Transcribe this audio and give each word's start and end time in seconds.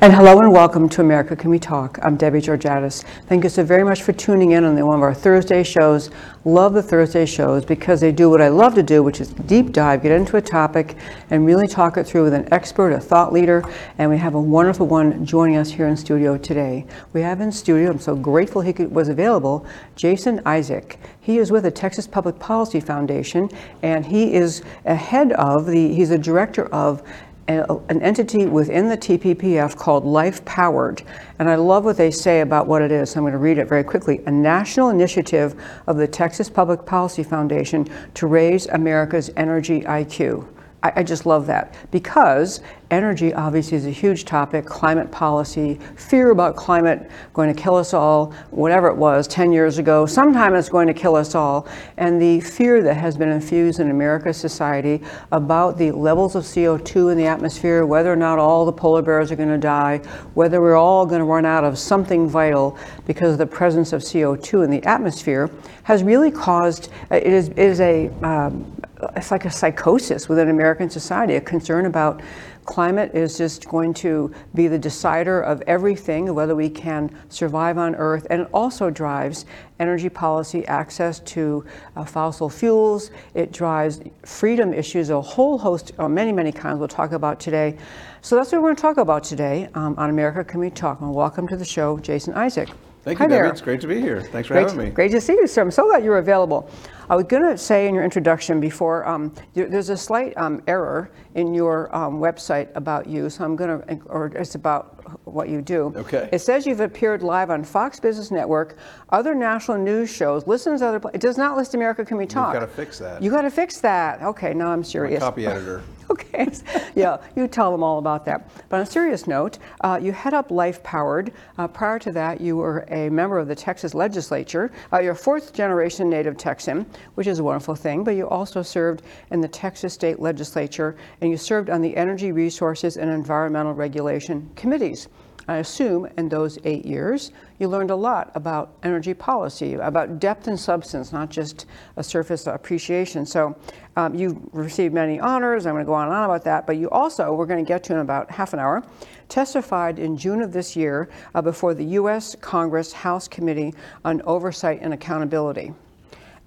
And 0.00 0.12
hello 0.12 0.38
and 0.38 0.52
welcome 0.52 0.88
to 0.90 1.00
America 1.00 1.34
Can 1.34 1.50
We 1.50 1.58
Talk. 1.58 1.98
I'm 2.02 2.16
Debbie 2.16 2.40
Georgatos. 2.40 3.02
Thank 3.26 3.42
you 3.42 3.50
so 3.50 3.64
very 3.64 3.82
much 3.82 4.04
for 4.04 4.12
tuning 4.12 4.52
in 4.52 4.62
on 4.62 4.76
one 4.86 4.94
of 4.94 5.02
our 5.02 5.12
Thursday 5.12 5.64
shows. 5.64 6.10
Love 6.44 6.72
the 6.72 6.82
Thursday 6.84 7.26
shows 7.26 7.64
because 7.64 8.00
they 8.00 8.12
do 8.12 8.30
what 8.30 8.40
I 8.40 8.46
love 8.46 8.76
to 8.76 8.82
do, 8.84 9.02
which 9.02 9.20
is 9.20 9.30
deep 9.30 9.72
dive, 9.72 10.04
get 10.04 10.12
into 10.12 10.36
a 10.36 10.40
topic, 10.40 10.96
and 11.30 11.44
really 11.44 11.66
talk 11.66 11.96
it 11.96 12.04
through 12.04 12.22
with 12.22 12.32
an 12.32 12.46
expert, 12.54 12.92
a 12.92 13.00
thought 13.00 13.32
leader. 13.32 13.64
And 13.98 14.08
we 14.08 14.18
have 14.18 14.36
a 14.36 14.40
wonderful 14.40 14.86
one 14.86 15.26
joining 15.26 15.56
us 15.56 15.68
here 15.68 15.88
in 15.88 15.96
studio 15.96 16.38
today. 16.38 16.86
We 17.12 17.20
have 17.22 17.40
in 17.40 17.50
studio, 17.50 17.90
I'm 17.90 17.98
so 17.98 18.14
grateful 18.14 18.62
he 18.62 18.72
could, 18.72 18.92
was 18.92 19.08
available, 19.08 19.66
Jason 19.96 20.40
Isaac. 20.46 21.00
He 21.20 21.38
is 21.38 21.50
with 21.50 21.64
the 21.64 21.72
Texas 21.72 22.06
Public 22.06 22.38
Policy 22.38 22.78
Foundation, 22.78 23.50
and 23.82 24.06
he 24.06 24.32
is 24.32 24.62
a 24.84 24.94
head 24.94 25.32
of 25.32 25.66
the, 25.66 25.92
he's 25.92 26.12
a 26.12 26.18
director 26.18 26.66
of 26.66 27.02
an 27.48 28.02
entity 28.02 28.46
within 28.46 28.88
the 28.88 28.96
TPPF 28.96 29.74
called 29.76 30.04
Life 30.04 30.44
Powered. 30.44 31.02
And 31.38 31.48
I 31.48 31.54
love 31.54 31.84
what 31.84 31.96
they 31.96 32.10
say 32.10 32.42
about 32.42 32.66
what 32.66 32.82
it 32.82 32.92
is. 32.92 33.10
So 33.10 33.18
I'm 33.18 33.22
going 33.22 33.32
to 33.32 33.38
read 33.38 33.58
it 33.58 33.68
very 33.68 33.84
quickly. 33.84 34.20
A 34.26 34.30
national 34.30 34.90
initiative 34.90 35.54
of 35.86 35.96
the 35.96 36.06
Texas 36.06 36.50
Public 36.50 36.84
Policy 36.84 37.22
Foundation 37.22 37.88
to 38.14 38.26
raise 38.26 38.66
America's 38.66 39.30
energy 39.36 39.80
IQ. 39.80 40.46
I, 40.82 40.92
I 40.96 41.02
just 41.02 41.26
love 41.26 41.46
that. 41.46 41.74
Because 41.90 42.60
energy 42.90 43.34
obviously 43.34 43.76
is 43.76 43.86
a 43.86 43.90
huge 43.90 44.24
topic, 44.24 44.64
climate 44.64 45.10
policy, 45.10 45.78
fear 45.96 46.30
about 46.30 46.56
climate 46.56 47.10
going 47.34 47.54
to 47.54 47.60
kill 47.60 47.76
us 47.76 47.92
all, 47.92 48.32
whatever 48.50 48.88
it 48.88 48.96
was 48.96 49.28
10 49.28 49.52
years 49.52 49.78
ago, 49.78 50.06
sometime 50.06 50.54
it's 50.54 50.68
going 50.68 50.86
to 50.86 50.94
kill 50.94 51.14
us 51.14 51.34
all, 51.34 51.66
and 51.96 52.20
the 52.20 52.40
fear 52.40 52.82
that 52.82 52.94
has 52.94 53.16
been 53.16 53.28
infused 53.28 53.80
in 53.80 53.90
America's 53.90 54.36
society 54.36 55.02
about 55.32 55.76
the 55.76 55.90
levels 55.90 56.34
of 56.34 56.44
CO2 56.44 57.12
in 57.12 57.18
the 57.18 57.26
atmosphere, 57.26 57.84
whether 57.84 58.12
or 58.12 58.16
not 58.16 58.38
all 58.38 58.64
the 58.64 58.72
polar 58.72 59.02
bears 59.02 59.30
are 59.30 59.36
going 59.36 59.48
to 59.48 59.58
die, 59.58 59.98
whether 60.34 60.60
we're 60.60 60.76
all 60.76 61.04
going 61.04 61.20
to 61.20 61.24
run 61.24 61.44
out 61.44 61.64
of 61.64 61.78
something 61.78 62.28
vital 62.28 62.78
because 63.06 63.32
of 63.32 63.38
the 63.38 63.46
presence 63.46 63.92
of 63.92 64.00
CO2 64.00 64.64
in 64.64 64.70
the 64.70 64.82
atmosphere, 64.84 65.50
has 65.82 66.02
really 66.02 66.30
caused, 66.30 66.90
it 67.10 67.26
is, 67.26 67.80
a, 67.80 68.08
um, 68.22 68.74
it's 69.16 69.30
like 69.30 69.44
a 69.44 69.50
psychosis 69.50 70.28
within 70.28 70.48
American 70.50 70.90
society, 70.90 71.36
a 71.36 71.40
concern 71.40 71.86
about 71.86 72.20
climate 72.64 73.14
is 73.14 73.38
just 73.38 73.66
going 73.66 73.94
to 73.94 74.32
be 74.54 74.68
the 74.68 74.78
decider 74.78 75.40
of 75.40 75.62
everything, 75.62 76.34
whether 76.34 76.54
we 76.54 76.68
can 76.68 77.10
survive 77.30 77.78
on 77.78 77.94
Earth, 77.94 78.26
and 78.28 78.42
it 78.42 78.48
also 78.52 78.90
drives 78.90 79.46
energy 79.80 80.10
policy, 80.10 80.66
access 80.66 81.20
to 81.20 81.64
uh, 81.96 82.04
fossil 82.04 82.50
fuels. 82.50 83.10
It 83.32 83.52
drives 83.52 84.00
freedom 84.24 84.74
issues, 84.74 85.08
a 85.08 85.20
whole 85.20 85.56
host, 85.56 85.92
uh, 85.98 86.08
many, 86.08 86.30
many 86.30 86.52
kinds 86.52 86.78
we'll 86.78 86.88
talk 86.88 87.12
about 87.12 87.40
today. 87.40 87.78
So 88.20 88.36
that's 88.36 88.52
what 88.52 88.60
we're 88.60 88.68
going 88.68 88.76
to 88.76 88.82
talk 88.82 88.98
about 88.98 89.24
today 89.24 89.68
um, 89.74 89.94
on 89.96 90.10
America 90.10 90.44
Can 90.44 90.60
We 90.60 90.68
Talk. 90.68 91.00
And 91.00 91.14
welcome 91.14 91.48
to 91.48 91.56
the 91.56 91.64
show, 91.64 91.98
Jason 91.98 92.34
Isaac. 92.34 92.68
Thank 93.02 93.18
Hi 93.18 93.24
you, 93.24 93.30
there. 93.30 93.42
Debbie. 93.44 93.52
It's 93.52 93.62
great 93.62 93.80
to 93.80 93.86
be 93.86 94.00
here. 94.00 94.20
Thanks 94.20 94.48
for 94.48 94.54
Great, 94.54 94.68
having 94.68 94.84
me. 94.84 94.90
great 94.90 95.12
to 95.12 95.20
see 95.22 95.32
you, 95.32 95.46
sir. 95.46 95.62
I'm 95.62 95.70
so 95.70 95.86
glad 95.86 96.04
you're 96.04 96.18
available. 96.18 96.68
I 97.10 97.16
was 97.16 97.24
going 97.24 97.42
to 97.42 97.56
say 97.56 97.88
in 97.88 97.94
your 97.94 98.04
introduction 98.04 98.60
before, 98.60 99.06
um, 99.08 99.32
there- 99.54 99.66
there's 99.68 99.88
a 99.88 99.96
slight 99.96 100.36
um, 100.36 100.62
error 100.66 101.10
in 101.34 101.54
your 101.54 101.94
um, 101.96 102.18
website 102.20 102.68
about 102.74 103.06
you, 103.06 103.30
so 103.30 103.44
I'm 103.44 103.56
going 103.56 103.80
to, 103.80 103.98
or 104.06 104.26
it's 104.34 104.54
about 104.54 104.96
what 105.26 105.48
you 105.48 105.62
do. 105.62 105.92
Okay. 105.96 106.28
It 106.32 106.40
says 106.40 106.66
you've 106.66 106.80
appeared 106.80 107.22
live 107.22 107.50
on 107.50 107.64
Fox 107.64 107.98
Business 107.98 108.30
Network, 108.30 108.76
other 109.10 109.34
national 109.34 109.78
news 109.78 110.10
shows, 110.14 110.46
listens 110.46 110.80
to 110.80 110.86
other, 110.88 111.10
it 111.14 111.20
does 111.20 111.38
not 111.38 111.56
list 111.56 111.74
America 111.74 112.04
Can 112.04 112.18
We 112.18 112.26
Talk. 112.26 112.52
You've 112.52 112.60
gotta 112.62 112.72
fix 112.72 112.98
that. 112.98 113.22
You 113.22 113.30
got 113.30 113.42
to 113.42 113.50
fix 113.50 113.80
that. 113.80 114.22
Okay, 114.22 114.52
now 114.52 114.68
I'm 114.70 114.84
serious. 114.84 115.20
copy 115.20 115.46
editor. 115.46 115.82
Okay, 116.18 116.48
yeah, 116.94 117.18
you 117.36 117.46
tell 117.48 117.70
them 117.70 117.82
all 117.82 117.98
about 117.98 118.24
that. 118.24 118.50
But 118.68 118.76
on 118.76 118.82
a 118.82 118.86
serious 118.86 119.26
note, 119.26 119.58
uh, 119.82 119.98
you 120.00 120.12
head 120.12 120.32
up 120.32 120.50
Life 120.50 120.82
Powered. 120.82 121.32
Uh, 121.58 121.68
prior 121.68 121.98
to 121.98 122.12
that, 122.12 122.40
you 122.40 122.56
were 122.56 122.86
a 122.88 123.10
member 123.10 123.38
of 123.38 123.46
the 123.46 123.54
Texas 123.54 123.92
legislature. 123.92 124.70
Uh, 124.92 125.00
you're 125.00 125.12
a 125.12 125.16
fourth 125.16 125.52
generation 125.52 126.08
native 126.08 126.36
Texan, 126.36 126.86
which 127.14 127.26
is 127.26 127.40
a 127.40 127.44
wonderful 127.44 127.74
thing, 127.74 128.04
but 128.04 128.12
you 128.12 128.26
also 128.28 128.62
served 128.62 129.02
in 129.30 129.40
the 129.40 129.48
Texas 129.48 129.92
state 129.92 130.18
legislature 130.18 130.96
and 131.20 131.30
you 131.30 131.36
served 131.36 131.68
on 131.70 131.82
the 131.82 131.94
Energy 131.96 132.32
Resources 132.32 132.96
and 132.96 133.10
Environmental 133.10 133.74
Regulation 133.74 134.48
committees. 134.56 135.08
I 135.48 135.56
assume 135.56 136.06
in 136.18 136.28
those 136.28 136.58
eight 136.64 136.84
years, 136.84 137.32
you 137.58 137.68
learned 137.68 137.90
a 137.90 137.96
lot 137.96 138.30
about 138.34 138.74
energy 138.82 139.14
policy, 139.14 139.74
about 139.74 140.20
depth 140.20 140.46
and 140.46 140.60
substance, 140.60 141.10
not 141.10 141.30
just 141.30 141.64
a 141.96 142.04
surface 142.04 142.46
appreciation. 142.46 143.24
So 143.24 143.56
um, 143.96 144.14
you 144.14 144.46
received 144.52 144.92
many 144.92 145.18
honors. 145.18 145.64
I'm 145.64 145.72
going 145.72 145.84
to 145.84 145.86
go 145.86 145.94
on 145.94 146.08
and 146.08 146.14
on 146.14 146.24
about 146.24 146.44
that. 146.44 146.66
But 146.66 146.76
you 146.76 146.90
also, 146.90 147.32
we're 147.32 147.46
going 147.46 147.64
to 147.64 147.68
get 147.68 147.82
to 147.84 147.94
in 147.94 148.00
about 148.00 148.30
half 148.30 148.52
an 148.52 148.58
hour, 148.58 148.84
testified 149.30 149.98
in 149.98 150.18
June 150.18 150.42
of 150.42 150.52
this 150.52 150.76
year 150.76 151.08
uh, 151.34 151.40
before 151.40 151.72
the 151.72 151.84
U.S. 151.84 152.36
Congress 152.36 152.92
House 152.92 153.26
Committee 153.26 153.72
on 154.04 154.20
Oversight 154.26 154.80
and 154.82 154.92
Accountability 154.92 155.72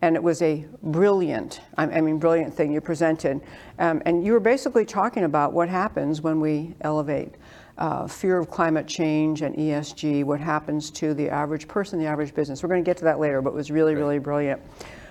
and 0.04 0.16
it 0.16 0.24
was 0.24 0.42
a 0.42 0.66
brilliant, 0.82 1.62
I 1.78 2.02
mean, 2.02 2.18
brilliant 2.18 2.54
thing 2.54 2.74
you 2.74 2.82
presented. 2.82 3.40
Um, 3.78 4.02
and 4.06 4.26
you 4.26 4.34
were 4.34 4.40
basically 4.40 4.84
talking 4.84 5.26
about 5.26 5.54
what 5.54 5.70
happens 5.70 6.22
when 6.22 6.40
we 6.40 6.74
elevate 6.82 7.36
uh, 7.82 8.06
fear 8.06 8.38
of 8.38 8.52
climate 8.52 8.86
change 8.86 9.42
and 9.42 9.56
ESG, 9.56 10.24
what 10.24 10.40
happens 10.40 10.92
to 10.92 11.16
the 11.16 11.28
average 11.30 11.68
person, 11.68 11.98
the 11.98 12.06
average 12.06 12.32
business. 12.36 12.62
We're 12.62 12.70
going 12.70 12.84
to 12.84 12.88
get 12.88 12.98
to 12.98 13.06
that 13.06 13.20
later, 13.20 13.42
but 13.42 13.50
it 13.50 13.56
was 13.56 13.72
really, 13.72 13.96
really 13.96 14.20
brilliant. 14.20 14.62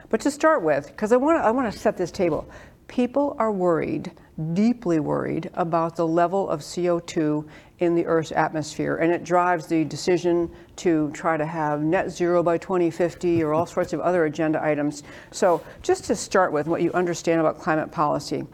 But 0.09 0.21
to 0.21 0.31
start 0.31 0.63
with, 0.63 0.87
because 0.87 1.11
I 1.11 1.17
want 1.17 1.41
to, 1.41 1.45
I 1.45 1.51
want 1.51 1.73
to 1.73 1.77
set 1.77 1.97
this 1.97 2.13
table. 2.13 2.49
People 2.87 3.35
are 3.41 3.51
worried, 3.51 4.13
deeply 4.55 5.01
worried, 5.01 5.51
about 5.55 5.97
the 5.97 6.07
level 6.07 6.49
of 6.49 6.61
CO2 6.61 7.45
in 7.81 7.97
the 7.97 8.07
Earth's 8.07 8.31
atmosphere, 8.31 8.99
and 8.99 9.13
it 9.13 9.25
drives 9.25 9.67
the 9.67 9.85
decision 9.85 10.49
to 10.77 11.11
try 11.13 11.37
to 11.37 11.47
have 11.47 11.83
net 11.83 12.09
zero 12.09 12.41
by 12.41 12.57
2050 12.57 13.43
or 13.43 13.53
all 13.53 13.67
sorts 13.77 13.93
of 13.93 13.99
other 13.99 14.27
agenda 14.27 14.65
items. 14.65 15.03
So, 15.33 15.61
just 15.83 16.05
to 16.05 16.15
start 16.15 16.53
with 16.53 16.69
what 16.69 16.83
you 16.83 16.93
understand 16.93 17.41
about 17.41 17.59
climate 17.59 17.91
policy, 17.91 18.45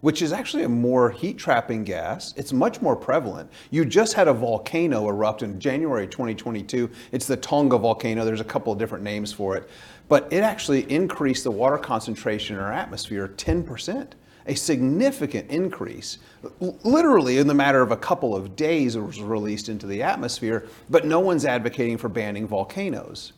which 0.00 0.22
is 0.22 0.32
actually 0.32 0.62
a 0.64 0.68
more 0.68 1.10
heat 1.10 1.38
trapping 1.38 1.84
gas. 1.84 2.34
It's 2.36 2.52
much 2.52 2.80
more 2.82 2.94
prevalent. 2.96 3.50
You 3.70 3.84
just 3.84 4.14
had 4.14 4.28
a 4.28 4.32
volcano 4.32 5.08
erupt 5.08 5.42
in 5.42 5.58
January 5.58 6.06
2022. 6.06 6.90
It's 7.12 7.26
the 7.26 7.36
Tonga 7.36 7.78
volcano. 7.78 8.24
There's 8.24 8.40
a 8.40 8.44
couple 8.44 8.72
of 8.72 8.78
different 8.78 9.04
names 9.04 9.32
for 9.32 9.56
it. 9.56 9.68
But 10.08 10.32
it 10.32 10.42
actually 10.42 10.90
increased 10.92 11.44
the 11.44 11.50
water 11.50 11.78
concentration 11.78 12.56
in 12.56 12.62
our 12.62 12.72
atmosphere 12.72 13.28
10% 13.36 14.12
a 14.48 14.54
significant 14.54 15.50
increase. 15.50 16.18
Literally, 16.60 17.38
in 17.38 17.48
the 17.48 17.54
matter 17.54 17.82
of 17.82 17.90
a 17.90 17.96
couple 17.96 18.34
of 18.36 18.54
days, 18.54 18.94
it 18.94 19.00
was 19.00 19.20
released 19.20 19.68
into 19.68 19.86
the 19.86 20.02
atmosphere, 20.02 20.66
but 20.88 21.04
no 21.04 21.18
one's 21.18 21.44
advocating 21.44 21.98
for 21.98 22.08
banning 22.08 22.46
volcanoes. 22.46 23.32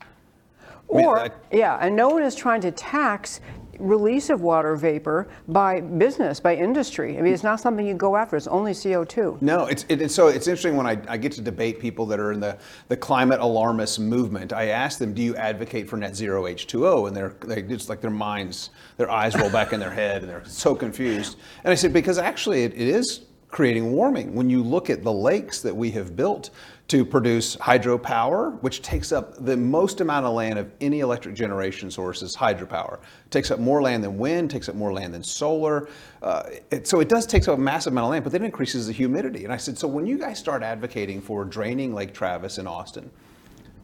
mean, 0.92 1.06
Or, 1.06 1.18
I- 1.18 1.30
yeah, 1.50 1.78
and 1.80 1.96
no 1.96 2.10
one 2.10 2.22
is 2.22 2.34
trying 2.34 2.60
to 2.60 2.70
tax 2.70 3.40
release 3.78 4.30
of 4.30 4.40
water 4.40 4.76
vapor 4.76 5.28
by 5.48 5.80
business, 5.80 6.40
by 6.40 6.54
industry. 6.56 7.18
I 7.18 7.22
mean, 7.22 7.32
it's 7.32 7.42
not 7.42 7.60
something 7.60 7.86
you 7.86 7.94
go 7.94 8.16
after, 8.16 8.36
it's 8.36 8.46
only 8.46 8.72
CO2. 8.72 9.40
No, 9.42 9.66
it's 9.66 9.84
it, 9.84 9.92
it's- 9.94 10.14
so 10.14 10.28
it's 10.28 10.46
interesting 10.46 10.76
when 10.76 10.86
I, 10.86 10.98
I 11.08 11.16
get 11.16 11.32
to 11.32 11.40
debate 11.40 11.78
people 11.80 12.06
that 12.06 12.18
are 12.20 12.32
in 12.32 12.40
the, 12.40 12.56
the 12.88 12.96
climate 12.96 13.40
alarmist 13.40 14.00
movement. 14.00 14.52
I 14.52 14.66
ask 14.68 14.98
them, 14.98 15.14
"Do 15.14 15.22
you 15.22 15.36
advocate 15.36 15.88
for 15.88 15.96
net 15.96 16.16
zero 16.16 16.44
H2O?" 16.44 17.06
And 17.08 17.16
they're 17.16 17.34
they 17.44 17.62
just 17.62 17.88
like 17.88 18.00
their 18.00 18.10
minds, 18.10 18.70
their 18.96 19.10
eyes 19.10 19.34
roll 19.36 19.50
back 19.50 19.72
in 19.72 19.80
their 19.80 19.90
head, 19.90 20.22
and 20.22 20.30
they're 20.30 20.44
so 20.44 20.74
confused. 20.74 21.36
And 21.64 21.70
I 21.72 21.74
said, 21.74 21.92
because 21.92 22.18
actually 22.18 22.64
it, 22.64 22.72
it 22.74 22.88
is 22.88 23.20
creating 23.48 23.92
warming. 23.92 24.34
When 24.34 24.50
you 24.50 24.62
look 24.62 24.90
at 24.90 25.02
the 25.02 25.12
lakes 25.12 25.62
that 25.62 25.74
we 25.74 25.90
have 25.92 26.14
built 26.16 26.50
to 26.88 27.04
produce 27.04 27.54
hydropower, 27.56 28.60
which 28.62 28.80
takes 28.80 29.12
up 29.12 29.34
the 29.44 29.56
most 29.56 30.00
amount 30.00 30.24
of 30.24 30.32
land 30.32 30.58
of 30.58 30.70
any 30.80 31.00
electric 31.00 31.34
generation 31.34 31.90
source 31.90 32.22
is 32.22 32.34
hydropower. 32.34 32.94
It 32.94 33.30
takes 33.30 33.50
up 33.50 33.60
more 33.60 33.82
land 33.82 34.02
than 34.02 34.16
wind, 34.16 34.50
takes 34.50 34.70
up 34.70 34.74
more 34.74 34.92
land 34.94 35.12
than 35.12 35.22
solar. 35.22 35.90
Uh, 36.22 36.44
it, 36.70 36.88
so 36.88 37.00
it 37.00 37.10
does 37.10 37.26
take 37.26 37.46
up 37.46 37.58
a 37.58 37.60
massive 37.60 37.92
amount 37.92 38.06
of 38.06 38.10
land, 38.12 38.24
but 38.24 38.32
then 38.32 38.42
it 38.42 38.46
increases 38.46 38.86
the 38.86 38.94
humidity. 38.94 39.44
And 39.44 39.52
I 39.52 39.58
said, 39.58 39.76
so 39.76 39.86
when 39.86 40.06
you 40.06 40.16
guys 40.16 40.38
start 40.38 40.62
advocating 40.62 41.20
for 41.20 41.44
draining 41.44 41.94
Lake 41.94 42.14
Travis 42.14 42.56
in 42.56 42.66
Austin, 42.66 43.10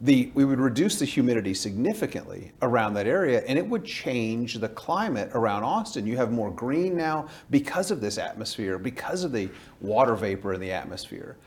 the, 0.01 0.31
we 0.33 0.43
would 0.43 0.59
reduce 0.59 0.97
the 0.97 1.05
humidity 1.05 1.53
significantly 1.53 2.51
around 2.63 2.95
that 2.95 3.07
area 3.07 3.43
and 3.47 3.57
it 3.57 3.65
would 3.65 3.85
change 3.85 4.55
the 4.55 4.67
climate 4.69 5.29
around 5.33 5.63
Austin. 5.63 6.05
You 6.05 6.17
have 6.17 6.31
more 6.31 6.51
green 6.51 6.97
now 6.97 7.27
because 7.49 7.91
of 7.91 8.01
this 8.01 8.17
atmosphere, 8.17 8.77
because 8.77 9.23
of 9.23 9.31
the 9.31 9.49
water 9.79 10.15
vapor 10.15 10.53
in 10.53 10.59
the 10.59 10.71
atmosphere. 10.71 11.37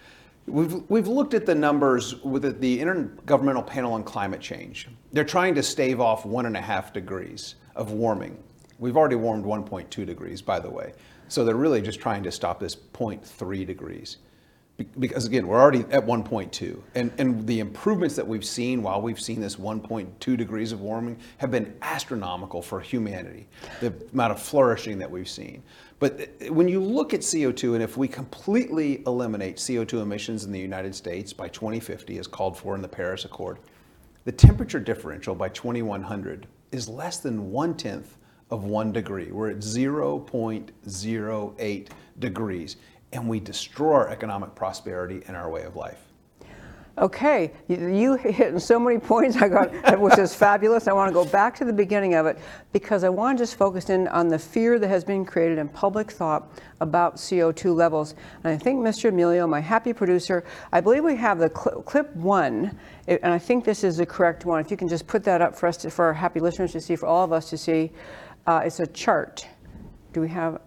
We've, 0.48 0.82
we've 0.88 1.08
looked 1.08 1.34
at 1.34 1.46
the 1.46 1.54
numbers 1.54 2.16
with 2.22 2.60
the- 2.60 2.78
Intergovernmental 2.78 3.66
Panel 3.66 3.92
on 3.92 4.02
Climate 4.02 4.40
Change. 4.40 4.88
They're 5.12 5.24
trying 5.24 5.54
to 5.56 5.62
stave 5.62 6.00
off 6.00 6.24
one 6.24 6.46
and 6.46 6.56
a 6.56 6.60
half 6.60 6.92
degrees 6.92 7.56
of 7.76 7.92
warming. 7.92 8.36
We've 8.78 8.96
already 8.96 9.16
warmed 9.16 9.44
1.2 9.44 10.06
degrees, 10.06 10.40
by 10.40 10.60
the 10.60 10.70
way. 10.70 10.92
So 11.28 11.44
they're 11.44 11.56
really 11.56 11.82
just 11.82 12.00
trying 12.00 12.22
to 12.22 12.32
stop 12.32 12.60
this 12.60 12.74
0.3 12.74 13.66
degrees. 13.66 14.18
Because 14.98 15.26
again, 15.26 15.48
we're 15.48 15.60
already 15.60 15.80
at 15.90 16.06
1.2, 16.06 16.80
and, 16.94 17.10
and 17.18 17.44
the 17.48 17.58
improvements 17.58 18.14
that 18.14 18.24
we've 18.24 18.44
seen 18.44 18.80
while 18.80 19.02
we've 19.02 19.20
seen 19.20 19.40
this 19.40 19.56
1.2 19.56 20.36
degrees 20.36 20.70
of 20.70 20.80
warming 20.80 21.18
have 21.38 21.50
been 21.50 21.76
astronomical 21.82 22.62
for 22.62 22.78
humanity, 22.78 23.48
the 23.80 23.92
amount 24.12 24.30
of 24.30 24.40
flourishing 24.40 24.96
that 24.98 25.10
we've 25.10 25.28
seen. 25.28 25.64
But 26.00 26.30
when 26.50 26.68
you 26.68 26.80
look 26.80 27.12
at 27.12 27.20
CO2, 27.20 27.74
and 27.74 27.82
if 27.82 27.96
we 27.96 28.06
completely 28.06 29.02
eliminate 29.06 29.56
CO2 29.56 30.00
emissions 30.00 30.44
in 30.44 30.52
the 30.52 30.60
United 30.60 30.94
States 30.94 31.32
by 31.32 31.48
2050, 31.48 32.18
as 32.18 32.28
called 32.28 32.56
for 32.56 32.76
in 32.76 32.82
the 32.82 32.88
Paris 32.88 33.24
Accord, 33.24 33.58
the 34.24 34.30
temperature 34.30 34.78
differential 34.78 35.34
by 35.34 35.48
2100 35.48 36.46
is 36.70 36.88
less 36.88 37.18
than 37.18 37.50
one 37.50 37.76
tenth 37.76 38.16
of 38.50 38.62
one 38.64 38.92
degree. 38.92 39.32
We're 39.32 39.50
at 39.50 39.58
0.08 39.58 41.88
degrees, 42.18 42.76
and 43.12 43.28
we 43.28 43.40
destroy 43.40 43.94
our 43.94 44.08
economic 44.08 44.54
prosperity 44.54 45.22
and 45.26 45.36
our 45.36 45.50
way 45.50 45.64
of 45.64 45.74
life. 45.74 46.07
Okay, 47.00 47.52
you, 47.68 48.14
hit 48.16 48.60
so 48.60 48.76
many 48.76 48.98
points 48.98 49.36
I 49.36 49.48
got, 49.48 49.72
it 49.72 50.00
was 50.00 50.16
just 50.16 50.34
fabulous. 50.36 50.88
I 50.88 50.92
want 50.92 51.08
to 51.08 51.12
go 51.12 51.24
back 51.24 51.54
to 51.58 51.64
the 51.64 51.72
beginning 51.72 52.14
of 52.14 52.26
it 52.26 52.38
because 52.72 53.04
I 53.04 53.08
want 53.08 53.38
to 53.38 53.42
just 53.42 53.54
focus 53.54 53.88
in 53.88 54.08
on 54.08 54.26
the 54.26 54.38
fear 54.38 54.80
that 54.80 54.88
has 54.88 55.04
been 55.04 55.24
created 55.24 55.58
in 55.58 55.68
public 55.68 56.10
thought 56.10 56.50
about 56.80 57.14
CO2 57.14 57.72
levels. 57.72 58.16
And 58.42 58.52
I 58.52 58.56
think 58.56 58.80
Mr. 58.80 59.10
Emilio, 59.10 59.46
my 59.46 59.60
happy 59.60 59.92
producer, 59.92 60.44
I 60.72 60.80
believe 60.80 61.04
we 61.04 61.14
have 61.14 61.38
the 61.38 61.50
cl- 61.50 61.82
clip 61.82 62.14
one, 62.16 62.76
and 63.06 63.32
I 63.32 63.38
think 63.38 63.64
this 63.64 63.84
is 63.84 63.98
the 63.98 64.06
correct 64.06 64.44
one. 64.44 64.60
If 64.60 64.68
you 64.68 64.76
can 64.76 64.88
just 64.88 65.06
put 65.06 65.22
that 65.22 65.40
up 65.40 65.54
for 65.54 65.68
us, 65.68 65.76
to, 65.78 65.90
for 65.90 66.06
our 66.06 66.14
happy 66.14 66.40
listeners 66.40 66.72
to 66.72 66.80
see, 66.80 66.96
for 66.96 67.06
all 67.06 67.24
of 67.24 67.32
us 67.32 67.48
to 67.50 67.56
see, 67.56 67.92
uh, 68.48 68.62
it's 68.64 68.80
a 68.80 68.86
chart. 68.88 69.46
Do 70.12 70.20
we 70.20 70.28
have? 70.30 70.60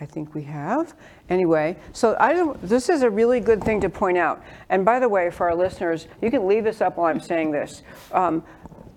I 0.00 0.06
think 0.06 0.34
we 0.34 0.42
have. 0.44 0.94
Anyway, 1.28 1.76
so 1.92 2.16
I 2.18 2.32
don't, 2.32 2.60
this 2.62 2.88
is 2.88 3.02
a 3.02 3.10
really 3.10 3.38
good 3.38 3.62
thing 3.62 3.80
to 3.82 3.90
point 3.90 4.16
out. 4.16 4.42
And 4.70 4.84
by 4.84 4.98
the 4.98 5.08
way, 5.08 5.30
for 5.30 5.50
our 5.50 5.54
listeners, 5.54 6.08
you 6.22 6.30
can 6.30 6.46
leave 6.46 6.64
this 6.64 6.80
up 6.80 6.96
while 6.96 7.06
I'm 7.06 7.20
saying 7.20 7.50
this. 7.50 7.82
Um, 8.12 8.42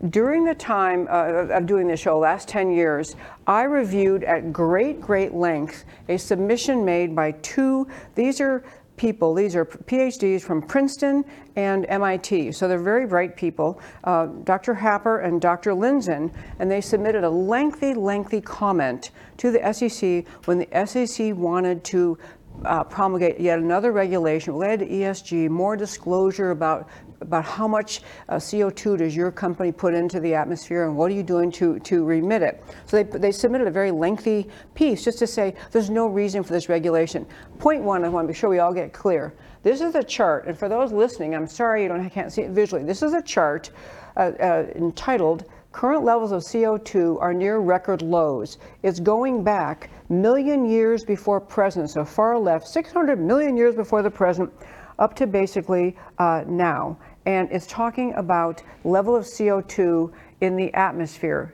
during 0.09 0.43
the 0.43 0.55
time 0.55 1.07
uh, 1.09 1.47
of 1.55 1.65
doing 1.65 1.87
the 1.87 1.97
show, 1.97 2.19
last 2.19 2.47
10 2.47 2.71
years, 2.71 3.15
I 3.47 3.63
reviewed 3.63 4.23
at 4.23 4.51
great, 4.51 4.99
great 5.01 5.33
length 5.33 5.85
a 6.09 6.17
submission 6.17 6.83
made 6.83 7.15
by 7.15 7.31
two, 7.31 7.87
these 8.15 8.41
are 8.41 8.63
people, 9.03 9.33
these 9.33 9.53
are 9.53 9.65
PhDs 9.65 10.41
from 10.41 10.61
Princeton 10.61 11.25
and 11.57 11.85
MIT, 11.89 12.53
so 12.53 12.69
they're 12.69 12.79
very 12.79 13.05
bright 13.05 13.35
people, 13.35 13.81
uh, 14.05 14.27
Dr. 14.45 14.73
Happer 14.73 15.19
and 15.19 15.41
Dr. 15.41 15.71
Lindzen, 15.71 16.33
and 16.59 16.71
they 16.71 16.79
submitted 16.79 17.25
a 17.25 17.29
lengthy, 17.29 17.93
lengthy 17.93 18.39
comment 18.39 19.11
to 19.35 19.51
the 19.51 19.73
SEC 19.73 20.25
when 20.45 20.57
the 20.57 20.85
SEC 20.85 21.35
wanted 21.35 21.83
to 21.83 22.17
uh, 22.63 22.81
promulgate 22.85 23.41
yet 23.41 23.59
another 23.59 23.91
regulation 23.91 24.53
related 24.53 24.87
to 24.87 24.93
ESG, 24.93 25.49
more 25.49 25.75
disclosure 25.75 26.51
about 26.51 26.87
about 27.23 27.43
how 27.43 27.67
much 27.67 28.01
uh, 28.29 28.35
CO2 28.35 28.99
does 28.99 29.15
your 29.15 29.31
company 29.31 29.71
put 29.71 29.93
into 29.93 30.19
the 30.19 30.33
atmosphere 30.33 30.85
and 30.85 30.95
what 30.95 31.11
are 31.11 31.15
you 31.15 31.23
doing 31.23 31.51
to, 31.53 31.79
to 31.79 32.05
remit 32.05 32.41
it. 32.41 32.63
So 32.85 33.01
they, 33.01 33.17
they 33.17 33.31
submitted 33.31 33.67
a 33.67 33.71
very 33.71 33.91
lengthy 33.91 34.47
piece 34.75 35.03
just 35.03 35.19
to 35.19 35.27
say 35.27 35.55
there's 35.71 35.89
no 35.89 36.07
reason 36.07 36.43
for 36.43 36.53
this 36.53 36.69
regulation. 36.69 37.25
Point 37.59 37.83
one, 37.83 38.05
I 38.05 38.09
want 38.09 38.27
to 38.27 38.33
be 38.33 38.37
sure 38.37 38.49
we 38.49 38.59
all 38.59 38.73
get 38.73 38.93
clear. 38.93 39.33
This 39.63 39.81
is 39.81 39.95
a 39.95 40.03
chart, 40.03 40.45
and 40.45 40.57
for 40.57 40.69
those 40.69 40.91
listening, 40.91 41.33
I'm 41.35 41.47
sorry 41.47 41.83
you 41.83 41.89
don't, 41.89 42.09
can't 42.09 42.31
see 42.31 42.41
it 42.41 42.51
visually. 42.51 42.83
This 42.83 43.01
is 43.01 43.13
a 43.13 43.21
chart 43.21 43.71
uh, 44.17 44.31
uh, 44.39 44.65
entitled 44.75 45.45
Current 45.73 46.03
levels 46.03 46.31
of 46.31 46.43
CO2 46.43 47.19
are 47.19 47.33
near 47.33 47.57
record 47.57 48.03
lows. 48.03 48.59
It's 48.83 48.99
going 48.99 49.43
back 49.43 49.89
million 50.07 50.65
years 50.69 51.03
before 51.03 51.41
present, 51.41 51.89
so 51.89 52.05
far 52.05 52.37
left, 52.37 52.67
600 52.67 53.19
million 53.19 53.57
years 53.57 53.73
before 53.73 54.03
the 54.03 54.11
present, 54.11 54.53
up 54.99 55.15
to 55.15 55.25
basically 55.25 55.97
uh, 56.19 56.43
now. 56.45 56.95
And 57.25 57.49
it's 57.51 57.67
talking 57.67 58.13
about 58.15 58.61
level 58.83 59.15
of 59.15 59.23
CO2 59.25 60.11
in 60.41 60.55
the 60.55 60.73
atmosphere. 60.73 61.53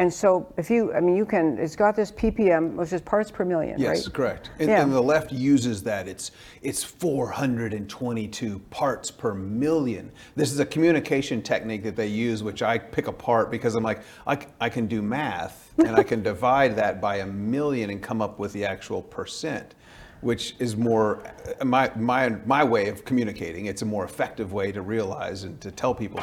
And 0.00 0.12
so 0.12 0.52
if 0.56 0.70
you, 0.70 0.92
I 0.94 1.00
mean, 1.00 1.16
you 1.16 1.26
can, 1.26 1.58
it's 1.58 1.74
got 1.74 1.96
this 1.96 2.12
ppm, 2.12 2.74
which 2.76 2.92
is 2.92 3.00
parts 3.00 3.32
per 3.32 3.44
million, 3.44 3.80
Yes, 3.80 4.06
right? 4.06 4.14
correct. 4.14 4.50
And, 4.60 4.68
Yeah. 4.68 4.82
and 4.82 4.92
the 4.92 5.00
left 5.02 5.32
uses 5.32 5.82
that. 5.84 6.06
It's 6.06 6.30
it's 6.62 6.84
422 6.84 8.60
parts 8.70 9.10
per 9.10 9.34
million. 9.34 10.12
This 10.36 10.52
is 10.52 10.60
a 10.60 10.66
communication 10.66 11.42
technique 11.42 11.82
that 11.82 11.96
they 11.96 12.06
use, 12.06 12.44
which 12.44 12.62
I 12.62 12.78
pick 12.78 13.08
apart 13.08 13.50
because 13.50 13.74
I'm 13.74 13.82
like, 13.82 14.02
I, 14.24 14.36
c- 14.36 14.46
I 14.60 14.68
can 14.68 14.86
do 14.86 15.02
math 15.02 15.72
and 15.78 15.96
I 15.96 16.04
can 16.04 16.22
divide 16.32 16.76
that 16.76 17.00
by 17.00 17.16
a 17.16 17.26
million 17.26 17.90
and 17.90 18.00
come 18.00 18.22
up 18.22 18.38
with 18.38 18.52
the 18.52 18.64
actual 18.64 19.02
percent, 19.02 19.74
which 20.20 20.56
is 20.58 20.76
more 20.76 21.22
my 21.64 21.90
my 21.96 22.30
my 22.44 22.64
way 22.64 22.88
of 22.88 23.04
communicating. 23.04 23.66
It's 23.66 23.82
a 23.82 23.86
more 23.86 24.04
effective 24.04 24.52
way 24.52 24.72
to 24.72 24.82
realize 24.82 25.44
and 25.44 25.60
to 25.60 25.70
tell 25.70 25.94
people 25.94 26.20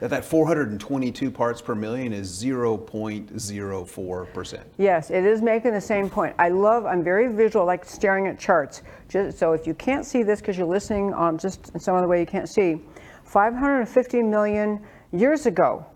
that 0.00 0.10
that 0.10 0.24
422 0.24 1.30
parts 1.30 1.62
per 1.62 1.74
million 1.74 2.12
is 2.12 2.30
0.04 2.30 4.34
percent. 4.34 4.64
Yes, 4.76 5.10
it 5.10 5.24
is 5.24 5.40
making 5.40 5.72
the 5.72 5.80
same 5.80 6.10
point. 6.10 6.34
I 6.38 6.50
love, 6.50 6.84
I'm 6.84 7.02
very 7.02 7.32
visual, 7.32 7.64
like 7.64 7.84
staring 7.84 8.26
at 8.26 8.38
charts. 8.38 8.82
Just, 9.08 9.38
so 9.38 9.52
if 9.52 9.66
you 9.66 9.74
can't 9.74 10.04
see 10.04 10.22
this 10.22 10.40
because 10.40 10.58
you're 10.58 10.66
listening 10.66 11.14
on 11.14 11.38
just 11.38 11.70
in 11.72 11.80
some 11.80 11.96
other 11.96 12.08
way 12.08 12.20
you 12.20 12.26
can't 12.26 12.48
see, 12.48 12.82
550 13.24 14.22
million 14.22 14.82
years 15.12 15.46
ago, 15.46 15.86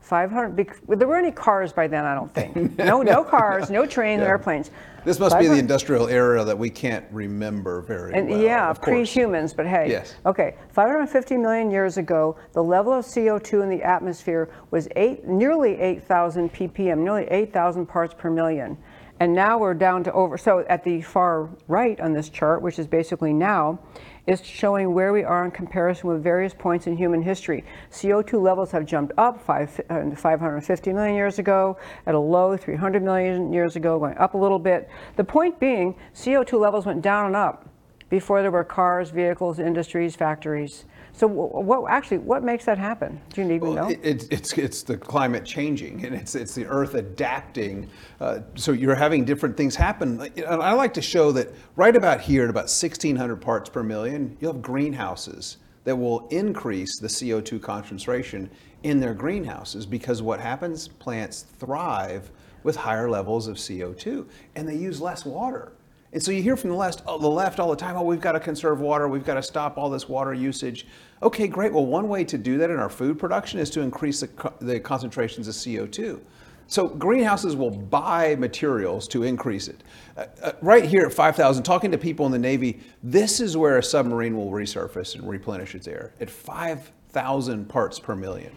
500, 0.00 0.56
there 0.88 1.08
weren't 1.08 1.26
any 1.26 1.34
cars 1.34 1.72
by 1.72 1.86
then, 1.86 2.04
I 2.04 2.14
don't 2.14 2.32
think. 2.34 2.76
No, 2.78 3.02
no 3.02 3.24
cars, 3.24 3.70
no 3.70 3.86
trains, 3.86 4.20
no 4.20 4.26
airplanes. 4.26 4.70
This 5.04 5.18
must 5.20 5.38
be 5.38 5.48
the 5.48 5.58
industrial 5.58 6.08
era 6.08 6.44
that 6.44 6.58
we 6.58 6.70
can't 6.70 7.04
remember 7.10 7.82
very 7.82 8.14
And 8.14 8.28
well. 8.28 8.40
yeah, 8.40 8.70
of 8.70 8.80
course. 8.80 8.94
pre-humans, 9.12 9.52
but 9.52 9.66
hey. 9.66 9.90
Yes. 9.90 10.14
Okay, 10.24 10.54
550 10.70 11.36
million 11.36 11.70
years 11.70 11.98
ago, 11.98 12.36
the 12.52 12.62
level 12.62 12.92
of 12.92 13.04
CO2 13.04 13.62
in 13.62 13.68
the 13.68 13.82
atmosphere 13.82 14.48
was 14.70 14.88
eight, 14.96 15.26
nearly 15.26 15.78
8,000 15.78 16.52
ppm, 16.52 16.98
nearly 16.98 17.24
8,000 17.24 17.86
parts 17.86 18.14
per 18.16 18.30
million. 18.30 18.78
And 19.20 19.32
now 19.32 19.58
we're 19.58 19.74
down 19.74 20.02
to 20.04 20.12
over, 20.12 20.36
so 20.36 20.64
at 20.68 20.82
the 20.82 21.00
far 21.00 21.48
right 21.68 21.98
on 22.00 22.12
this 22.12 22.28
chart, 22.28 22.62
which 22.62 22.78
is 22.80 22.86
basically 22.86 23.32
now, 23.32 23.78
is 24.26 24.44
showing 24.44 24.92
where 24.92 25.12
we 25.12 25.22
are 25.22 25.44
in 25.44 25.50
comparison 25.50 26.08
with 26.08 26.22
various 26.22 26.52
points 26.52 26.86
in 26.86 26.96
human 26.96 27.22
history. 27.22 27.64
CO2 27.92 28.42
levels 28.42 28.72
have 28.72 28.86
jumped 28.86 29.12
up 29.16 29.40
five, 29.40 29.80
uh, 29.88 30.10
550 30.10 30.92
million 30.92 31.14
years 31.14 31.38
ago, 31.38 31.76
at 32.06 32.14
a 32.14 32.18
low 32.18 32.56
300 32.56 33.02
million 33.02 33.52
years 33.52 33.76
ago, 33.76 33.98
going 33.98 34.16
up 34.18 34.34
a 34.34 34.38
little 34.38 34.58
bit. 34.58 34.88
The 35.16 35.24
point 35.24 35.60
being, 35.60 35.94
CO2 36.14 36.58
levels 36.58 36.86
went 36.86 37.02
down 37.02 37.26
and 37.26 37.36
up 37.36 37.68
before 38.08 38.42
there 38.42 38.50
were 38.50 38.64
cars, 38.64 39.10
vehicles, 39.10 39.58
industries, 39.58 40.16
factories. 40.16 40.86
So 41.16 41.28
what 41.28 41.88
actually 41.90 42.18
what 42.18 42.42
makes 42.42 42.64
that 42.64 42.76
happen? 42.76 43.20
Do 43.32 43.42
you 43.42 43.52
even 43.52 43.60
Well, 43.60 43.74
know? 43.84 43.88
it- 43.88 44.00
it's, 44.02 44.24
it's, 44.26 44.52
it's 44.58 44.82
the 44.82 44.96
climate 44.96 45.44
changing 45.44 46.04
and 46.04 46.12
it's, 46.12 46.34
it's 46.34 46.56
the 46.56 46.66
earth 46.66 46.94
adapting. 46.94 47.88
Uh, 48.20 48.40
so 48.56 48.72
you're 48.72 48.96
having 48.96 49.24
different 49.24 49.56
things 49.56 49.76
happen. 49.76 50.20
And 50.20 50.44
I 50.46 50.72
like 50.72 50.92
to 50.94 51.02
show 51.02 51.30
that 51.32 51.50
right 51.76 51.94
about 51.94 52.20
here 52.20 52.42
at 52.44 52.50
about 52.50 52.64
1600 52.64 53.36
parts 53.36 53.70
per 53.70 53.84
million, 53.84 54.36
you'll 54.40 54.54
have 54.54 54.62
greenhouses 54.62 55.58
that 55.84 55.94
will 55.94 56.26
increase 56.28 56.98
the 56.98 57.06
CO2 57.08 57.62
concentration 57.62 58.50
in 58.82 58.98
their 58.98 59.14
greenhouses 59.14 59.86
because 59.86 60.20
what 60.20 60.40
happens? 60.40 60.88
Plants 60.88 61.42
thrive 61.58 62.32
with 62.64 62.74
higher 62.74 63.08
levels 63.08 63.46
of 63.46 63.56
CO2 63.56 64.26
and 64.56 64.68
they 64.68 64.74
use 64.74 65.00
less 65.00 65.24
water. 65.24 65.72
And 66.14 66.22
so 66.22 66.30
you 66.30 66.42
hear 66.42 66.56
from 66.56 66.70
the 66.70 66.76
left, 66.76 67.02
oh, 67.08 67.18
the 67.18 67.26
left 67.28 67.58
all 67.58 67.68
the 67.68 67.74
time, 67.76 67.96
oh, 67.96 68.02
we've 68.04 68.20
got 68.20 68.32
to 68.32 68.40
conserve 68.40 68.80
water, 68.80 69.08
we've 69.08 69.24
got 69.24 69.34
to 69.34 69.42
stop 69.42 69.76
all 69.76 69.90
this 69.90 70.08
water 70.08 70.32
usage. 70.32 70.86
Okay, 71.24 71.48
great. 71.48 71.72
Well, 71.72 71.86
one 71.86 72.08
way 72.08 72.22
to 72.24 72.38
do 72.38 72.56
that 72.58 72.70
in 72.70 72.76
our 72.78 72.88
food 72.88 73.18
production 73.18 73.58
is 73.58 73.68
to 73.70 73.80
increase 73.80 74.20
the, 74.20 74.28
co- 74.28 74.54
the 74.60 74.78
concentrations 74.78 75.48
of 75.48 75.54
CO2. 75.54 76.20
So 76.68 76.86
greenhouses 76.86 77.56
will 77.56 77.72
buy 77.72 78.36
materials 78.36 79.08
to 79.08 79.24
increase 79.24 79.66
it. 79.66 79.82
Uh, 80.16 80.26
uh, 80.40 80.52
right 80.62 80.84
here 80.84 81.04
at 81.04 81.12
5,000, 81.12 81.64
talking 81.64 81.90
to 81.90 81.98
people 81.98 82.26
in 82.26 82.32
the 82.32 82.38
Navy, 82.38 82.78
this 83.02 83.40
is 83.40 83.56
where 83.56 83.78
a 83.78 83.82
submarine 83.82 84.36
will 84.36 84.52
resurface 84.52 85.16
and 85.16 85.28
replenish 85.28 85.74
its 85.74 85.88
air 85.88 86.12
at 86.20 86.30
5,000 86.30 87.68
parts 87.68 87.98
per 87.98 88.14
million. 88.14 88.52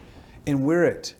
And 0.46 0.62
we're 0.62 0.84
at 0.84 1.12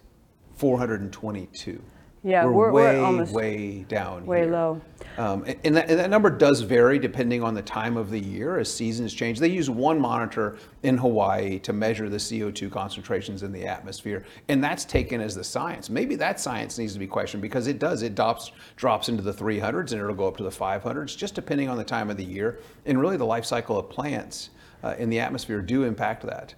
422. 0.55 1.83
Yeah, 2.25 2.45
we're, 2.45 2.53
we're- 2.53 2.73
we're 2.73 2.93
way, 2.93 3.01
almost 3.01 3.33
way 3.33 3.85
down 3.89 4.25
way 4.27 4.43
here. 4.43 4.53
low. 4.53 4.81
Um, 5.19 5.45
and, 5.65 5.75
that, 5.75 5.91
and 5.91 5.99
that 5.99 6.11
number 6.11 6.31
does 6.31 6.61
vary 6.61 7.01
depending 7.01 7.43
on 7.43 7.53
the 7.53 7.63
time 7.63 7.97
of 7.97 8.09
the 8.09 8.21
year 8.21 8.61
as 8.61 8.73
seasons 8.73 9.13
change. 9.13 9.41
They 9.41 9.49
use 9.49 9.69
one 9.69 9.99
monitor 10.01 10.59
in 10.85 10.97
Hawaii 10.97 11.59
to 11.59 11.73
measure 11.73 12.09
the 12.09 12.19
CO2 12.19 12.71
concentrations 12.71 13.43
in 13.43 13.51
the 13.51 13.67
atmosphere, 13.67 14.25
and 14.49 14.63
that's 14.63 14.85
taken 14.85 15.21
as 15.21 15.35
the 15.35 15.43
science. 15.43 15.91
Maybe 15.91 16.15
that 16.15 16.39
science 16.39 16.79
needs 16.79 16.93
to 16.93 17.01
be 17.01 17.09
questioned 17.09 17.43
because 17.43 17.67
it 17.67 17.81
does. 17.81 18.03
It 18.03 18.15
drops, 18.15 18.53
drops 18.77 19.09
into 19.09 19.23
the 19.23 19.35
300s 19.35 19.91
and 19.91 20.01
it'll 20.01 20.15
go 20.15 20.29
up 20.29 20.37
to 20.37 20.45
the 20.45 20.51
500s, 20.51 21.17
just 21.17 21.35
depending 21.35 21.69
on 21.69 21.77
the 21.77 21.85
time 21.85 22.11
of 22.11 22.17
the 22.17 22.25
year. 22.25 22.61
And 22.87 23.01
really, 23.01 23.17
the 23.17 23.27
life 23.27 23.45
cycle 23.45 23.77
of 23.77 23.91
plants 23.91 24.51
uh, 24.85 24.95
in 24.99 25.11
the 25.11 25.19
atmosphere 25.19 25.61
do 25.61 25.83
impact 25.83 26.25
that. 26.27 26.55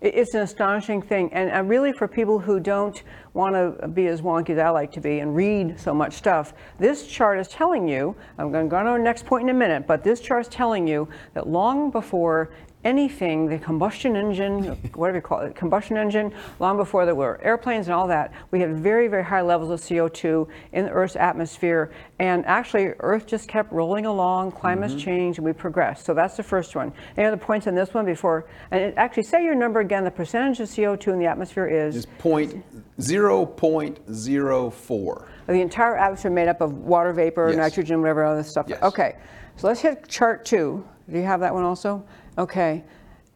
It- 0.00 0.14
It's 0.14 0.34
an 0.34 0.42
astonishing 0.42 1.00
thing, 1.02 1.32
and 1.32 1.50
uh, 1.50 1.62
really 1.62 1.92
for 1.92 2.06
people 2.06 2.38
who 2.38 2.60
don't 2.60 3.02
want 3.34 3.54
to 3.54 3.88
be 3.88 4.06
as 4.08 4.20
wonky 4.22 4.50
as 4.50 4.58
I 4.58 4.68
like 4.68 4.92
to 4.92 5.00
be 5.00 5.20
and 5.20 5.34
read 5.34 5.80
so 5.80 5.94
much 5.94 6.14
stuff, 6.14 6.52
this 6.78 7.06
chart 7.06 7.38
is 7.38 7.48
telling 7.48 7.88
you. 7.88 8.14
I'm 8.38 8.52
going 8.52 8.66
to 8.66 8.70
go 8.70 8.76
on 8.76 8.84
to 8.84 8.90
our 8.92 8.98
next 8.98 9.24
point 9.26 9.44
in 9.44 9.48
a 9.48 9.58
minute, 9.58 9.86
but 9.86 10.04
this 10.04 10.20
chart 10.20 10.42
is 10.42 10.48
telling 10.48 10.86
you 10.86 11.08
that 11.34 11.48
long 11.48 11.90
before 11.90 12.50
anything, 12.86 13.48
the 13.48 13.58
combustion 13.58 14.14
engine, 14.14 14.62
whatever 14.94 15.18
you 15.18 15.22
call 15.22 15.40
it, 15.40 15.56
combustion 15.56 15.96
engine, 15.96 16.32
long 16.60 16.76
before 16.76 17.04
there 17.04 17.16
were 17.16 17.40
airplanes 17.42 17.88
and 17.88 17.94
all 17.94 18.06
that, 18.06 18.32
we 18.52 18.60
had 18.60 18.78
very, 18.78 19.08
very 19.08 19.24
high 19.24 19.42
levels 19.42 19.70
of 19.70 19.80
CO2 19.80 20.46
in 20.72 20.84
the 20.84 20.90
Earth's 20.92 21.16
atmosphere. 21.16 21.90
And 22.20 22.46
actually, 22.46 22.92
Earth 23.00 23.26
just 23.26 23.48
kept 23.48 23.72
rolling 23.72 24.06
along, 24.06 24.52
climate's 24.52 24.94
mm-hmm. 24.94 25.02
changed, 25.02 25.40
and 25.40 25.44
we 25.44 25.52
progressed. 25.52 26.06
So 26.06 26.14
that's 26.14 26.36
the 26.36 26.44
first 26.44 26.76
one. 26.76 26.92
Any 27.16 27.26
other 27.26 27.36
points 27.36 27.66
on 27.66 27.74
this 27.74 27.92
one 27.92 28.04
before? 28.04 28.46
And 28.70 28.80
it, 28.80 28.94
actually, 28.96 29.24
say 29.24 29.42
your 29.42 29.56
number 29.56 29.80
again. 29.80 30.04
The 30.04 30.10
percentage 30.12 30.60
of 30.60 30.68
CO2 30.68 31.12
in 31.12 31.18
the 31.18 31.26
atmosphere 31.26 31.66
is 31.66 31.96
Is 31.96 32.06
point 32.06 32.64
0.04. 33.00 35.26
the 35.46 35.60
entire 35.60 35.96
atmosphere 35.96 36.30
made 36.30 36.48
up 36.48 36.60
of 36.60 36.72
water 36.72 37.12
vapor, 37.12 37.48
Yes. 37.48 37.56
nitrogen, 37.56 38.00
whatever 38.00 38.24
other 38.24 38.44
stuff. 38.44 38.66
Yes. 38.68 38.80
Okay, 38.82 39.16
so 39.56 39.66
let's 39.66 39.80
hit 39.80 40.06
chart 40.06 40.44
two. 40.44 40.86
Do 41.10 41.18
you 41.18 41.24
have 41.24 41.40
that 41.40 41.54
one 41.54 41.64
also? 41.64 42.04
Okay, 42.38 42.84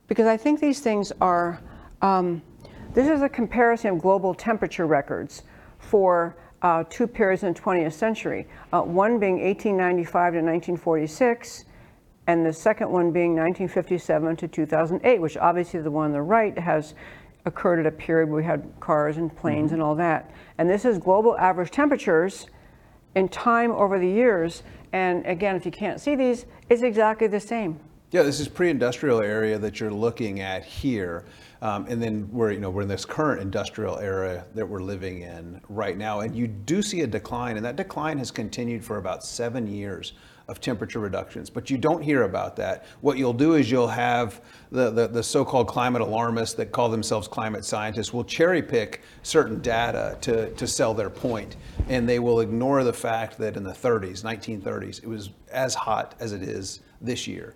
because 0.09 0.27
I 0.27 0.37
think 0.37 0.61
these 0.61 0.81
things 0.81 1.13
are. 1.21 1.61
Um, 2.03 2.43
this 2.93 3.09
is 3.09 3.23
a 3.23 3.29
comparison 3.29 3.91
of 3.91 4.03
global 4.03 4.35
temperature 4.35 4.87
records 4.87 5.45
for 5.79 6.37
uh, 6.63 6.85
two 6.91 7.07
periods 7.07 7.45
in 7.45 7.53
the 7.55 7.61
20th 7.61 7.93
century. 7.93 8.47
Uh, 8.73 8.83
one 8.83 9.19
being 9.19 9.41
1895 9.41 10.13
to 10.13 10.39
1946, 10.39 11.65
and 12.27 12.45
the 12.45 12.53
second 12.53 12.91
one 12.91 13.13
being 13.13 13.31
1957 13.37 14.37
to 14.37 14.49
2008, 14.49 15.21
which 15.21 15.37
obviously 15.37 15.81
the 15.81 15.91
one 15.91 16.07
on 16.07 16.13
the 16.13 16.21
right 16.21 16.59
has 16.59 16.95
occurred 17.47 17.79
at 17.79 17.87
a 17.87 17.91
period 17.91 18.29
where 18.29 18.43
we 18.43 18.45
had 18.45 18.71
cars 18.81 19.17
and 19.17 19.35
planes 19.35 19.73
and 19.73 19.81
all 19.81 19.95
that. 19.95 20.31
And 20.59 20.69
this 20.69 20.85
is 20.85 20.99
global 20.99 21.39
average 21.39 21.71
temperatures 21.71 22.47
in 23.15 23.29
time 23.29 23.71
over 23.71 23.99
the 23.99 24.09
years. 24.09 24.63
And 24.93 25.25
again, 25.27 25.57
if 25.57 25.65
you 25.65 25.73
can't 25.73 26.01
see 26.01 26.15
these, 26.17 26.45
it's 26.69 26.83
exactly 26.83 27.29
the 27.29 27.41
same. 27.41 27.81
Yeah, 28.13 28.25
this 28.25 28.41
is 28.41 28.49
pre-industrial 28.49 29.21
area 29.21 29.57
that 29.61 29.79
you're 29.79 29.93
looking 29.93 30.41
at 30.41 30.65
here. 30.65 31.25
Um, 31.63 31.87
and 31.87 32.03
then 32.03 32.29
we're, 32.33 32.51
you 32.51 32.59
know, 32.59 32.69
we're 32.69 32.83
in 32.83 32.89
this 32.89 33.05
current 33.05 33.41
industrial 33.41 34.01
era 34.01 34.45
that 34.57 34.69
we're 34.69 34.83
living 34.83 35.23
in 35.23 35.61
right 35.69 35.97
now. 35.97 36.19
And 36.21 36.35
you 36.35 36.49
do 36.49 36.83
see 36.83 37.03
a 37.03 37.07
decline, 37.07 37.57
and 37.57 37.65
that 37.65 37.77
decline 37.77 38.19
has 38.19 38.33
continued 38.33 38.85
for 38.85 38.97
about 38.97 39.23
seven 39.23 39.69
years 39.69 40.15
of 40.49 40.61
temperature 40.61 40.99
reductions. 40.99 41.51
But 41.51 41.71
you 41.71 41.79
don't 41.79 42.03
hear 42.03 42.25
about 42.25 42.57
that. 42.57 42.85
What 43.01 43.17
you'll 43.17 43.33
do 43.33 43.55
is 43.55 43.71
you'll 43.71 43.87
have 43.87 44.41
the, 44.73 44.91
the, 44.91 45.07
the 45.07 45.23
so-called 45.23 45.69
climate 45.69 46.03
alarmists 46.03 46.57
that 46.57 46.73
call 46.73 46.89
themselves 46.89 47.29
climate 47.29 47.65
scientists 47.65 48.13
will 48.13 48.25
cherry 48.25 48.61
pick 48.61 49.03
certain 49.23 49.61
data 49.61 50.19
to, 50.23 50.51
to 50.55 50.67
sell 50.67 50.95
their 50.95 51.11
point. 51.11 51.55
And 51.89 52.09
they 52.09 52.19
will 52.19 52.41
ignore 52.41 52.83
the 52.83 52.93
fact 52.93 53.39
that 53.39 53.57
in 53.57 53.63
the 53.63 53.71
30s, 53.71 54.25
1930s, 54.25 55.01
it 55.01 55.07
was 55.07 55.31
as 55.53 55.77
hot 55.77 56.17
as 56.19 56.33
it 56.33 56.43
is 56.43 56.81
this 57.01 57.29
year. 57.29 57.55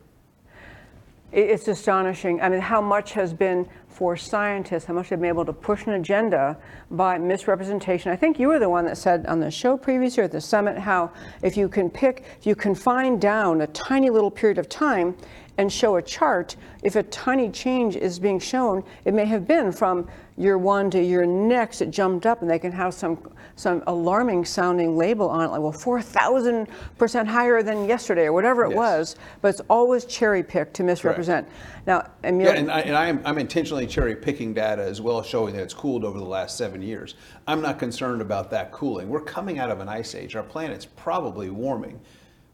It- 1.34 1.50
It's 1.50 1.68
astonishing. 1.68 2.40
I 2.40 2.48
mean, 2.48 2.60
how 2.60 2.80
much 2.80 3.12
has 3.14 3.34
been 3.34 3.66
for 3.88 4.16
scientists, 4.16 4.84
how 4.86 4.94
much 4.94 5.08
they've 5.10 5.20
been 5.20 5.28
able 5.28 5.44
to 5.44 5.52
push 5.52 5.86
an 5.86 5.92
agenda 5.92 6.56
by 6.90 7.18
misrepresentation. 7.18 8.10
I 8.10 8.16
think 8.16 8.40
you 8.40 8.48
were 8.48 8.58
the 8.58 8.68
one 8.68 8.84
that 8.86 8.96
said 8.96 9.24
on 9.26 9.38
the 9.40 9.50
show 9.50 9.76
previously 9.76 10.20
year 10.20 10.24
at 10.24 10.32
the 10.32 10.40
summit 10.40 10.78
how 10.78 11.10
if 11.42 11.56
you 11.56 11.68
can 11.68 11.90
pick, 11.90 12.24
if 12.38 12.46
you 12.46 12.54
confine 12.56 13.18
down 13.18 13.60
a 13.60 13.66
tiny 13.68 14.10
little 14.10 14.30
period 14.32 14.58
of 14.58 14.68
time 14.68 15.14
and 15.58 15.72
show 15.72 15.96
a 15.96 16.02
chart, 16.02 16.56
if 16.82 16.96
a 16.96 17.02
tiny 17.04 17.50
change 17.50 17.96
is 17.96 18.18
being 18.18 18.38
shown, 18.38 18.82
it 19.04 19.14
may 19.14 19.24
have 19.24 19.46
been 19.46 19.70
from 19.72 20.08
year 20.36 20.58
one 20.58 20.90
to 20.90 21.00
year 21.00 21.24
next, 21.24 21.80
it 21.80 21.90
jumped 21.90 22.26
up 22.26 22.42
and 22.42 22.50
they 22.50 22.58
can 22.58 22.72
have 22.72 22.92
some, 22.92 23.16
some 23.54 23.84
alarming 23.86 24.44
sounding 24.44 24.96
label 24.96 25.28
on 25.28 25.44
it, 25.44 25.48
like, 25.48 25.60
well, 25.60 25.72
4,000% 25.72 27.26
higher 27.26 27.62
than 27.62 27.86
yesterday 27.86 28.24
or 28.24 28.32
whatever 28.32 28.64
it 28.64 28.70
Yes. 28.70 28.76
was, 28.76 29.16
but 29.42 29.48
it's 29.48 29.60
always 29.70 30.04
cherry 30.04 30.42
picked 30.42 30.74
to 30.74 30.82
misrepresent. 30.82 31.46
Now, 31.86 32.08
Emil, 32.24 32.46
Yeah, 32.48 32.54
and, 32.58 32.70
I, 32.70 32.80
and 32.80 32.96
I 32.96 33.06
am, 33.06 33.22
I'm 33.24 33.38
intentionally 33.38 33.86
cherry 33.86 34.16
picking 34.16 34.54
data 34.54 34.82
as 34.82 35.00
well, 35.00 35.22
showing 35.22 35.54
that 35.54 35.62
it's 35.62 35.74
cooled 35.74 36.04
over 36.04 36.18
the 36.18 36.24
last 36.24 36.58
seven 36.58 36.82
years. 36.82 37.14
I'm 37.46 37.62
not 37.62 37.78
concerned 37.78 38.20
about 38.20 38.50
that 38.50 38.72
cooling. 38.72 39.08
We're 39.08 39.20
coming 39.20 39.60
out 39.60 39.70
of 39.70 39.78
an 39.78 39.88
ice 39.88 40.16
age. 40.16 40.34
Our 40.34 40.42
planet's 40.42 40.86
probably 40.86 41.50
warming, 41.50 42.00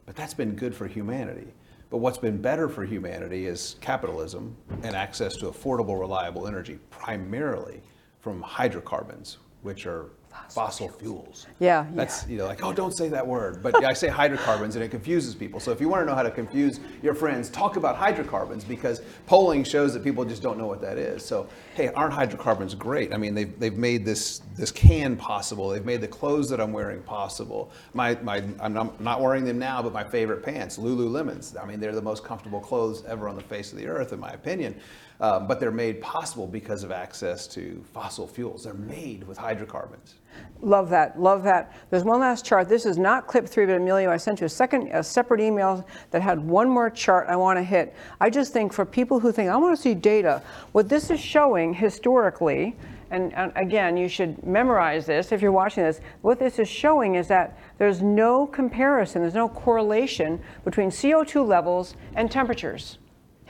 but 0.05 0.17
that's 0.17 0.35
been 0.35 0.55
good 0.55 0.75
for 0.75 0.87
humanity. 0.87 1.49
But 1.91 1.99
what's 1.99 2.19
been 2.19 2.41
better 2.41 2.69
for 2.69 2.85
humanity 2.85 3.47
is 3.47 3.77
capitalism 3.81 4.57
and 4.85 4.95
access 4.95 5.35
to 5.39 5.47
affordable, 5.47 5.99
reliable 5.99 6.47
energy, 6.47 6.79
primarily 6.91 7.83
from 8.21 8.41
hydrocarbons, 8.43 9.39
which 9.63 9.87
are 9.87 10.11
fossil 10.49 10.89
fuels. 10.89 11.47
Yeah. 11.59 11.87
That's, 11.93 12.27
you 12.29 12.39
know, 12.39 12.47
like, 12.47 12.65
oh, 12.65 12.73
don't 12.73 12.93
say 12.93 13.09
that 13.09 13.27
word. 13.27 13.63
But 13.63 13.85
I 13.85 13.93
say 13.93 14.09
hydrocarbons 14.09 14.77
and 14.77 14.85
it 14.85 14.91
confuses 14.91 15.35
people. 15.35 15.61
So 15.61 15.73
if 15.73 15.81
you 15.81 15.89
want 15.89 16.03
to 16.03 16.07
know 16.07 16.15
how 16.15 16.23
to 16.23 16.31
confuse 16.31 16.81
your 17.03 17.15
friends, 17.15 17.51
talk 17.51 17.77
about 17.77 17.97
hydrocarbons 17.97 18.65
because 18.65 19.03
polling 19.27 19.65
shows 19.65 19.93
that 19.95 20.03
people 20.03 20.25
just 20.25 20.43
don't 20.43 20.59
know 20.59 20.67
what 20.67 20.81
that 20.81 20.99
is. 20.99 21.25
So, 21.25 21.49
hey, 21.75 21.89
aren't 21.89 22.13
hydrocarbons 22.13 22.75
great? 22.75 23.13
I 23.13 23.17
mean, 23.17 23.35
they've, 23.35 23.59
they've 23.59 23.77
made 23.77 24.05
this, 24.05 24.43
this 24.57 24.71
can 24.71 25.17
possible. 25.17 25.69
They've 25.69 25.85
made 25.85 26.01
the 26.01 26.09
clothes 26.09 26.49
that 26.51 26.61
I'm 26.61 26.73
wearing 26.73 27.03
possible. 27.03 27.71
My, 27.95 28.15
my, 28.23 28.43
I'm 28.61 28.73
not, 28.73 29.01
not 29.01 29.21
wearing 29.21 29.45
them 29.45 29.59
now, 29.59 29.83
but 29.83 29.93
my 29.93 30.05
favorite 30.05 30.43
pants, 30.43 30.79
Lululemons. 30.79 31.61
I 31.61 31.67
mean, 31.67 31.81
they're 31.81 31.95
the 31.95 32.03
most 32.03 32.25
comfortable 32.25 32.61
clothes 32.61 33.05
ever 33.07 33.29
on 33.29 33.37
the 33.37 33.43
face 33.43 33.73
of 33.73 33.79
the 33.79 33.87
earth, 33.87 34.13
in 34.13 34.21
my 34.21 34.31
opinion. 34.31 34.75
Um, 35.21 35.47
but 35.47 35.61
they're 35.61 35.71
made 35.71 36.01
possible 36.01 36.47
because 36.47 36.83
of 36.83 36.91
access 36.91 37.47
to 37.49 37.85
fossil 37.93 38.27
fuels. 38.27 38.65
They're 38.65 38.73
made 38.73 39.23
with 39.25 39.37
hydrocarbons. 39.37 40.15
Love 40.63 40.89
that. 40.91 41.21
Love 41.21 41.43
that. 41.43 41.75
There's 41.91 42.05
one 42.05 42.21
last 42.21 42.47
chart. 42.47 42.71
This 42.71 42.87
is 42.87 42.97
not 42.97 43.27
clip 43.27 43.47
three, 43.47 43.67
but 43.67 43.77
Emilio, 43.77 44.11
I 44.11 44.17
sent 44.17 44.41
you 44.41 44.47
a 44.47 44.49
second, 44.49 44.89
a 44.93 45.03
separate 45.03 45.41
email 45.41 45.87
that 46.11 46.23
had 46.23 46.39
one 46.39 46.71
more 46.71 46.89
chart 46.89 47.29
I 47.29 47.37
want 47.37 47.59
to 47.59 47.63
hit. 47.63 47.95
I 48.19 48.31
just 48.31 48.55
think 48.55 48.73
for 48.73 48.87
people 48.87 49.21
who 49.21 49.31
think 49.31 49.51
I 49.51 49.57
want 49.57 49.77
to 49.77 49.83
see 49.83 49.95
data, 49.95 50.43
what 50.73 50.89
this 50.89 51.11
is 51.11 51.21
showing 51.21 51.75
historically, 51.75 52.75
and, 53.11 53.35
and 53.35 53.53
again, 53.57 53.99
you 53.99 54.09
should 54.09 54.43
memorize 54.43 55.05
this 55.05 55.33
if 55.33 55.43
you're 55.43 55.53
watching 55.53 55.85
this. 55.85 56.01
What 56.23 56.39
this 56.39 56.59
is 56.59 56.69
showing 56.69 57.17
is 57.17 57.29
that 57.29 57.59
there's 57.77 58.01
no 58.01 58.47
comparison, 58.47 59.21
there's 59.21 59.35
no 59.35 59.49
correlation 59.49 60.41
between 60.65 60.89
CO2 60.89 61.47
levels 61.47 61.95
and 62.15 62.31
temperatures 62.31 62.99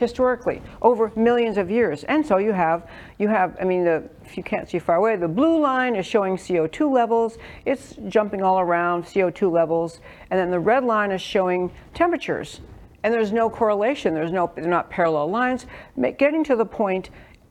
historically 0.01 0.63
over 0.81 1.13
millions 1.15 1.59
of 1.59 1.71
years. 1.71 2.03
And 2.05 2.27
so 2.27 2.39
you 2.39 2.53
have, 2.53 2.89
you 3.19 3.29
have, 3.29 3.57
I 3.61 3.65
mean, 3.65 3.85
the, 3.85 4.09
if 4.25 4.37
you 4.37 4.43
can't 4.43 4.69
see 4.69 4.79
far 4.79 4.97
away, 4.97 5.15
the 5.17 5.29
blue 5.29 5.61
line 5.61 5.95
is 5.95 6.07
showing 6.07 6.37
CO2 6.37 6.91
levels. 6.91 7.37
It's 7.67 7.97
jumping 8.09 8.43
all 8.43 8.59
around 8.59 9.05
CO2 9.05 9.53
levels. 9.53 10.01
And 10.31 10.41
then 10.41 10.51
the 10.51 10.59
red 10.59 10.85
line 10.85 11.13
is 11.13 11.21
showing 11.21 11.71
temperatures. 11.95 12.61
And 13.03 13.13
there's 13.13 13.31
no 13.31 13.51
correlation. 13.51 14.15
There's 14.15 14.33
no, 14.33 14.51
they're 14.55 14.67
not 14.67 14.91
parallel 14.91 15.31
lines. 15.31 15.67
Getting 16.19 16.43
to 16.45 16.57
the 16.57 16.67
point, 16.67 17.11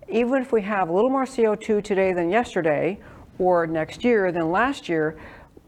even 0.09 0.41
if 0.41 0.51
we 0.51 0.63
have 0.63 0.89
a 0.89 0.91
little 0.91 1.09
more 1.11 1.25
CO2 1.25 1.83
today 1.83 2.13
than 2.13 2.29
yesterday, 2.31 2.99
or 3.37 3.65
next 3.65 4.03
year 4.03 4.31
than 4.31 4.51
last 4.51 4.89
year, 4.89 5.17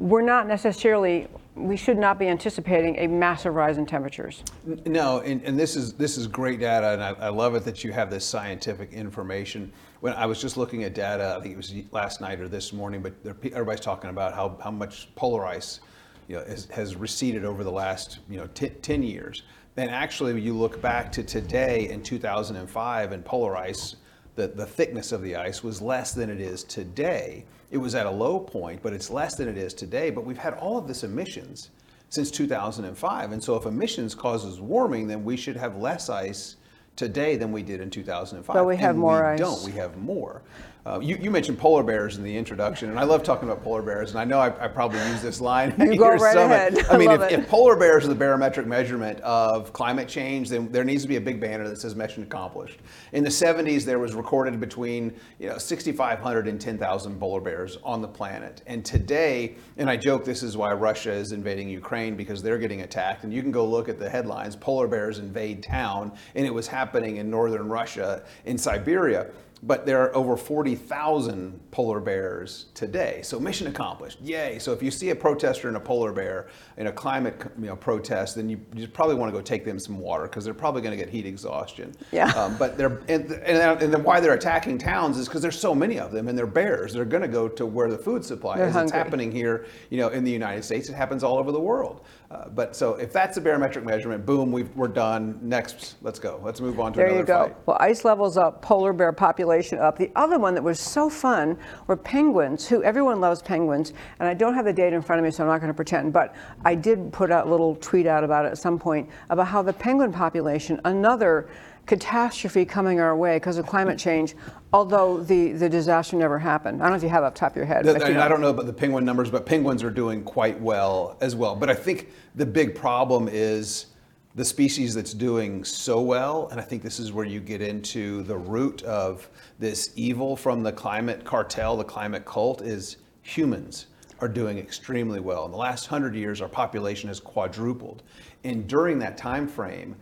we're 0.01 0.23
not 0.23 0.47
necessarily, 0.47 1.27
we 1.53 1.77
should 1.77 1.97
not 1.97 2.17
be 2.17 2.27
anticipating 2.27 2.97
a 2.97 3.07
massive 3.07 3.53
rise 3.53 3.77
in 3.77 3.85
temperatures. 3.85 4.43
No, 4.87 5.19
and, 5.19 5.43
and 5.43 5.59
this 5.59 5.75
is 5.75 5.93
this 5.93 6.17
is 6.17 6.25
great 6.25 6.59
data, 6.59 6.93
and 6.93 7.03
I, 7.03 7.27
I 7.27 7.29
love 7.29 7.53
it 7.53 7.63
that 7.65 7.83
you 7.83 7.91
have 7.91 8.09
this 8.09 8.25
scientific 8.25 8.93
information. 8.93 9.71
When 9.99 10.13
I 10.13 10.25
was 10.25 10.41
just 10.41 10.57
looking 10.57 10.83
at 10.85 10.95
data, 10.95 11.35
I 11.37 11.41
think 11.41 11.53
it 11.53 11.57
was 11.57 11.73
last 11.91 12.19
night 12.19 12.39
or 12.39 12.47
this 12.47 12.73
morning, 12.73 13.03
but 13.03 13.13
everybody's 13.53 13.79
talking 13.79 14.09
about 14.09 14.33
how, 14.33 14.57
how 14.63 14.71
much 14.71 15.13
polar 15.13 15.45
ice, 15.45 15.81
you 16.27 16.37
know, 16.37 16.45
has, 16.45 16.65
has 16.71 16.95
receded 16.95 17.45
over 17.45 17.63
the 17.63 17.71
last 17.71 18.19
you 18.27 18.37
know 18.37 18.47
t- 18.55 18.69
ten 18.69 19.03
years. 19.03 19.43
And 19.77 19.91
actually, 19.91 20.41
you 20.41 20.57
look 20.57 20.81
back 20.81 21.11
to 21.11 21.23
today 21.23 21.89
in 21.89 22.01
2005, 22.01 23.11
and 23.11 23.23
polar 23.23 23.55
ice, 23.55 23.97
the, 24.33 24.47
the 24.47 24.65
thickness 24.65 25.11
of 25.11 25.21
the 25.21 25.35
ice 25.35 25.63
was 25.63 25.79
less 25.79 26.13
than 26.15 26.31
it 26.31 26.41
is 26.41 26.63
today. 26.63 27.45
It 27.71 27.77
was 27.77 27.95
at 27.95 28.05
a 28.05 28.11
low 28.11 28.39
point, 28.39 28.81
but 28.83 28.91
it's 28.93 29.09
less 29.09 29.35
than 29.35 29.47
it 29.47 29.57
is 29.57 29.73
today. 29.73 30.09
But 30.09 30.25
we've 30.25 30.37
had 30.37 30.53
all 30.55 30.77
of 30.77 30.87
this 30.87 31.03
emissions 31.03 31.69
since 32.09 32.29
2005. 32.29 33.31
And 33.31 33.41
so 33.41 33.55
if 33.55 33.65
emissions 33.65 34.13
causes 34.13 34.59
warming, 34.59 35.07
then 35.07 35.23
we 35.23 35.37
should 35.37 35.55
have 35.55 35.77
less 35.77 36.09
ice 36.09 36.57
today 36.97 37.37
than 37.37 37.53
we 37.53 37.63
did 37.63 37.79
in 37.79 37.89
2005. 37.89 38.53
But 38.53 38.65
we 38.67 38.75
have 38.75 38.91
And 38.91 38.99
more 38.99 39.21
we 39.21 39.27
ice. 39.29 39.39
don't. 39.39 39.63
We 39.63 39.71
have 39.71 39.95
more. 39.97 40.41
Uh, 40.83 40.99
you, 40.99 41.15
you 41.17 41.29
mentioned 41.29 41.59
polar 41.59 41.83
bears 41.83 42.17
in 42.17 42.23
the 42.23 42.35
introduction, 42.35 42.89
and 42.89 42.99
I 42.99 43.03
love 43.03 43.21
talking 43.21 43.47
about 43.47 43.63
polar 43.63 43.83
bears. 43.83 44.11
And 44.11 44.19
I 44.19 44.23
know 44.23 44.39
I, 44.39 44.47
I 44.65 44.67
probably 44.67 44.99
use 45.09 45.21
this 45.21 45.39
line. 45.39 45.75
You 45.91 45.97
go 45.97 46.09
right 46.09 46.33
summit. 46.33 46.73
ahead. 46.73 46.85
I 46.89 46.93
I 46.93 46.97
mean, 46.97 47.11
if, 47.11 47.31
if 47.31 47.49
polar 47.49 47.75
bears 47.75 48.05
are 48.05 48.07
the 48.07 48.15
barometric 48.15 48.65
measurement 48.65 49.19
of 49.21 49.73
climate 49.73 50.07
change, 50.07 50.49
then 50.49 50.71
there 50.71 50.83
needs 50.83 51.01
to 51.01 51.09
be 51.09 51.17
a 51.17 51.21
big 51.21 51.39
banner 51.39 51.67
that 51.67 51.81
says 51.81 51.95
mission 51.95 52.23
accomplished. 52.23 52.79
In 53.11 53.23
the 53.23 53.29
70s, 53.29 53.83
there 53.83 53.99
was 53.99 54.13
recorded 54.13 54.59
between 54.59 55.13
you 55.37 55.49
know 55.49 55.57
6,500 55.57 56.47
and 56.47 56.61
10,000 56.61 57.19
polar 57.19 57.41
bears 57.41 57.77
on 57.83 58.01
the 58.01 58.07
planet. 58.07 58.61
And 58.67 58.85
today, 58.85 59.55
and 59.77 59.89
I 59.89 59.97
joke 59.97 60.23
this 60.23 60.43
is 60.43 60.55
why 60.55 60.71
Russia 60.73 61.11
is 61.11 61.31
invading 61.31 61.69
Ukraine 61.69 62.15
because 62.15 62.41
they're 62.41 62.59
getting 62.59 62.81
attacked. 62.81 63.23
And 63.23 63.33
you 63.33 63.41
can 63.41 63.51
go 63.51 63.65
look 63.65 63.89
at 63.89 63.99
the 63.99 64.09
headlines: 64.09 64.55
polar 64.55 64.87
bears 64.87 65.19
invade 65.19 65.61
town, 65.61 66.13
and 66.35 66.45
it 66.45 66.53
was 66.53 66.67
happening 66.67 67.17
in 67.17 67.29
northern 67.29 67.67
Russia, 67.67 68.23
in 68.45 68.57
Siberia. 68.57 69.27
But 69.63 69.85
there 69.85 70.01
are 70.01 70.15
over 70.15 70.35
40,000 70.35 71.59
polar 71.69 71.99
bears 71.99 72.65
today. 72.73 73.21
So 73.23 73.39
mission 73.39 73.67
accomplished. 73.67 74.19
Yay. 74.19 74.57
So 74.57 74.73
if 74.73 74.81
you 74.81 74.89
see 74.89 75.11
a 75.11 75.15
protester 75.15 75.67
and 75.67 75.77
a 75.77 75.79
polar 75.79 76.11
bear 76.11 76.47
in 76.77 76.87
a 76.87 76.91
climate 76.91 77.39
you 77.59 77.67
know, 77.67 77.75
protest, 77.75 78.35
then 78.35 78.49
you, 78.49 78.59
you 78.75 78.87
probably 78.87 79.15
want 79.15 79.31
to 79.31 79.37
go 79.37 79.41
take 79.41 79.63
them 79.63 79.77
some 79.77 79.99
water 79.99 80.23
because 80.23 80.43
they're 80.43 80.55
probably 80.55 80.81
going 80.81 80.97
to 80.97 81.03
get 81.03 81.09
heat 81.09 81.27
exhaustion. 81.27 81.93
Yeah. 82.11 82.29
Um, 82.31 82.57
but 82.57 82.75
they're, 82.75 83.01
and, 83.07 83.31
and, 83.31 83.81
and 83.81 83.93
then 83.93 84.03
why 84.03 84.19
they're 84.19 84.33
attacking 84.33 84.79
towns 84.79 85.17
is 85.17 85.27
because 85.27 85.43
there's 85.43 85.59
so 85.59 85.75
many 85.75 85.99
of 85.99 86.11
them 86.11 86.27
and 86.27 86.35
they're 86.35 86.47
bears. 86.47 86.93
They're 86.93 87.05
going 87.05 87.21
to 87.21 87.27
go 87.27 87.47
to 87.47 87.65
where 87.65 87.89
the 87.89 87.99
food 87.99 88.25
supply 88.25 88.57
They're 88.57 88.69
is. 88.69 88.75
It's 88.75 88.91
happening 88.91 89.31
here, 89.31 89.67
you 89.91 89.97
know, 89.99 90.09
in 90.09 90.23
the 90.23 90.31
United 90.31 90.63
States. 90.63 90.89
It 90.89 90.95
happens 90.95 91.23
all 91.23 91.37
over 91.37 91.51
the 91.51 91.61
world. 91.61 92.03
Uh, 92.31 92.47
but 92.47 92.73
so 92.75 92.93
if 92.93 93.11
that's 93.11 93.35
a 93.35 93.41
barometric 93.41 93.83
measurement, 93.83 94.25
boom, 94.25 94.53
we've, 94.53 94.73
we're 94.73 94.87
done. 94.87 95.37
Next, 95.41 95.95
let's 96.01 96.17
go. 96.17 96.39
Let's 96.41 96.61
move 96.61 96.79
on 96.79 96.93
to 96.93 96.97
There 96.97 97.07
another 97.07 97.19
you 97.19 97.25
go. 97.25 97.47
fight. 97.47 97.57
Well, 97.65 97.77
ice 97.81 98.05
levels 98.05 98.37
up, 98.37 98.61
polar 98.61 98.93
bear 98.93 99.11
population 99.11 99.79
up. 99.79 99.97
The 99.97 100.09
other 100.15 100.39
one 100.39 100.55
that 100.55 100.63
was 100.63 100.79
so 100.79 101.09
fun 101.09 101.57
were 101.87 101.97
penguins, 101.97 102.69
who 102.69 102.83
everyone 102.83 103.19
loves 103.19 103.41
penguins. 103.41 103.91
And 104.19 104.29
I 104.29 104.33
don't 104.33 104.53
have 104.53 104.63
the 104.63 104.71
data 104.71 104.95
in 104.95 105.01
front 105.01 105.19
of 105.19 105.25
me, 105.25 105.31
so 105.31 105.43
I'm 105.43 105.49
not 105.49 105.59
going 105.59 105.73
to 105.73 105.73
pretend. 105.73 106.13
But 106.13 106.33
I 106.63 106.73
did 106.73 107.11
put 107.11 107.31
a 107.31 107.43
little 107.43 107.75
tweet 107.75 108.07
out 108.07 108.23
about 108.23 108.45
it 108.45 108.49
at 108.49 108.57
some 108.57 108.79
point 108.79 109.09
about 109.29 109.47
how 109.47 109.61
the 109.61 109.73
penguin 109.73 110.13
population, 110.13 110.79
another 110.85 111.49
catastrophe 111.85 112.65
coming 112.65 112.99
our 112.99 113.15
way 113.15 113.37
because 113.37 113.57
of 113.57 113.65
climate 113.65 113.97
change, 113.97 114.35
although 114.71 115.21
the, 115.21 115.51
the 115.53 115.67
disaster 115.67 116.15
never 116.15 116.39
happened. 116.39 116.81
I 116.81 116.85
don't 116.85 116.91
know 116.93 116.97
if 116.97 117.03
you 117.03 117.09
have 117.09 117.23
it 117.23 117.27
up 117.27 117.35
top 117.35 117.51
of 117.51 117.57
your 117.57 117.65
head. 117.65 117.85
The- 117.85 118.05
I. 118.05 118.25
I 118.25 118.27
don't 118.27 118.41
know 118.41 118.49
about 118.49 118.65
the 118.65 118.73
penguin 118.73 119.03
numbers, 119.03 119.29
but 119.29 119.45
penguins 119.45 119.83
are 119.83 119.89
doing 119.89 120.23
quite 120.23 120.59
well 120.59 121.17
as 121.21 121.35
well. 121.35 121.55
But 121.55 121.69
I 121.69 121.73
think 121.73 122.09
the 122.35 122.45
big 122.45 122.75
problem 122.75 123.27
is 123.31 123.87
the 124.35 124.45
species 124.45 124.93
that's 124.93 125.13
doing 125.13 125.63
so 125.63 126.01
well, 126.01 126.47
and 126.51 126.59
I 126.59 126.63
think 126.63 126.83
this 126.83 126.99
is 126.99 127.11
where 127.11 127.25
you 127.25 127.41
get 127.41 127.61
into 127.61 128.23
the 128.23 128.37
root 128.37 128.81
of 128.83 129.29
this 129.59 129.91
evil 129.95 130.37
from 130.37 130.63
the 130.63 130.71
climate 130.71 131.25
cartel, 131.25 131.75
the 131.75 131.83
climate 131.83 132.23
cult, 132.23 132.61
is 132.61 132.97
humans 133.23 133.87
are 134.21 134.29
doing 134.29 134.57
extremely 134.57 135.19
well. 135.19 135.45
In 135.45 135.51
the 135.51 135.57
last 135.57 135.87
hundred 135.87 136.15
years, 136.15 136.41
our 136.41 136.47
population 136.47 137.09
has 137.09 137.19
quadrupled, 137.19 138.03
and 138.43 138.67
during 138.67 138.99
that 138.99 139.17
time 139.17 139.47
frame, 139.47 139.95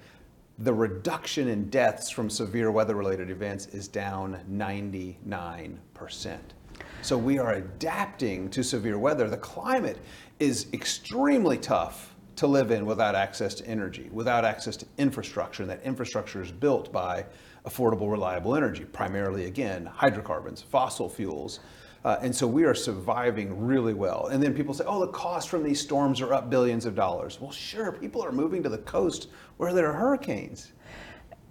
the 0.60 0.74
reduction 0.74 1.48
in 1.48 1.70
deaths 1.70 2.10
from 2.10 2.30
severe 2.30 2.70
weather-related 2.70 3.30
events 3.30 3.68
is 3.68 3.88
down 3.88 4.38
99%. 4.52 6.38
So 7.02 7.18
we 7.18 7.40
are 7.40 7.54
adapting 7.54 8.50
to 8.50 8.62
severe 8.62 9.00
weather. 9.00 9.30
The 9.30 9.38
climate 9.38 9.98
is 10.40 10.68
extremely 10.74 11.58
tough 11.58 12.14
to 12.36 12.48
live 12.48 12.72
in 12.72 12.86
without 12.86 13.16
access 13.16 13.54
to 13.56 13.66
energy, 13.68 14.10
without 14.12 14.44
access 14.44 14.76
to 14.78 14.86
infrastructure. 14.98 15.64
And 15.64 15.70
that 15.70 15.82
infrastructure 15.84 16.42
is 16.42 16.52
built 16.52 16.92
by 16.92 17.26
affordable, 17.66 18.12
reliable 18.12 18.56
energy, 18.56 18.84
primarily, 18.84 19.46
again, 19.46 19.86
hydrocarbons, 19.86 20.62
fossil 20.62 21.08
fuels. 21.08 21.62
Uh, 22.06 22.18
and 22.22 22.34
so 22.34 22.48
we 22.48 22.64
are 22.64 22.74
surviving 22.74 23.66
really 23.66 23.94
well. 23.94 24.28
And 24.28 24.42
then 24.42 24.54
people 24.54 24.74
say, 24.74 24.86
oh, 24.88 25.02
the 25.02 25.12
costs 25.12 25.50
from 25.50 25.64
these 25.64 25.82
storms 25.82 26.22
are 26.22 26.34
up 26.34 26.50
billions 26.50 26.86
of 26.86 26.96
dollars. 26.96 27.42
Well, 27.42 27.52
sure, 27.52 27.92
people 27.92 28.24
are 28.24 28.32
moving 28.32 28.64
to 28.64 28.70
the 28.70 28.78
coast 28.80 29.28
where 29.58 29.74
there 29.74 29.90
are 29.90 29.94
hurricanes. 29.94 30.72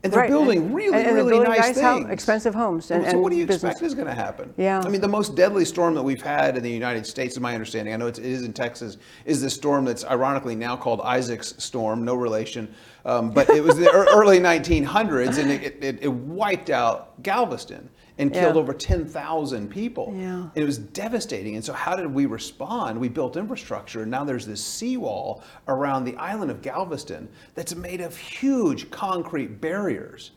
And 0.04 0.12
they're 0.12 0.20
Right, 0.20 0.30
building 0.30 0.58
and- 0.58 0.74
really, 0.74 0.96
and 0.96 1.12
really 1.16 1.30
building 1.32 1.50
nice 1.50 1.76
nice 1.76 1.76
things. 1.76 2.08
expensive 2.08 2.54
homes 2.54 2.88
and- 2.92 3.04
so 3.10 3.18
what 3.18 3.30
do 3.30 3.36
you 3.36 3.46
business. 3.46 3.72
expect 3.72 3.84
is 3.84 3.94
going 3.94 4.06
to 4.06 4.14
happen? 4.14 4.54
Yeah. 4.56 4.80
I 4.84 4.88
mean, 4.88 5.00
the 5.00 5.08
most 5.08 5.34
deadly 5.34 5.64
storm 5.64 5.92
that 5.96 6.02
we've 6.04 6.22
had 6.22 6.56
in 6.56 6.62
the 6.62 6.70
United 6.70 7.04
States, 7.04 7.36
in 7.36 7.42
my 7.42 7.52
understanding, 7.52 7.92
I 7.92 7.96
know 7.96 8.06
it's, 8.06 8.20
it 8.20 8.24
is 8.24 8.44
in 8.44 8.52
Texas, 8.52 8.96
is 9.26 9.42
this 9.42 9.54
storm 9.54 9.84
that's 9.84 10.04
ironically 10.04 10.54
now 10.54 10.76
called 10.76 11.00
Isaac's 11.00 11.54
storm, 11.62 12.04
no 12.04 12.14
relation. 12.14 12.72
Um, 13.04 13.30
but 13.32 13.50
it 13.50 13.62
was 13.62 13.76
the 13.76 13.90
early 13.92 14.38
1900s, 14.38 15.36
and 15.38 15.50
it, 15.50 15.82
it, 15.82 15.98
it 16.00 16.12
wiped 16.12 16.70
out 16.70 17.20
Galveston 17.24 17.90
and 18.18 18.32
killed 18.32 18.56
Yeah. 18.56 18.60
over 18.60 18.72
10,000 18.72 19.68
people. 19.70 20.12
Yeah. 20.16 20.42
And 20.42 20.56
it 20.56 20.64
was 20.64 20.78
devastating. 20.78 21.54
And 21.54 21.64
so, 21.64 21.72
how 21.72 21.94
did 21.96 22.12
we 22.12 22.26
respond? 22.26 22.98
We 23.00 23.08
built 23.08 23.36
infrastructure, 23.36 24.02
and 24.02 24.10
now 24.10 24.24
there's 24.24 24.44
this 24.46 24.62
seawall 24.62 25.42
around 25.68 26.04
the 26.04 26.16
island 26.16 26.50
of 26.50 26.60
Galveston 26.60 27.28
that's 27.54 27.74
made 27.74 28.00
of 28.00 28.16
huge 28.16 28.90
concrete 28.90 29.60
barriers, 29.60 30.32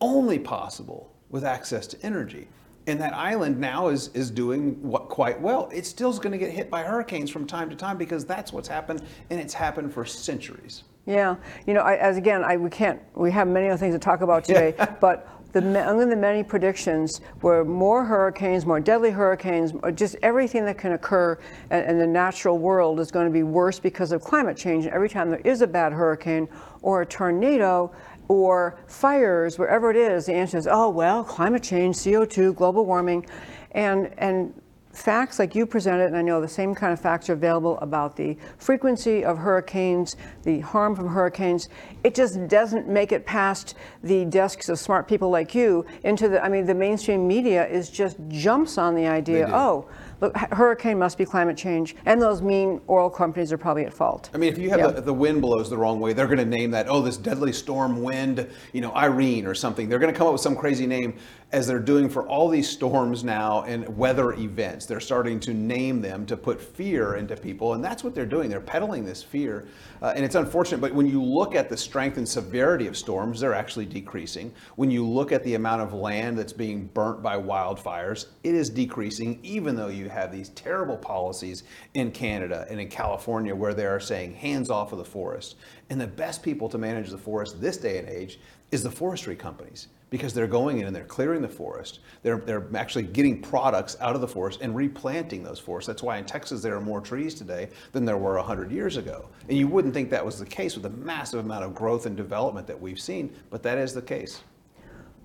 only 0.00 0.38
possible 0.38 1.12
with 1.30 1.44
access 1.44 1.86
to 1.88 2.02
energy. 2.02 2.48
And 2.86 3.00
that 3.00 3.14
island 3.14 3.58
now 3.58 3.88
is, 3.88 4.08
is 4.08 4.30
doing 4.30 4.74
what, 4.82 5.08
quite 5.08 5.40
well. 5.40 5.70
It 5.72 5.86
still 5.86 6.10
is 6.10 6.18
going 6.18 6.32
to 6.32 6.38
get 6.38 6.50
hit 6.50 6.70
by 6.70 6.82
hurricanes 6.82 7.30
from 7.30 7.46
time 7.46 7.70
to 7.70 7.76
time 7.76 7.96
because 7.96 8.26
that's 8.26 8.52
what's 8.52 8.68
happened, 8.68 9.02
and 9.30 9.40
it's 9.40 9.54
happened 9.54 9.92
for 9.94 10.04
centuries. 10.04 10.84
Yeah, 11.06 11.36
you 11.66 11.72
know, 11.72 11.80
I, 11.80 11.96
as 11.96 12.18
again, 12.18 12.44
I, 12.44 12.58
we 12.58 12.68
can't, 12.68 13.00
we 13.14 13.30
have 13.30 13.48
many 13.48 13.68
other 13.68 13.78
things 13.78 13.94
to 13.94 13.98
talk 13.98 14.20
about 14.20 14.44
today, 14.50 14.74
but 15.00 15.28
the, 15.54 15.88
among 15.88 16.08
the 16.08 16.16
many 16.16 16.42
predictions 16.42 17.20
were 17.40 17.64
more 17.64 18.04
hurricanes, 18.04 18.66
more 18.66 18.80
deadly 18.80 19.12
hurricanes, 19.12 19.72
just 19.94 20.16
everything 20.20 20.64
that 20.64 20.76
can 20.76 20.92
occur 20.92 21.38
in, 21.70 21.78
in 21.84 21.98
the 21.98 22.06
natural 22.06 22.58
world 22.58 22.98
is 22.98 23.12
going 23.12 23.26
to 23.26 23.32
be 23.32 23.44
worse 23.44 23.78
because 23.78 24.10
of 24.10 24.20
climate 24.20 24.56
change. 24.56 24.84
And 24.84 24.92
every 24.92 25.08
time 25.08 25.30
there 25.30 25.40
is 25.44 25.62
a 25.62 25.66
bad 25.68 25.92
hurricane 25.92 26.48
or 26.82 27.02
a 27.02 27.06
tornado 27.06 27.92
or 28.26 28.80
fires, 28.88 29.56
wherever 29.56 29.90
it 29.90 29.96
is, 29.96 30.26
the 30.26 30.34
answer 30.34 30.58
is, 30.58 30.66
oh, 30.66 30.88
well, 30.88 31.22
climate 31.22 31.62
change, 31.62 31.96
CO2, 31.96 32.56
global 32.56 32.84
warming. 32.84 33.24
And, 33.70 34.12
and 34.18 34.60
facts 34.94 35.38
like 35.38 35.54
you 35.54 35.66
presented, 35.66 36.06
and 36.06 36.16
I 36.16 36.22
know 36.22 36.40
the 36.40 36.48
same 36.48 36.74
kind 36.74 36.92
of 36.92 37.00
facts 37.00 37.28
are 37.28 37.34
available 37.34 37.78
about 37.78 38.16
the 38.16 38.36
frequency 38.58 39.24
of 39.24 39.38
hurricanes, 39.38 40.16
the 40.44 40.60
harm 40.60 40.94
from 40.94 41.08
hurricanes, 41.08 41.68
it 42.04 42.14
just 42.14 42.46
doesn't 42.48 42.88
make 42.88 43.12
it 43.12 43.26
past 43.26 43.74
the 44.02 44.24
desks 44.24 44.68
of 44.68 44.78
smart 44.78 45.08
people 45.08 45.30
like 45.30 45.54
you 45.54 45.84
into 46.04 46.28
the, 46.28 46.42
I 46.42 46.48
mean, 46.48 46.66
the 46.66 46.74
mainstream 46.74 47.26
media 47.26 47.66
is 47.66 47.90
just 47.90 48.16
jumps 48.28 48.78
on 48.78 48.94
the 48.94 49.06
idea, 49.06 49.48
oh, 49.52 49.88
look, 50.20 50.36
hurricane 50.36 50.98
must 50.98 51.18
be 51.18 51.24
climate 51.24 51.56
change, 51.56 51.96
and 52.06 52.20
those 52.22 52.40
mean 52.40 52.80
oil 52.88 53.10
companies 53.10 53.52
are 53.52 53.58
probably 53.58 53.84
at 53.84 53.92
fault. 53.92 54.30
I 54.32 54.38
mean, 54.38 54.52
if 54.52 54.58
you 54.58 54.70
have 54.70 54.78
Yeah. 54.78 54.90
the, 54.90 55.00
the 55.00 55.14
wind 55.14 55.42
blows 55.42 55.68
the 55.68 55.76
wrong 55.76 55.98
way, 56.00 56.12
they're 56.12 56.26
going 56.26 56.38
to 56.38 56.44
name 56.44 56.70
that, 56.70 56.88
oh, 56.88 57.02
this 57.02 57.16
deadly 57.16 57.52
storm 57.52 58.02
wind, 58.02 58.48
you 58.72 58.80
know, 58.80 58.92
Irene 58.94 59.46
or 59.46 59.54
something. 59.54 59.88
They're 59.88 59.98
going 59.98 60.12
to 60.12 60.16
come 60.16 60.26
up 60.28 60.32
with 60.32 60.42
some 60.42 60.56
crazy 60.56 60.86
name 60.86 61.16
as 61.54 61.68
they're 61.68 61.78
doing 61.78 62.08
for 62.08 62.26
all 62.26 62.48
these 62.48 62.68
storms 62.68 63.22
now 63.22 63.62
and 63.62 63.96
weather 63.96 64.32
events. 64.32 64.86
They're 64.86 64.98
starting 64.98 65.38
to 65.38 65.54
name 65.54 66.00
them 66.00 66.26
to 66.26 66.36
put 66.36 66.60
fear 66.60 67.14
into 67.14 67.36
people. 67.36 67.74
And 67.74 67.84
that's 67.84 68.02
what 68.02 68.12
they're 68.12 68.26
doing. 68.26 68.50
They're 68.50 68.60
peddling 68.60 69.04
this 69.04 69.22
fear. 69.22 69.68
Uh, 70.02 70.12
and 70.16 70.24
it's 70.24 70.34
unfortunate. 70.34 70.80
But 70.80 70.92
when 70.92 71.06
you 71.06 71.22
look 71.22 71.54
at 71.54 71.68
the 71.68 71.76
strength 71.76 72.16
and 72.16 72.28
severity 72.28 72.88
of 72.88 72.96
storms, 72.96 73.38
they're 73.38 73.54
actually 73.54 73.86
decreasing. 73.86 74.52
When 74.74 74.90
you 74.90 75.06
look 75.06 75.30
at 75.30 75.44
the 75.44 75.54
amount 75.54 75.80
of 75.80 75.94
land 75.94 76.36
that's 76.36 76.52
being 76.52 76.86
burnt 76.88 77.22
by 77.22 77.36
wildfires, 77.36 78.26
it 78.42 78.56
is 78.56 78.68
decreasing, 78.68 79.38
even 79.44 79.76
though 79.76 79.86
you 79.86 80.08
have 80.08 80.32
these 80.32 80.48
terrible 80.50 80.96
policies 80.96 81.62
in 81.94 82.10
Canada 82.10 82.66
and 82.68 82.80
in 82.80 82.88
California 82.88 83.54
where 83.54 83.74
they 83.74 83.86
are 83.86 84.00
saying 84.00 84.34
hands 84.34 84.70
off 84.70 84.90
of 84.90 84.98
the 84.98 85.04
forest. 85.04 85.54
And 85.88 86.00
the 86.00 86.08
best 86.08 86.42
people 86.42 86.68
to 86.70 86.78
manage 86.78 87.10
the 87.10 87.16
forest 87.18 87.60
this 87.60 87.76
day 87.76 87.98
and 87.98 88.08
age 88.08 88.40
is 88.72 88.82
the 88.82 88.90
forestry 88.90 89.36
companies 89.36 89.86
because 90.14 90.32
they're 90.32 90.46
going 90.46 90.78
in 90.78 90.86
and 90.86 90.94
they're 90.94 91.02
clearing 91.02 91.42
the 91.42 91.48
forest. 91.48 91.98
They're, 92.22 92.36
they're 92.36 92.68
actually 92.76 93.02
getting 93.02 93.42
products 93.42 93.96
out 94.00 94.14
of 94.14 94.20
the 94.20 94.28
forest 94.28 94.60
and 94.62 94.72
replanting 94.72 95.42
those 95.42 95.58
forests. 95.58 95.88
That's 95.88 96.04
why 96.04 96.18
in 96.18 96.24
Texas 96.24 96.62
there 96.62 96.76
are 96.76 96.80
more 96.80 97.00
trees 97.00 97.34
today 97.34 97.68
than 97.90 98.04
there 98.04 98.16
were 98.16 98.36
100 98.36 98.70
years 98.70 98.96
ago. 98.96 99.28
And 99.48 99.58
you 99.58 99.66
wouldn't 99.66 99.92
think 99.92 100.10
that 100.10 100.24
was 100.24 100.38
the 100.38 100.46
case 100.46 100.74
with 100.76 100.84
the 100.84 101.04
massive 101.04 101.40
amount 101.40 101.64
of 101.64 101.74
growth 101.74 102.06
and 102.06 102.16
development 102.16 102.68
that 102.68 102.80
we've 102.80 103.00
seen, 103.00 103.34
but 103.50 103.60
that 103.64 103.76
is 103.76 103.92
the 103.92 104.02
case 104.02 104.44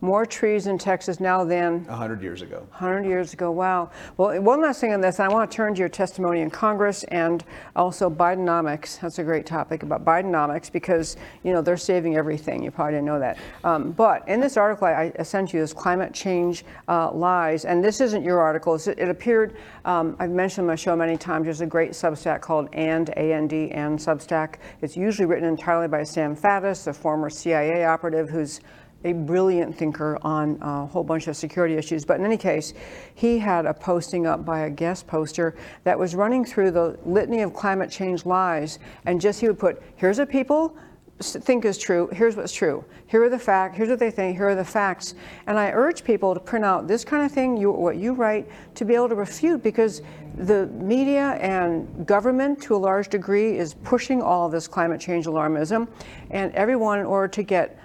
More 0.01 0.25
trees 0.25 0.67
in 0.67 0.77
Texas 0.77 1.19
now 1.19 1.43
than 1.43 1.83
100 1.85 2.21
years 2.21 2.41
ago. 2.41 2.59
100 2.69 3.05
years 3.05 3.33
ago, 3.33 3.51
wow. 3.51 3.91
Well, 4.15 4.41
one 4.41 4.61
last 4.61 4.79
thing 4.79 4.93
on 4.93 5.01
this, 5.01 5.19
I 5.19 5.27
want 5.27 5.51
to 5.51 5.55
turn 5.55 5.73
to 5.75 5.79
your 5.79 5.89
testimony 5.89 6.39
in 6.39 6.49
Congress 6.49 7.03
and 7.05 7.43
also 7.75 8.09
Bidenomics. 8.09 9.01
That's 9.01 9.19
a 9.19 9.23
great 9.25 9.45
topic 9.45 9.83
about 9.83 10.05
Bidenomics 10.05 10.71
because, 10.71 11.17
you 11.43 11.51
know, 11.51 11.61
they're 11.61 11.75
saving 11.75 12.15
everything. 12.15 12.63
You 12.63 12.71
probably 12.71 12.93
didn't 12.93 13.07
know 13.07 13.19
that. 13.19 13.39
Um, 13.65 13.91
but 13.91 14.25
in 14.29 14.39
this 14.39 14.55
article, 14.55 14.87
I, 14.87 15.11
I 15.19 15.23
sent 15.23 15.51
you 15.53 15.59
this 15.59 15.73
climate 15.73 16.13
change 16.13 16.63
uh, 16.87 17.11
lies, 17.11 17.65
and 17.65 17.83
this 17.83 17.99
isn't 17.99 18.23
your 18.23 18.39
article. 18.39 18.75
It's- 18.75 18.87
It 18.87 19.09
appeared, 19.09 19.57
um, 19.83 20.15
I've 20.19 20.31
mentioned 20.31 20.63
on 20.63 20.67
my 20.67 20.75
show 20.75 20.95
many 20.95 21.17
times, 21.17 21.43
there's 21.43 21.59
a 21.59 21.65
great 21.65 21.91
Substack 21.91 22.39
called 22.39 22.69
And, 22.71 23.09
A-N-D, 23.17 23.71
and 23.71 23.99
Substack. 23.99 24.55
It's 24.81 24.95
usually 24.95 25.25
written 25.25 25.47
entirely 25.49 25.89
by 25.89 26.03
Sam 26.03 26.37
Faddis, 26.37 26.87
a 26.87 26.93
former 26.93 27.29
CIA 27.29 27.83
operative 27.83 28.29
who's 28.29 28.61
a 29.03 29.13
brilliant 29.13 29.77
thinker 29.77 30.17
on 30.21 30.57
a 30.61 30.85
whole 30.85 31.03
bunch 31.03 31.27
of 31.27 31.35
security 31.35 31.75
issues. 31.75 32.05
But 32.05 32.19
in 32.19 32.25
any 32.25 32.37
case, 32.37 32.73
he 33.15 33.39
had 33.39 33.65
a 33.65 33.73
posting 33.73 34.27
up 34.27 34.45
by 34.45 34.61
a 34.61 34.69
guest 34.69 35.07
poster 35.07 35.55
that 35.83 35.97
was 35.97 36.15
running 36.15 36.43
through 36.43 36.71
the 36.71 36.97
litany 37.05 37.41
of 37.41 37.53
climate 37.53 37.89
change 37.89 38.25
lies. 38.25 38.79
And 39.05 39.21
just 39.21 39.39
he 39.39 39.47
would 39.47 39.59
put, 39.59 39.81
here's 39.95 40.19
what 40.19 40.29
people 40.29 40.75
think 41.21 41.65
is 41.65 41.77
true, 41.77 42.07
here's 42.13 42.37
what's 42.37 42.53
true. 42.53 42.83
Here 43.07 43.21
are 43.23 43.29
the 43.29 43.39
facts, 43.39 43.75
here's 43.75 43.89
what 43.89 43.99
they 43.99 44.11
think, 44.11 44.37
here 44.37 44.49
are 44.49 44.55
the 44.55 44.63
facts. 44.63 45.15
And 45.47 45.59
I 45.59 45.71
urge 45.71 46.03
people 46.03 46.33
to 46.33 46.39
print 46.39 46.63
out 46.63 46.87
this 46.87 47.03
kind 47.03 47.25
of 47.25 47.31
thing, 47.31 47.57
you, 47.57 47.71
what 47.71 47.97
you 47.97 48.13
write, 48.13 48.49
to 48.75 48.85
be 48.85 48.95
able 48.95 49.09
to 49.09 49.15
refute 49.15 49.61
because 49.61 50.01
the 50.37 50.67
media 50.67 51.31
and 51.41 52.07
government, 52.07 52.61
to 52.61 52.75
a 52.75 52.77
large 52.77 53.09
degree, 53.09 53.57
is 53.57 53.73
pushing 53.73 54.21
all 54.21 54.47
this 54.47 54.67
climate 54.67 55.01
change 55.01 55.25
alarmism. 55.25 55.89
And 56.31 56.53
everyone, 56.53 56.99
in 56.99 57.05
order 57.05 57.27
to 57.27 57.43
get 57.43 57.77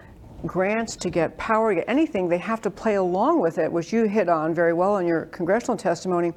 grants, 0.46 0.96
to 0.96 1.10
get 1.10 1.36
power, 1.38 1.70
to 1.70 1.80
get 1.80 1.88
anything, 1.88 2.28
they 2.28 2.38
have 2.38 2.60
to 2.62 2.70
play 2.70 2.96
along 2.96 3.40
with 3.40 3.58
it, 3.58 3.70
which 3.70 3.92
you 3.92 4.04
hit 4.04 4.28
on 4.28 4.54
very 4.54 4.72
well 4.72 4.98
in 4.98 5.06
your 5.06 5.26
congressional 5.26 5.76
testimony. 5.76 6.32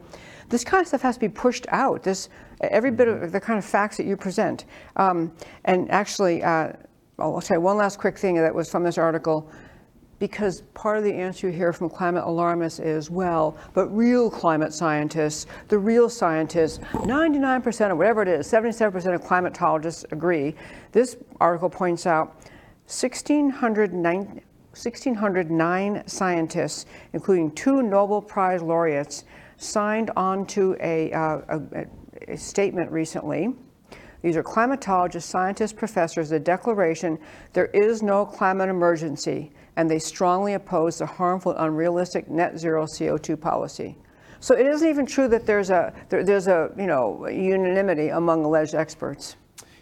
This 0.49 0.63
kind 0.63 0.81
of 0.81 0.87
stuff 0.87 1.01
has 1.01 1.15
to 1.15 1.19
be 1.21 1.29
pushed 1.29 1.65
out. 1.69 2.03
This 2.03 2.29
every 2.61 2.91
bit 2.91 3.07
of 3.07 3.31
the 3.31 3.39
kind 3.39 3.59
of 3.59 3.65
facts 3.65 3.97
that 3.97 4.05
you 4.05 4.15
present. 4.17 4.65
Um, 4.95 5.31
and 5.65 5.91
actually, 5.91 6.43
uh, 6.43 6.73
I'll 7.19 7.41
say 7.41 7.57
one 7.57 7.77
last 7.77 7.99
quick 7.99 8.17
thing 8.17 8.35
that 8.35 8.53
was 8.53 8.69
from 8.69 8.83
this 8.83 8.97
article. 8.97 9.49
Because 10.19 10.61
part 10.73 10.97
of 10.97 11.03
the 11.03 11.13
answer 11.13 11.47
you 11.47 11.53
hear 11.53 11.71
from 11.71 11.91
climate 11.91 12.23
alarmists 12.23 12.79
is, 12.79 13.11
well, 13.11 13.55
but 13.75 13.87
real 13.95 14.31
climate 14.31 14.73
scientists, 14.73 15.45
the 15.67 15.77
real 15.77 16.09
scientists, 16.09 16.79
99% 16.79 17.89
or 17.91 17.95
whatever 17.95 18.23
it 18.23 18.27
is, 18.27 18.51
77% 18.51 19.13
of 19.13 19.21
climatologists 19.21 20.11
agree. 20.11 20.55
This 20.91 21.17
article 21.39 21.69
points 21.69 22.07
out 22.07 22.41
1,609 22.87 24.41
1,609 24.83 26.03
scientists, 26.07 26.85
including 27.13 27.51
two 27.51 27.81
Nobel 27.81 28.21
Prize 28.21 28.61
laureates, 28.61 29.23
signed 29.57 30.11
on 30.15 30.45
to 30.45 30.77
a, 30.79 31.11
uh, 31.13 31.41
a, 31.49 31.85
a 32.27 32.37
statement 32.37 32.91
recently. 32.91 33.55
These 34.21 34.35
are 34.35 34.43
climatologists, 34.43 35.23
scientists, 35.23 35.73
professors, 35.73 36.29
the 36.29 36.39
declaration 36.39 37.17
there 37.53 37.67
is 37.67 38.03
no 38.03 38.25
climate 38.25 38.69
emergency, 38.69 39.51
and 39.75 39.89
they 39.89 39.99
strongly 39.99 40.53
oppose 40.53 40.99
the 40.99 41.05
harmful, 41.05 41.53
unrealistic 41.57 42.29
net 42.29 42.57
zero 42.57 42.85
CO2 42.85 43.39
policy. 43.39 43.97
So 44.39 44.55
it 44.55 44.67
isn't 44.67 44.87
even 44.87 45.05
true 45.05 45.27
that 45.29 45.45
there's 45.45 45.71
a, 45.71 45.93
there, 46.09 46.23
there's 46.23 46.47
a, 46.47 46.71
you 46.77 46.85
know, 46.85 47.27
unanimity 47.27 48.09
among 48.09 48.45
alleged 48.45 48.75
experts. 48.75 49.35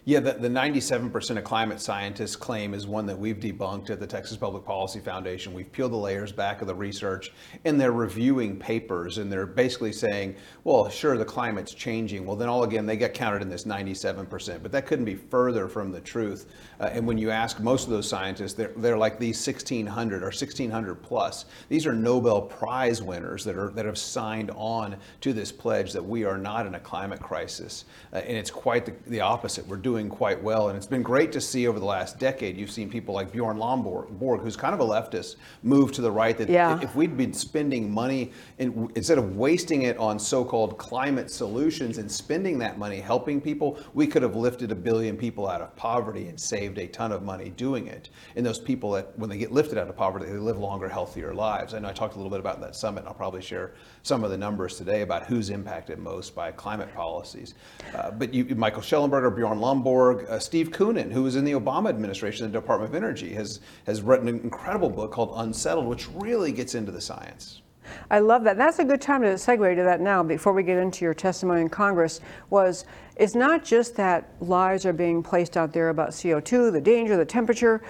Yeah, 0.08 0.20
the, 0.20 0.34
the 0.34 0.50
97% 0.50 1.36
of 1.36 1.44
climate 1.44 1.82
scientists 1.82 2.36
claim 2.36 2.76
is 2.76 2.86
one 2.86 3.08
that 3.08 3.18
we've 3.18 3.39
debunked 3.39 3.89
at 3.89 4.00
the 4.00 4.06
Texas 4.06 4.38
Public 4.38 4.63
Policy 4.63 5.00
Foundation. 5.00 5.52
We've 5.52 5.72
peeled 5.72 5.94
the 5.94 5.98
layers 5.98 6.32
back 6.32 6.62
of 6.62 6.68
the 6.68 6.76
research 6.76 7.34
and 7.63 7.82
they're 7.82 7.91
reviewing 7.91 8.60
papers 8.60 9.18
and 9.18 9.32
they're 9.32 9.48
basically 9.48 9.91
saying, 9.91 10.36
well, 10.63 10.89
sure, 10.89 11.18
the 11.18 11.26
climate's 11.26 11.74
changing. 11.74 12.24
Well, 12.24 12.36
then 12.36 12.50
all 12.50 12.63
again, 12.63 12.86
they 12.86 12.98
get 12.98 13.15
counted 13.15 13.41
in 13.41 13.50
this 13.50 13.63
97%, 13.63 14.62
but 14.62 14.72
that 14.74 14.86
couldn't 14.86 15.06
be 15.06 15.15
further 15.15 15.68
from 15.68 15.91
the 15.91 16.02
truth. 16.02 16.46
Uh, 16.79 16.89
and 16.91 17.05
when 17.05 17.17
you 17.17 17.31
ask 17.31 17.59
most 17.59 17.85
of 17.85 17.89
those 17.89 18.07
scientists, 18.07 18.53
they're, 18.53 18.71
they're 18.77 18.97
like 18.97 19.19
these 19.19 19.45
1,600 19.45 20.21
or 20.21 20.25
1,600 20.27 20.95
plus. 20.95 21.45
These 21.69 21.85
are 21.85 21.93
Nobel 21.93 22.41
Prize 22.41 23.01
winners 23.01 23.43
that, 23.45 23.55
are, 23.55 23.69
that 23.71 23.85
have 23.85 23.97
signed 23.97 24.51
on 24.55 24.95
to 25.21 25.33
this 25.33 25.51
pledge 25.51 25.93
that 25.93 26.03
we 26.03 26.23
are 26.25 26.38
not 26.38 26.65
in 26.65 26.75
a 26.75 26.79
climate 26.79 27.19
crisis. 27.21 27.85
Uh, 28.13 28.17
and 28.17 28.35
it's 28.35 28.51
quite 28.51 28.85
the, 28.85 28.93
the 29.07 29.21
opposite. 29.21 29.65
We're 29.67 29.77
doing 29.77 30.09
quite 30.09 30.41
well. 30.41 30.69
And 30.69 30.77
it's 30.77 30.88
been 30.88 31.03
great 31.03 31.31
to 31.33 31.41
see 31.41 31.67
over 31.67 31.79
the 31.79 31.85
last 31.85 32.19
decade, 32.19 32.57
you've 32.57 32.71
seen 32.71 32.89
people 32.89 33.13
like 33.13 33.31
Bjorn 33.31 33.57
Lomborg, 33.57 34.41
who's 34.41 34.57
kind 34.57 34.73
of 34.73 34.79
a 34.79 34.85
leftist, 34.85 35.35
move 35.63 35.91
to 35.93 36.01
the 36.01 36.11
right. 36.11 36.38
That 36.38 36.49
Yeah. 36.49 36.79
if 36.81 36.95
we'd 36.95 37.15
been 37.17 37.33
spending 37.33 37.91
money, 37.91 38.31
in, 38.57 38.91
instead 38.95 39.17
of 39.17 39.35
wasting 39.35 39.83
it 39.83 39.97
on 39.97 40.19
so-called 40.19 40.77
climate 40.77 41.29
solutions 41.31 41.97
and 41.97 42.11
spending 42.11 42.57
that 42.59 42.77
money 42.77 42.99
helping 42.99 43.39
people, 43.39 43.79
we 43.93 44.07
could 44.07 44.21
have 44.21 44.35
lifted 44.35 44.71
a 44.71 44.75
billion 44.75 45.15
people 45.17 45.47
out 45.47 45.61
of 45.61 45.75
poverty 45.75 46.27
and 46.27 46.39
saved 46.39 46.64
a 46.65 46.88
ton 46.88 47.12
of 47.12 47.23
money 47.23 47.49
doing 47.49 47.88
it. 47.88 48.10
And 48.36 48.45
those 48.45 48.60
people 48.60 48.91
that, 48.91 49.17
when 49.17 49.30
they 49.30 49.38
get 49.38 49.51
lifted 49.51 49.78
out 49.78 49.88
of 49.88 49.95
poverty, 49.95 50.25
they 50.25 50.38
live 50.38 50.58
longer, 50.58 50.89
healthier 50.89 51.34
lives. 51.34 51.73
I 51.73 51.80
know 51.80 51.89
I 51.89 51.93
talked 51.93 52.15
a 52.15 52.17
little 52.17 52.30
bit 52.30 52.39
about 52.39 52.62
that 52.62 52.75
summit, 52.75 52.99
and 53.01 53.08
I'll 53.08 53.13
probably 53.13 53.41
share 53.41 53.73
some 54.04 54.23
of 54.23 54.32
the 54.32 54.38
numbers 54.38 54.78
today 54.78 55.01
about 55.01 55.25
who's 55.25 55.49
impacted 55.49 55.99
most 55.99 56.36
by 56.36 56.51
climate 56.51 56.93
policies. 56.93 57.54
Uh, 57.95 58.12
but 58.12 58.34
you, 58.34 58.56
Michael 58.56 58.82
Shellenberger, 58.82 59.36
Bjorn 59.36 59.60
Lomborg, 59.60 60.30
uh, 60.30 60.39
Steve 60.39 60.71
Koonin, 60.71 61.12
who 61.12 61.23
was 61.23 61.36
in 61.36 61.45
the 61.45 61.54
Obama 61.54 61.89
administration, 61.89 62.51
the 62.51 62.60
Department 62.60 62.89
of 62.89 62.95
Energy, 62.95 63.34
has, 63.34 63.60
has 63.86 64.01
written 64.01 64.28
an 64.28 64.39
incredible 64.41 64.89
book 64.89 65.12
called 65.12 65.34
Unsettled, 65.36 65.88
which 65.88 66.08
really 66.10 66.51
gets 66.51 66.75
into 66.75 66.91
the 66.91 67.01
science. 67.01 67.62
I 68.10 68.19
love 68.19 68.43
that. 68.43 68.58
That's 68.58 68.80
a 68.80 68.86
good 68.86 69.02
time 69.02 69.21
to 69.21 69.30
segue 69.30 69.76
to 69.76 69.84
that 69.84 70.02
now 70.02 70.24
before 70.24 70.54
we 70.54 70.63
get 70.63 70.78
into 70.78 71.06
your 71.06 71.13
testimony 71.13 71.62
in 71.62 71.69
Congress 71.69 72.21
was 72.50 72.86
it's 73.15 73.36
not 73.36 73.63
just 73.63 73.95
that 73.95 74.34
lies 74.39 74.86
are 74.86 74.93
being 74.93 75.24
placed 75.24 75.58
out 75.58 75.74
there 75.74 75.89
about 75.89 76.10
CO2, 76.10 76.71
the 76.71 76.82
danger, 76.82 77.17
the 77.17 77.26
temperature, 77.26 77.82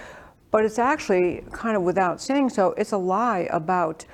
but 0.52 0.64
it's 0.64 0.80
actually 0.80 1.44
kind 1.52 1.76
of 1.76 1.84
without 1.84 2.22
saying 2.22 2.50
so, 2.50 2.74
it's 2.78 2.92
a 2.92 2.98
lie 2.98 3.48
about 3.52 4.06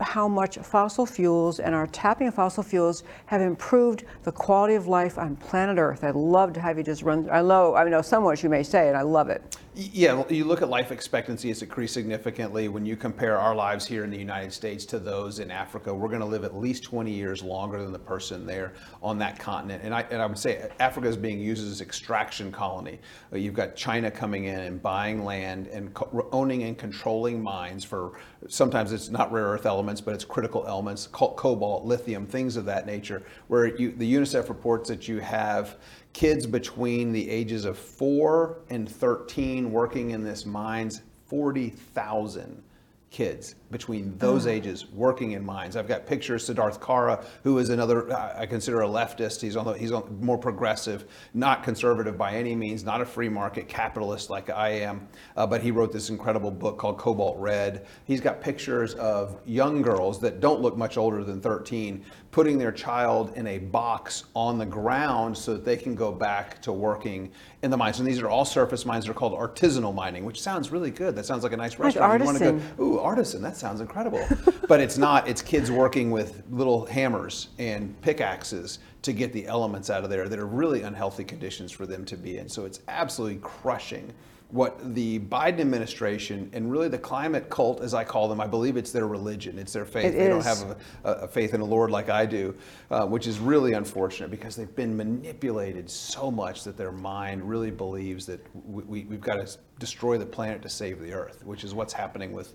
how 0.00 0.28
much 0.28 0.58
fossil 0.58 1.06
fuels 1.06 1.58
and 1.58 1.74
our 1.74 1.86
tapping 1.86 2.28
of 2.28 2.34
fossil 2.34 2.62
fuels 2.62 3.02
have 3.26 3.40
improved 3.40 4.04
the 4.24 4.32
quality 4.32 4.74
of 4.74 4.86
life 4.86 5.18
on 5.18 5.36
planet 5.36 5.78
Earth. 5.78 6.04
I'd 6.04 6.14
love 6.14 6.52
to 6.54 6.60
have 6.60 6.76
you 6.78 6.84
just 6.84 7.02
run. 7.02 7.28
I 7.30 7.42
know, 7.42 7.74
I 7.74 7.88
know 7.88 8.02
somewhat 8.02 8.42
you 8.42 8.50
may 8.50 8.62
say, 8.62 8.88
and 8.88 8.96
I 8.96 9.02
love 9.02 9.28
it. 9.30 9.56
Yeah, 9.78 10.24
you 10.30 10.46
look 10.46 10.62
at 10.62 10.70
life 10.70 10.90
expectancy, 10.90 11.50
it's 11.50 11.60
increased 11.60 11.92
significantly. 11.92 12.68
When 12.68 12.86
you 12.86 12.96
compare 12.96 13.38
our 13.38 13.54
lives 13.54 13.86
here 13.86 14.04
in 14.04 14.10
the 14.10 14.16
United 14.16 14.50
States 14.50 14.86
to 14.86 14.98
those 14.98 15.38
in 15.38 15.50
Africa, 15.50 15.92
we're 15.92 16.08
going 16.08 16.20
to 16.20 16.26
live 16.26 16.44
at 16.44 16.56
least 16.56 16.82
20 16.84 17.12
years 17.12 17.42
longer 17.42 17.82
than 17.82 17.92
the 17.92 17.98
person 17.98 18.46
there 18.46 18.72
on 19.02 19.18
that 19.18 19.38
continent. 19.38 19.82
And 19.84 19.94
I, 19.94 20.00
and 20.10 20.22
I 20.22 20.24
would 20.24 20.38
say 20.38 20.70
Africa 20.80 21.08
is 21.08 21.16
being 21.18 21.38
used 21.38 21.62
as 21.62 21.80
an 21.80 21.86
extraction 21.86 22.50
colony. 22.50 22.98
Uh, 23.30 23.36
You've 23.36 23.52
got 23.52 23.76
China 23.76 24.10
coming 24.10 24.44
in 24.44 24.60
and 24.60 24.82
buying 24.82 25.26
land 25.26 25.66
and 25.66 25.92
co- 25.92 26.26
owning 26.32 26.62
and 26.62 26.78
controlling 26.78 27.42
mines 27.42 27.84
for 27.84 28.18
sometimes 28.48 28.92
it's 28.92 29.10
not 29.10 29.30
rare 29.30 29.44
earth 29.44 29.66
elements, 29.66 30.00
but 30.00 30.14
it's 30.14 30.24
critical 30.24 30.64
elements, 30.66 31.06
co- 31.06 31.34
cobalt, 31.34 31.84
lithium, 31.84 32.26
things 32.26 32.56
of 32.56 32.64
that 32.64 32.86
nature. 32.86 33.22
Where 33.48 33.76
you, 33.76 33.92
the 33.92 34.10
UNICEF 34.10 34.48
reports 34.48 34.88
that 34.88 35.06
you 35.06 35.18
have 35.20 35.76
kids 36.16 36.46
between 36.46 37.12
the 37.12 37.28
ages 37.28 37.66
of 37.66 37.76
4 37.76 38.56
and 38.70 38.88
13 38.90 39.70
working 39.70 40.12
in 40.12 40.24
this 40.24 40.46
mines 40.46 41.02
40,000 41.26 42.62
kids 43.10 43.54
between 43.70 44.16
those 44.18 44.46
ages 44.46 44.86
working 44.86 45.32
in 45.32 45.44
mines. 45.44 45.76
I've 45.76 45.88
got 45.88 46.06
pictures 46.06 46.48
of 46.48 46.56
Siddharth 46.56 46.84
Kara, 46.84 47.24
who 47.42 47.58
is 47.58 47.70
another 47.70 48.12
I 48.12 48.46
consider 48.46 48.82
a 48.82 48.88
leftist. 48.88 49.40
He's 49.40 49.56
on 49.56 49.64
the, 49.64 49.72
he's 49.72 49.92
on, 49.92 50.18
more 50.20 50.38
progressive, 50.38 51.06
not 51.34 51.62
conservative 51.62 52.16
by 52.16 52.32
any 52.34 52.54
means, 52.54 52.84
not 52.84 53.00
a 53.00 53.04
free 53.04 53.28
market 53.28 53.68
capitalist 53.68 54.30
like 54.30 54.50
I 54.50 54.68
am. 54.68 55.08
Uh, 55.36 55.46
but 55.46 55.60
he 55.62 55.70
wrote 55.70 55.92
this 55.92 56.10
incredible 56.10 56.50
book 56.50 56.78
called 56.78 56.98
Cobalt 56.98 57.38
Red. 57.38 57.86
He's 58.04 58.20
got 58.20 58.40
pictures 58.40 58.94
of 58.94 59.40
young 59.46 59.82
girls 59.82 60.20
that 60.20 60.40
don't 60.40 60.60
look 60.60 60.76
much 60.76 60.96
older 60.96 61.24
than 61.24 61.40
13 61.40 62.04
putting 62.36 62.58
their 62.58 62.70
child 62.70 63.32
in 63.34 63.46
a 63.46 63.56
box 63.56 64.24
on 64.34 64.58
the 64.58 64.66
ground 64.66 65.34
so 65.34 65.54
that 65.54 65.64
they 65.64 65.74
can 65.74 65.94
go 65.94 66.12
back 66.12 66.60
to 66.60 66.70
working 66.70 67.32
in 67.62 67.70
the 67.70 67.76
mines. 67.78 67.98
And 67.98 68.06
these 68.06 68.20
are 68.20 68.28
all 68.28 68.44
surface 68.44 68.84
mines. 68.84 69.06
They're 69.06 69.14
called 69.14 69.32
artisanal 69.32 69.94
mining, 69.94 70.22
which 70.26 70.42
sounds 70.42 70.70
really 70.70 70.90
good. 70.90 71.16
That 71.16 71.24
sounds 71.24 71.44
like 71.44 71.54
a 71.54 71.56
nice 71.56 71.78
Like 71.78 71.94
restaurant. 71.94 72.20
You 72.20 72.26
want 72.26 72.38
to 72.38 72.44
artisan. 72.44 72.76
go, 72.76 72.84
ooh, 72.84 72.98
artisan, 72.98 73.40
that 73.56 73.60
sounds 73.60 73.80
incredible. 73.80 74.24
but 74.68 74.80
it's 74.80 74.98
not. 74.98 75.26
It's 75.28 75.42
kids 75.42 75.70
working 75.70 76.10
with 76.10 76.42
little 76.50 76.86
hammers 76.86 77.48
and 77.58 77.98
pickaxes 78.02 78.78
to 79.02 79.12
get 79.12 79.32
the 79.32 79.46
elements 79.46 79.90
out 79.90 80.04
of 80.04 80.10
there 80.10 80.28
that 80.28 80.38
are 80.38 80.46
really 80.46 80.82
unhealthy 80.82 81.24
conditions 81.24 81.72
for 81.72 81.86
them 81.86 82.04
to 82.06 82.16
be 82.16 82.38
in. 82.38 82.48
So 82.48 82.64
it's 82.64 82.80
absolutely 82.88 83.38
crushing 83.42 84.12
what 84.50 84.94
the 84.94 85.18
Biden 85.18 85.58
administration 85.58 86.48
and 86.52 86.70
really 86.70 86.86
the 86.86 86.98
climate 86.98 87.50
cult, 87.50 87.80
as 87.80 87.94
I 87.94 88.04
call 88.04 88.28
them, 88.28 88.40
I 88.40 88.46
believe 88.46 88.76
it's 88.76 88.92
their 88.92 89.08
religion, 89.08 89.58
it's 89.58 89.72
their 89.72 89.84
faith. 89.84 90.14
It 90.14 90.18
they 90.18 90.28
don't 90.28 90.44
have 90.44 90.76
a, 91.02 91.10
a 91.10 91.28
faith 91.28 91.52
in 91.52 91.58
the 91.58 91.66
Lord 91.66 91.90
like 91.90 92.10
I 92.10 92.26
do, 92.26 92.54
uh, 92.92 93.06
which 93.06 93.26
is 93.26 93.40
really 93.40 93.72
unfortunate 93.72 94.30
because 94.30 94.54
they've 94.54 94.76
been 94.76 94.96
manipulated 94.96 95.90
so 95.90 96.30
much 96.30 96.62
that 96.62 96.76
their 96.76 96.92
mind 96.92 97.42
really 97.42 97.72
believes 97.72 98.24
that 98.26 98.40
we, 98.66 98.84
we, 98.84 99.04
we've 99.06 99.20
got 99.20 99.44
to 99.44 99.58
destroy 99.80 100.16
the 100.16 100.26
planet 100.26 100.62
to 100.62 100.68
save 100.68 101.00
the 101.00 101.12
earth, 101.12 101.44
which 101.44 101.64
is 101.64 101.74
what's 101.74 101.92
happening 101.92 102.32
with 102.32 102.54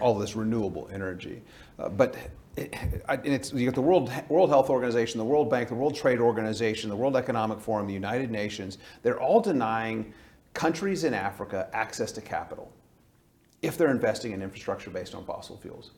all 0.00 0.18
this 0.18 0.36
renewable 0.36 0.88
energy. 0.92 1.42
Uh, 1.78 1.88
but 1.88 2.16
it, 2.56 2.74
and 3.08 3.26
it's 3.26 3.52
you 3.52 3.64
got 3.64 3.74
the 3.74 3.80
World 3.80 4.12
World 4.28 4.50
Health 4.50 4.70
Organization, 4.70 5.18
the 5.18 5.24
World 5.24 5.50
Bank, 5.50 5.68
the 5.68 5.74
World 5.74 5.94
Trade 5.94 6.20
Organization, 6.20 6.88
the 6.88 6.96
World 6.96 7.16
Economic 7.16 7.60
Forum, 7.60 7.86
the 7.86 7.94
United 7.94 8.30
Nations. 8.30 8.78
They're 9.02 9.20
all 9.20 9.40
denying 9.40 10.12
countries 10.52 11.04
in 11.04 11.14
Africa 11.14 11.68
access 11.72 12.12
to 12.12 12.20
capital 12.20 12.70
if 13.62 13.76
they're 13.76 13.90
investing 13.90 14.32
in 14.32 14.42
infrastructure 14.42 14.90
based 14.90 15.14
on 15.14 15.24
fossil 15.24 15.56
fuels. 15.56 15.90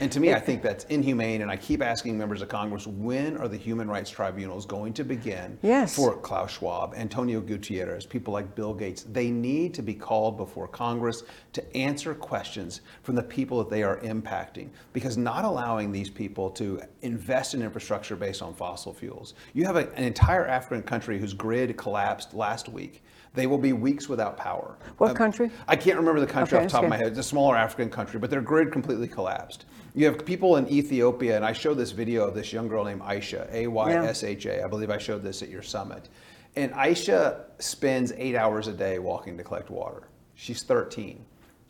And 0.00 0.12
to 0.12 0.20
me, 0.20 0.34
I 0.34 0.40
think 0.40 0.62
that's 0.62 0.84
inhumane. 0.84 1.40
And 1.42 1.50
I 1.50 1.56
keep 1.56 1.82
asking 1.82 2.18
members 2.18 2.42
of 2.42 2.48
Congress, 2.48 2.86
when 2.86 3.36
are 3.38 3.48
the 3.48 3.56
human 3.56 3.88
rights 3.88 4.10
tribunals 4.10 4.66
going 4.66 4.92
to 4.94 5.04
begin 5.04 5.58
Yes. 5.62 5.94
for 5.96 6.16
Klaus 6.16 6.52
Schwab, 6.52 6.94
Antonio 6.96 7.40
Guterres, 7.40 8.06
people 8.08 8.32
like 8.34 8.54
Bill 8.54 8.74
Gates? 8.74 9.04
They 9.04 9.30
need 9.30 9.72
to 9.74 9.82
be 9.82 9.94
called 9.94 10.36
before 10.36 10.68
Congress 10.68 11.22
to 11.54 11.76
answer 11.76 12.14
questions 12.14 12.82
from 13.02 13.14
the 13.14 13.22
people 13.22 13.58
that 13.58 13.70
they 13.70 13.82
are 13.82 13.96
impacting. 14.00 14.68
Because 14.92 15.16
not 15.16 15.44
allowing 15.44 15.92
these 15.92 16.10
people 16.10 16.50
to 16.50 16.82
invest 17.02 17.54
in 17.54 17.62
infrastructure 17.62 18.16
based 18.16 18.42
on 18.42 18.52
fossil 18.54 18.92
fuels, 18.92 19.34
you 19.54 19.64
have 19.64 19.76
a- 19.76 19.90
an 19.94 20.04
entire 20.04 20.46
African 20.46 20.82
country 20.82 21.18
whose 21.18 21.32
grid 21.32 21.76
collapsed 21.76 22.34
last 22.34 22.68
week. 22.68 23.02
They 23.34 23.46
will 23.46 23.58
be 23.58 23.74
weeks 23.74 24.08
without 24.08 24.36
power. 24.38 24.76
What 24.96 25.10
Um, 25.10 25.16
country? 25.16 25.50
I 25.68 25.76
can't 25.76 25.98
remember 25.98 26.20
the 26.20 26.26
country 26.26 26.56
Okay, 26.56 26.64
off 26.64 26.70
the 26.72 26.76
top 26.76 26.84
of 26.84 26.90
my 26.90 26.96
head. 26.96 27.08
It's 27.08 27.18
a 27.18 27.22
smaller 27.22 27.54
African 27.54 27.90
country, 27.90 28.18
but 28.18 28.30
their 28.30 28.40
grid 28.40 28.72
completely 28.72 29.08
collapsed. 29.08 29.66
You 29.96 30.04
have 30.04 30.26
people 30.26 30.56
in 30.56 30.68
Ethiopia, 30.68 31.36
and 31.36 31.44
I 31.44 31.54
showed 31.54 31.78
this 31.78 31.92
video 31.92 32.28
of 32.28 32.34
this 32.34 32.52
young 32.52 32.68
girl 32.68 32.84
named 32.84 33.00
Aysha, 33.00 33.50
A 33.50 33.66
Y 33.66 33.94
S 33.94 34.24
H 34.24 34.44
A. 34.44 34.62
I 34.62 34.68
believe 34.68 34.90
I 34.90 34.98
showed 34.98 35.22
this 35.22 35.42
at 35.42 35.48
your 35.48 35.62
summit. 35.62 36.10
And 36.54 36.70
Aysha 36.72 37.44
spends 37.60 38.12
eight 38.18 38.36
hours 38.36 38.68
a 38.68 38.74
day 38.74 38.98
walking 38.98 39.38
to 39.38 39.42
collect 39.42 39.70
water. 39.70 40.08
She's 40.34 40.62
13. 40.62 41.24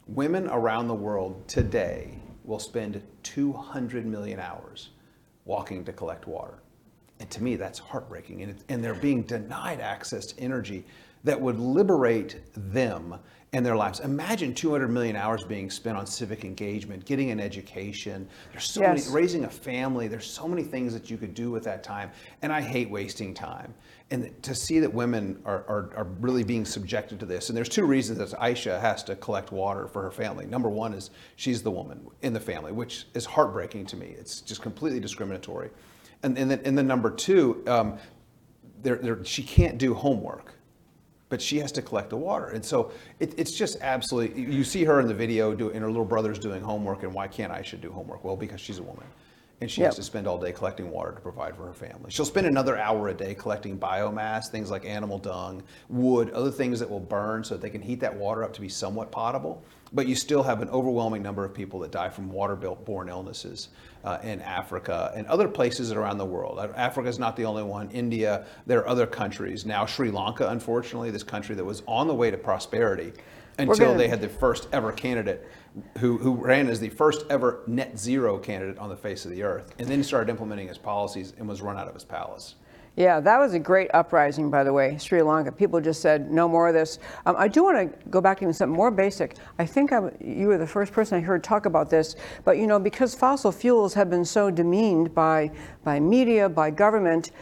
Women 0.08 0.48
around 0.48 0.88
the 0.88 0.94
world 0.94 1.46
today 1.46 2.18
will 2.42 2.58
spend 2.58 3.00
200 3.22 4.04
million 4.04 4.40
hours 4.40 4.90
walking 5.44 5.84
to 5.84 5.92
collect 5.92 6.26
water. 6.26 6.58
And 7.20 7.30
to 7.30 7.40
me, 7.40 7.54
that's 7.54 7.78
heartbreaking. 7.78 8.42
And, 8.42 8.50
it, 8.50 8.64
and 8.68 8.82
they're 8.82 8.94
being 8.94 9.22
denied 9.22 9.78
access 9.78 10.26
to 10.26 10.40
energy 10.40 10.84
that 11.22 11.40
would 11.40 11.60
liberate 11.60 12.40
them 12.72 13.20
and 13.52 13.64
their 13.64 13.76
lives. 13.76 14.00
Imagine 14.00 14.52
200 14.52 14.88
million 14.88 15.16
hours 15.16 15.44
being 15.44 15.70
spent 15.70 15.96
on 15.96 16.06
civic 16.06 16.44
engagement, 16.44 17.04
getting 17.04 17.30
an 17.30 17.40
education. 17.40 18.28
There's 18.52 18.64
so 18.64 18.80
Yes. 18.80 19.06
many, 19.06 19.14
raising 19.14 19.44
a 19.44 19.48
family. 19.48 20.08
There's 20.08 20.26
so 20.26 20.48
many 20.48 20.62
things 20.62 20.92
that 20.92 21.10
you 21.10 21.16
could 21.16 21.32
do 21.32 21.50
with 21.50 21.64
that 21.64 21.82
time. 21.82 22.10
And 22.42 22.52
I 22.52 22.60
hate 22.60 22.90
wasting 22.90 23.32
time. 23.34 23.72
And 24.10 24.30
to 24.42 24.54
see 24.54 24.78
that 24.80 24.92
women 24.92 25.40
are, 25.44 25.64
are, 25.68 25.90
are 25.96 26.06
really 26.20 26.44
being 26.44 26.64
subjected 26.64 27.18
to 27.20 27.26
this. 27.26 27.48
And 27.48 27.56
there's 27.56 27.68
two 27.68 27.84
reasons 27.86 28.18
that 28.18 28.38
Aysha 28.38 28.80
has 28.80 29.02
to 29.04 29.16
collect 29.16 29.52
water 29.52 29.86
for 29.88 30.02
her 30.02 30.10
family. 30.10 30.46
Number 30.46 30.68
one 30.68 30.92
is 30.92 31.10
she's 31.36 31.62
the 31.62 31.70
woman 31.70 32.06
in 32.22 32.32
the 32.32 32.40
family, 32.40 32.72
which 32.72 33.06
is 33.14 33.24
heartbreaking 33.24 33.86
to 33.86 33.96
me. 33.96 34.14
It's 34.18 34.40
just 34.40 34.60
completely 34.60 35.00
discriminatory. 35.00 35.70
And, 36.22 36.36
and, 36.36 36.50
then, 36.50 36.60
and 36.64 36.76
then 36.76 36.86
number 36.86 37.10
two, 37.10 37.62
um, 37.68 37.98
there, 38.82 38.96
there, 38.96 39.24
she 39.24 39.42
can't 39.42 39.78
do 39.78 39.94
homework, 39.94 40.54
but 41.28 41.42
she 41.42 41.58
has 41.58 41.72
to 41.72 41.82
collect 41.82 42.10
the 42.10 42.16
water. 42.16 42.46
And 42.48 42.64
so 42.64 42.92
it, 43.20 43.34
it's 43.36 43.52
just 43.52 43.78
absolutely, 43.80 44.42
you 44.42 44.64
see 44.64 44.84
her 44.84 45.00
in 45.00 45.08
the 45.08 45.14
video, 45.14 45.54
do, 45.54 45.70
and 45.70 45.80
her 45.80 45.88
little 45.88 46.04
brother's 46.04 46.38
doing 46.38 46.62
homework, 46.62 47.02
and 47.02 47.12
why 47.12 47.26
can't 47.26 47.52
Aysha 47.52 47.80
do 47.80 47.90
homework? 47.90 48.24
Well, 48.24 48.36
because 48.36 48.60
she's 48.60 48.78
a 48.78 48.82
woman. 48.82 49.04
And 49.62 49.70
she 49.70 49.80
Yep. 49.80 49.88
has 49.88 49.96
to 49.96 50.02
spend 50.02 50.26
all 50.26 50.36
day 50.36 50.52
collecting 50.52 50.90
water 50.90 51.12
to 51.12 51.20
provide 51.20 51.56
for 51.56 51.64
her 51.64 51.72
family. 51.72 52.10
She'll 52.10 52.26
spend 52.26 52.46
another 52.46 52.76
hour 52.76 53.08
a 53.08 53.14
day 53.14 53.34
collecting 53.34 53.78
biomass, 53.78 54.48
things 54.50 54.70
like 54.70 54.84
animal 54.84 55.18
dung, 55.18 55.62
wood, 55.88 56.30
other 56.32 56.50
things 56.50 56.78
that 56.80 56.90
will 56.90 57.00
burn 57.00 57.42
so 57.42 57.54
that 57.54 57.62
they 57.62 57.70
can 57.70 57.80
heat 57.80 58.00
that 58.00 58.14
water 58.14 58.44
up 58.44 58.52
to 58.52 58.60
be 58.60 58.68
somewhat 58.68 59.10
potable. 59.10 59.62
But 59.94 60.08
you 60.08 60.14
still 60.14 60.42
have 60.42 60.60
an 60.60 60.68
overwhelming 60.68 61.22
number 61.22 61.42
of 61.42 61.54
people 61.54 61.80
that 61.80 61.90
die 61.90 62.10
from 62.10 62.30
water-borne 62.30 63.08
illnesses 63.08 63.68
uh, 64.04 64.18
in 64.22 64.42
Africa 64.42 65.10
and 65.16 65.26
other 65.26 65.48
places 65.48 65.90
around 65.90 66.18
the 66.18 66.24
world. 66.26 66.58
Uh, 66.58 66.68
Africa 66.76 67.08
is 67.08 67.18
not 67.18 67.34
the 67.34 67.46
only 67.46 67.62
one. 67.62 67.90
India, 67.92 68.44
there 68.66 68.80
are 68.80 68.88
other 68.88 69.06
countries. 69.06 69.64
Now, 69.64 69.86
Sri 69.86 70.10
Lanka, 70.10 70.48
unfortunately, 70.48 71.10
this 71.10 71.22
country 71.22 71.54
that 71.54 71.64
was 71.64 71.82
on 71.88 72.08
the 72.08 72.14
way 72.14 72.30
to 72.30 72.36
prosperity 72.36 73.14
until 73.58 73.86
gonna- 73.86 73.98
they 73.98 74.08
had 74.08 74.20
the 74.20 74.28
first 74.28 74.68
ever 74.72 74.92
candidate 74.92 75.46
who, 75.98 76.18
who 76.18 76.34
ran 76.34 76.68
as 76.68 76.80
the 76.80 76.88
first 76.88 77.24
ever 77.30 77.60
net 77.66 77.98
zero 77.98 78.38
candidate 78.38 78.78
on 78.78 78.88
the 78.88 78.96
face 78.96 79.24
of 79.24 79.30
the 79.30 79.42
earth 79.42 79.74
and 79.78 79.88
then 79.88 79.98
he 79.98 80.04
started 80.04 80.30
implementing 80.30 80.68
his 80.68 80.78
policies 80.78 81.34
and 81.38 81.48
was 81.48 81.60
run 81.60 81.76
out 81.76 81.88
of 81.88 81.94
his 81.94 82.04
palace. 82.04 82.54
Yeah, 82.96 83.20
that 83.20 83.38
was 83.38 83.52
a 83.52 83.58
great 83.58 83.90
uprising, 83.92 84.50
by 84.50 84.64
the 84.64 84.72
way, 84.72 84.96
Sri 84.96 85.20
Lanka. 85.20 85.52
People 85.52 85.82
just 85.82 86.00
said, 86.00 86.30
no 86.30 86.48
more 86.48 86.68
of 86.68 86.74
this. 86.74 86.98
Um, 87.26 87.36
I 87.38 87.46
do 87.46 87.62
want 87.62 87.76
to 87.92 88.08
go 88.08 88.22
back 88.22 88.38
to 88.40 88.50
something 88.54 88.74
more 88.74 88.90
basic. 88.90 89.36
I 89.58 89.66
think 89.66 89.92
I, 89.92 90.10
you 90.18 90.46
were 90.46 90.56
the 90.56 90.66
first 90.66 90.94
person 90.94 91.18
I 91.18 91.20
heard 91.20 91.44
talk 91.44 91.66
about 91.66 91.90
this, 91.90 92.16
but 92.46 92.56
you 92.56 92.66
know, 92.66 92.78
because 92.78 93.14
fossil 93.14 93.52
fuels 93.52 93.92
have 93.92 94.08
been 94.08 94.24
so 94.24 94.50
demeaned 94.50 95.14
by, 95.14 95.50
by 95.84 96.00
media, 96.00 96.48
by 96.48 96.70
government, 96.70 97.32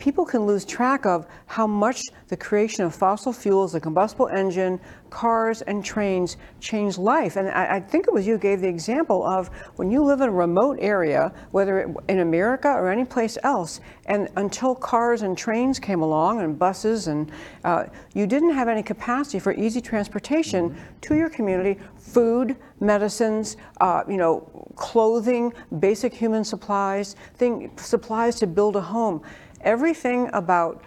people 0.00 0.24
can 0.24 0.46
lose 0.46 0.64
track 0.64 1.06
of 1.06 1.26
how 1.46 1.66
much 1.66 2.08
the 2.28 2.36
creation 2.36 2.84
of 2.84 2.94
fossil 2.94 3.32
fuels, 3.32 3.72
the 3.72 3.80
combustible 3.80 4.28
engine, 4.28 4.80
cars, 5.10 5.62
and 5.62 5.84
trains 5.84 6.38
changed 6.58 6.96
life. 6.96 7.36
And 7.36 7.48
I, 7.48 7.76
I 7.76 7.80
think 7.80 8.08
it 8.08 8.14
was 8.14 8.26
you 8.26 8.34
who 8.34 8.38
gave 8.38 8.60
the 8.60 8.68
example 8.68 9.24
of 9.24 9.48
when 9.76 9.90
you 9.90 10.02
live 10.02 10.20
in 10.20 10.28
a 10.28 10.32
remote 10.32 10.78
area, 10.80 11.32
whether 11.50 11.80
it, 11.80 11.96
in 12.08 12.20
America 12.20 12.68
or 12.68 12.90
any 12.90 13.04
place 13.04 13.36
else, 13.42 13.80
and 14.06 14.28
until 14.36 14.74
cars 14.74 15.22
and 15.22 15.36
trains 15.36 15.78
came 15.78 16.00
along 16.00 16.40
and 16.40 16.58
buses, 16.58 17.06
and 17.06 17.30
uh, 17.64 17.84
you 18.14 18.26
didn't 18.26 18.54
have 18.54 18.68
any 18.68 18.82
capacity 18.82 19.38
for 19.38 19.52
easy 19.52 19.80
transportation 19.80 20.76
to 21.02 21.14
your 21.14 21.28
community, 21.28 21.78
food, 21.98 22.56
medicines, 22.80 23.56
uh, 23.80 24.02
you 24.08 24.16
know, 24.16 24.40
clothing, 24.76 25.52
basic 25.78 26.14
human 26.14 26.42
supplies, 26.42 27.14
thing, 27.34 27.70
supplies 27.76 28.36
to 28.36 28.46
build 28.46 28.76
a 28.76 28.80
home. 28.80 29.22
Everything 29.62 30.30
about 30.32 30.82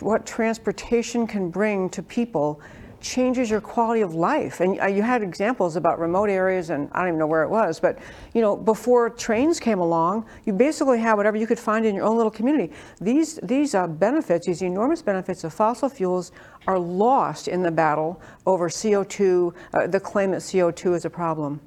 what 0.00 0.26
transportation 0.26 1.26
can 1.26 1.50
bring 1.50 1.88
to 1.90 2.02
people 2.02 2.60
changes 3.00 3.50
your 3.50 3.60
quality 3.60 4.02
of 4.02 4.14
life. 4.14 4.60
And 4.60 4.80
uh, 4.80 4.86
you 4.86 5.02
had 5.02 5.22
examples 5.22 5.76
about 5.76 5.98
remote 5.98 6.28
areas, 6.28 6.70
and 6.70 6.88
I 6.92 7.00
don't 7.00 7.08
even 7.08 7.18
know 7.18 7.26
where 7.26 7.42
it 7.42 7.48
was, 7.48 7.80
but 7.80 7.98
you 8.34 8.40
know, 8.40 8.56
before 8.56 9.10
trains 9.10 9.58
came 9.58 9.80
along, 9.80 10.26
you 10.44 10.52
basically 10.52 10.98
had 10.98 11.14
whatever 11.14 11.36
you 11.36 11.46
could 11.46 11.58
find 11.58 11.86
in 11.86 11.94
your 11.94 12.04
own 12.04 12.16
little 12.16 12.30
community. 12.30 12.72
These 13.00 13.36
these 13.42 13.74
uh, 13.74 13.86
benefits, 13.86 14.46
these 14.46 14.62
enormous 14.62 15.02
benefits 15.02 15.44
of 15.44 15.54
fossil 15.54 15.88
fuels, 15.88 16.32
are 16.66 16.78
lost 16.78 17.48
in 17.48 17.62
the 17.62 17.70
battle 17.70 18.20
over 18.46 18.68
CO2. 18.68 19.54
Uh, 19.72 19.86
the 19.86 20.00
claim 20.00 20.30
that 20.32 20.40
CO2 20.40 20.94
is 20.96 21.04
a 21.04 21.10
problem. 21.10 21.60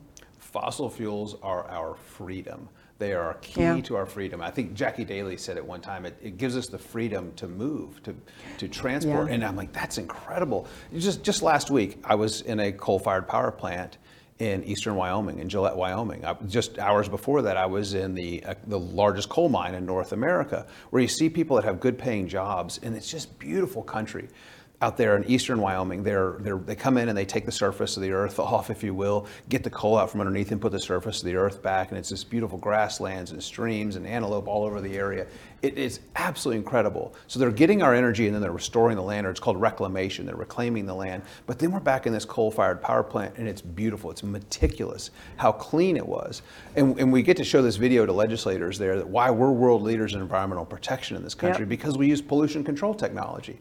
Fossil 0.53 0.87
fuels 0.87 1.35
are 1.41 1.67
our 1.67 1.95
freedom. 1.95 2.69
They 2.99 3.13
are 3.13 3.33
key 3.41 3.61
Yeah. 3.61 3.81
to 3.81 3.95
our 3.95 4.05
freedom. 4.05 4.39
I 4.39 4.51
think 4.51 4.75
Jackie 4.75 5.03
Daly 5.03 5.35
said 5.35 5.57
at 5.57 5.65
one 5.65 5.81
time, 5.81 6.05
it, 6.05 6.15
it 6.21 6.37
gives 6.37 6.55
us 6.55 6.67
the 6.67 6.77
freedom 6.77 7.33
to 7.37 7.47
move, 7.47 8.01
to, 8.03 8.15
to 8.59 8.67
transport. 8.67 9.27
Yeah. 9.27 9.33
And 9.33 9.43
I'm 9.43 9.55
like, 9.55 9.73
that's 9.73 9.97
incredible. 9.97 10.67
Just, 10.95 11.23
just 11.23 11.41
last 11.41 11.71
week, 11.71 11.97
I 12.03 12.13
was 12.13 12.41
in 12.41 12.59
a 12.59 12.71
coal 12.71 12.99
fired 12.99 13.27
power 13.27 13.49
plant 13.51 13.97
in 14.37 14.63
eastern 14.63 14.95
Wyoming, 14.95 15.39
in 15.39 15.49
Gillette, 15.49 15.75
Wyoming. 15.75 16.23
I, 16.23 16.35
just 16.47 16.77
hours 16.77 17.09
before 17.09 17.41
that, 17.41 17.57
I 17.57 17.65
was 17.65 17.95
in 17.95 18.13
the, 18.13 18.43
uh, 18.45 18.53
the 18.67 18.79
largest 18.79 19.29
coal 19.29 19.49
mine 19.49 19.73
in 19.73 19.87
North 19.87 20.11
America, 20.11 20.67
where 20.91 21.01
you 21.01 21.07
see 21.07 21.29
people 21.29 21.55
that 21.55 21.65
have 21.65 21.79
good 21.79 21.97
paying 21.97 22.27
jobs, 22.27 22.79
and 22.83 22.95
it's 22.95 23.09
just 23.09 23.39
beautiful 23.39 23.81
country 23.81 24.29
out 24.81 24.97
there 24.97 25.15
in 25.15 25.23
eastern 25.29 25.61
Wyoming, 25.61 26.03
they're, 26.03 26.35
they're, 26.39 26.57
they 26.57 26.75
come 26.75 26.97
in 26.97 27.07
and 27.07 27.17
they 27.17 27.23
take 27.23 27.45
the 27.45 27.51
surface 27.53 27.95
of 27.95 28.03
the 28.03 28.11
earth 28.11 28.37
off, 28.39 28.69
if 28.69 28.83
you 28.83 28.93
will, 28.93 29.27
get 29.47 29.63
the 29.63 29.69
coal 29.69 29.97
out 29.97 30.09
from 30.09 30.19
underneath 30.19 30.51
and 30.51 30.59
put 30.59 30.73
the 30.73 30.79
surface 30.79 31.19
of 31.19 31.25
the 31.25 31.35
earth 31.37 31.61
back. 31.63 31.89
And 31.89 31.97
it's 31.97 32.09
this 32.09 32.25
beautiful 32.25 32.57
grasslands 32.57 33.31
and 33.31 33.41
streams 33.41 33.95
and 33.95 34.05
antelope 34.05 34.45
all 34.45 34.65
over 34.65 34.81
the 34.81 34.97
area. 34.97 35.25
It 35.61 35.77
is 35.77 36.01
absolutely 36.17 36.57
incredible. 36.57 37.15
So 37.27 37.39
they're 37.39 37.49
getting 37.49 37.81
our 37.81 37.93
energy 37.93 38.25
and 38.25 38.35
then 38.35 38.41
they're 38.41 38.51
restoring 38.51 38.97
the 38.97 39.03
land, 39.03 39.25
or 39.25 39.29
it's 39.29 39.39
called 39.39 39.61
reclamation. 39.61 40.25
They're 40.25 40.35
reclaiming 40.35 40.85
the 40.85 40.93
land. 40.93 41.23
But 41.45 41.59
then 41.59 41.71
we're 41.71 41.79
back 41.79 42.05
in 42.05 42.11
this 42.11 42.25
coal 42.25 42.51
fired 42.51 42.81
power 42.81 43.03
plant 43.03 43.35
and 43.37 43.47
it's 43.47 43.61
beautiful. 43.61 44.11
It's 44.11 44.23
meticulous 44.23 45.11
how 45.37 45.53
clean 45.53 45.95
it 45.95 46.05
was. 46.05 46.41
And, 46.75 46.99
and 46.99 47.13
we 47.13 47.23
get 47.23 47.37
to 47.37 47.45
show 47.45 47.61
this 47.61 47.77
video 47.77 48.05
to 48.05 48.11
legislators 48.11 48.77
there 48.77 48.97
that 48.97 49.07
why 49.07 49.31
we're 49.31 49.51
world 49.51 49.81
leaders 49.81 50.13
in 50.13 50.19
environmental 50.19 50.65
protection 50.65 51.15
in 51.15 51.23
this 51.23 51.35
country 51.35 51.61
Yep. 51.61 51.69
because 51.69 51.97
we 51.97 52.07
use 52.07 52.21
pollution 52.21 52.65
control 52.65 52.93
technology. 52.93 53.59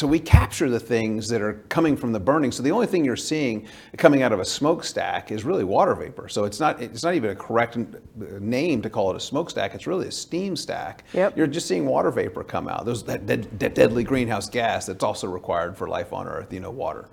So 0.00 0.06
we 0.06 0.18
capture 0.18 0.70
the 0.70 0.80
things 0.80 1.28
that 1.28 1.42
are 1.42 1.62
coming 1.68 1.94
from 1.94 2.10
the 2.10 2.18
burning. 2.18 2.52
So 2.52 2.62
the 2.62 2.70
only 2.70 2.86
thing 2.86 3.04
you're 3.04 3.16
seeing 3.16 3.66
coming 3.98 4.22
out 4.22 4.32
of 4.32 4.40
a 4.40 4.46
smokestack 4.46 5.30
is 5.30 5.44
really 5.44 5.62
water 5.62 5.94
vapor. 5.94 6.26
So 6.30 6.44
it's 6.44 6.58
not 6.58 6.80
it's 6.80 7.02
not 7.02 7.12
even 7.12 7.28
a 7.28 7.34
correct 7.34 7.76
name 8.16 8.80
to 8.80 8.88
call 8.88 9.10
it 9.10 9.16
a 9.16 9.20
smokestack. 9.20 9.74
It's 9.74 9.86
really 9.86 10.08
a 10.08 10.10
steam 10.10 10.56
stack. 10.56 11.04
Yep. 11.12 11.36
You're 11.36 11.46
just 11.46 11.68
seeing 11.68 11.84
water 11.84 12.10
vapor 12.10 12.42
come 12.44 12.66
out. 12.66 12.86
Those 12.86 13.04
that, 13.04 13.26
that, 13.26 13.58
that 13.58 13.74
deadly 13.74 14.02
greenhouse 14.02 14.48
gas 14.48 14.86
that's 14.86 15.04
also 15.04 15.28
required 15.28 15.76
for 15.76 15.86
life 15.86 16.14
on 16.14 16.26
Earth. 16.26 16.50
You 16.50 16.60
know, 16.60 16.70
water. 16.70 17.06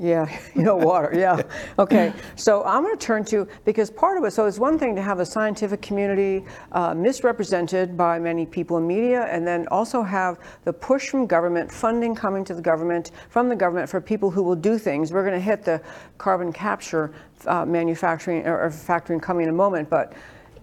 Yeah, 0.00 0.34
you 0.54 0.62
know, 0.62 0.76
water, 0.76 1.12
yeah. 1.14 1.42
Okay, 1.78 2.14
so 2.34 2.64
I'm 2.64 2.82
going 2.82 2.96
to 2.96 3.06
turn 3.06 3.22
to, 3.26 3.46
because 3.66 3.90
part 3.90 4.16
of 4.16 4.24
it, 4.24 4.30
so 4.30 4.46
it's 4.46 4.58
one 4.58 4.78
thing 4.78 4.96
to 4.96 5.02
have 5.02 5.18
the 5.18 5.26
scientific 5.26 5.82
community 5.82 6.42
uh, 6.72 6.94
misrepresented 6.94 7.98
by 7.98 8.18
many 8.18 8.46
people 8.46 8.78
in 8.78 8.86
media, 8.86 9.24
and 9.30 9.46
then 9.46 9.68
also 9.68 10.02
have 10.02 10.38
the 10.64 10.72
push 10.72 11.10
from 11.10 11.26
government, 11.26 11.70
funding 11.70 12.14
coming 12.14 12.44
to 12.44 12.54
the 12.54 12.62
government, 12.62 13.10
from 13.28 13.50
the 13.50 13.56
government 13.56 13.90
for 13.90 14.00
people 14.00 14.30
who 14.30 14.42
will 14.42 14.56
do 14.56 14.78
things. 14.78 15.12
We're 15.12 15.24
going 15.24 15.38
to 15.38 15.44
hit 15.44 15.64
the 15.64 15.82
carbon 16.16 16.50
capture 16.50 17.12
uh, 17.44 17.66
manufacturing 17.66 18.46
or, 18.46 18.62
or 18.62 18.70
factoring 18.70 19.20
coming 19.20 19.44
in 19.44 19.50
a 19.50 19.54
moment, 19.56 19.90
but 19.90 20.14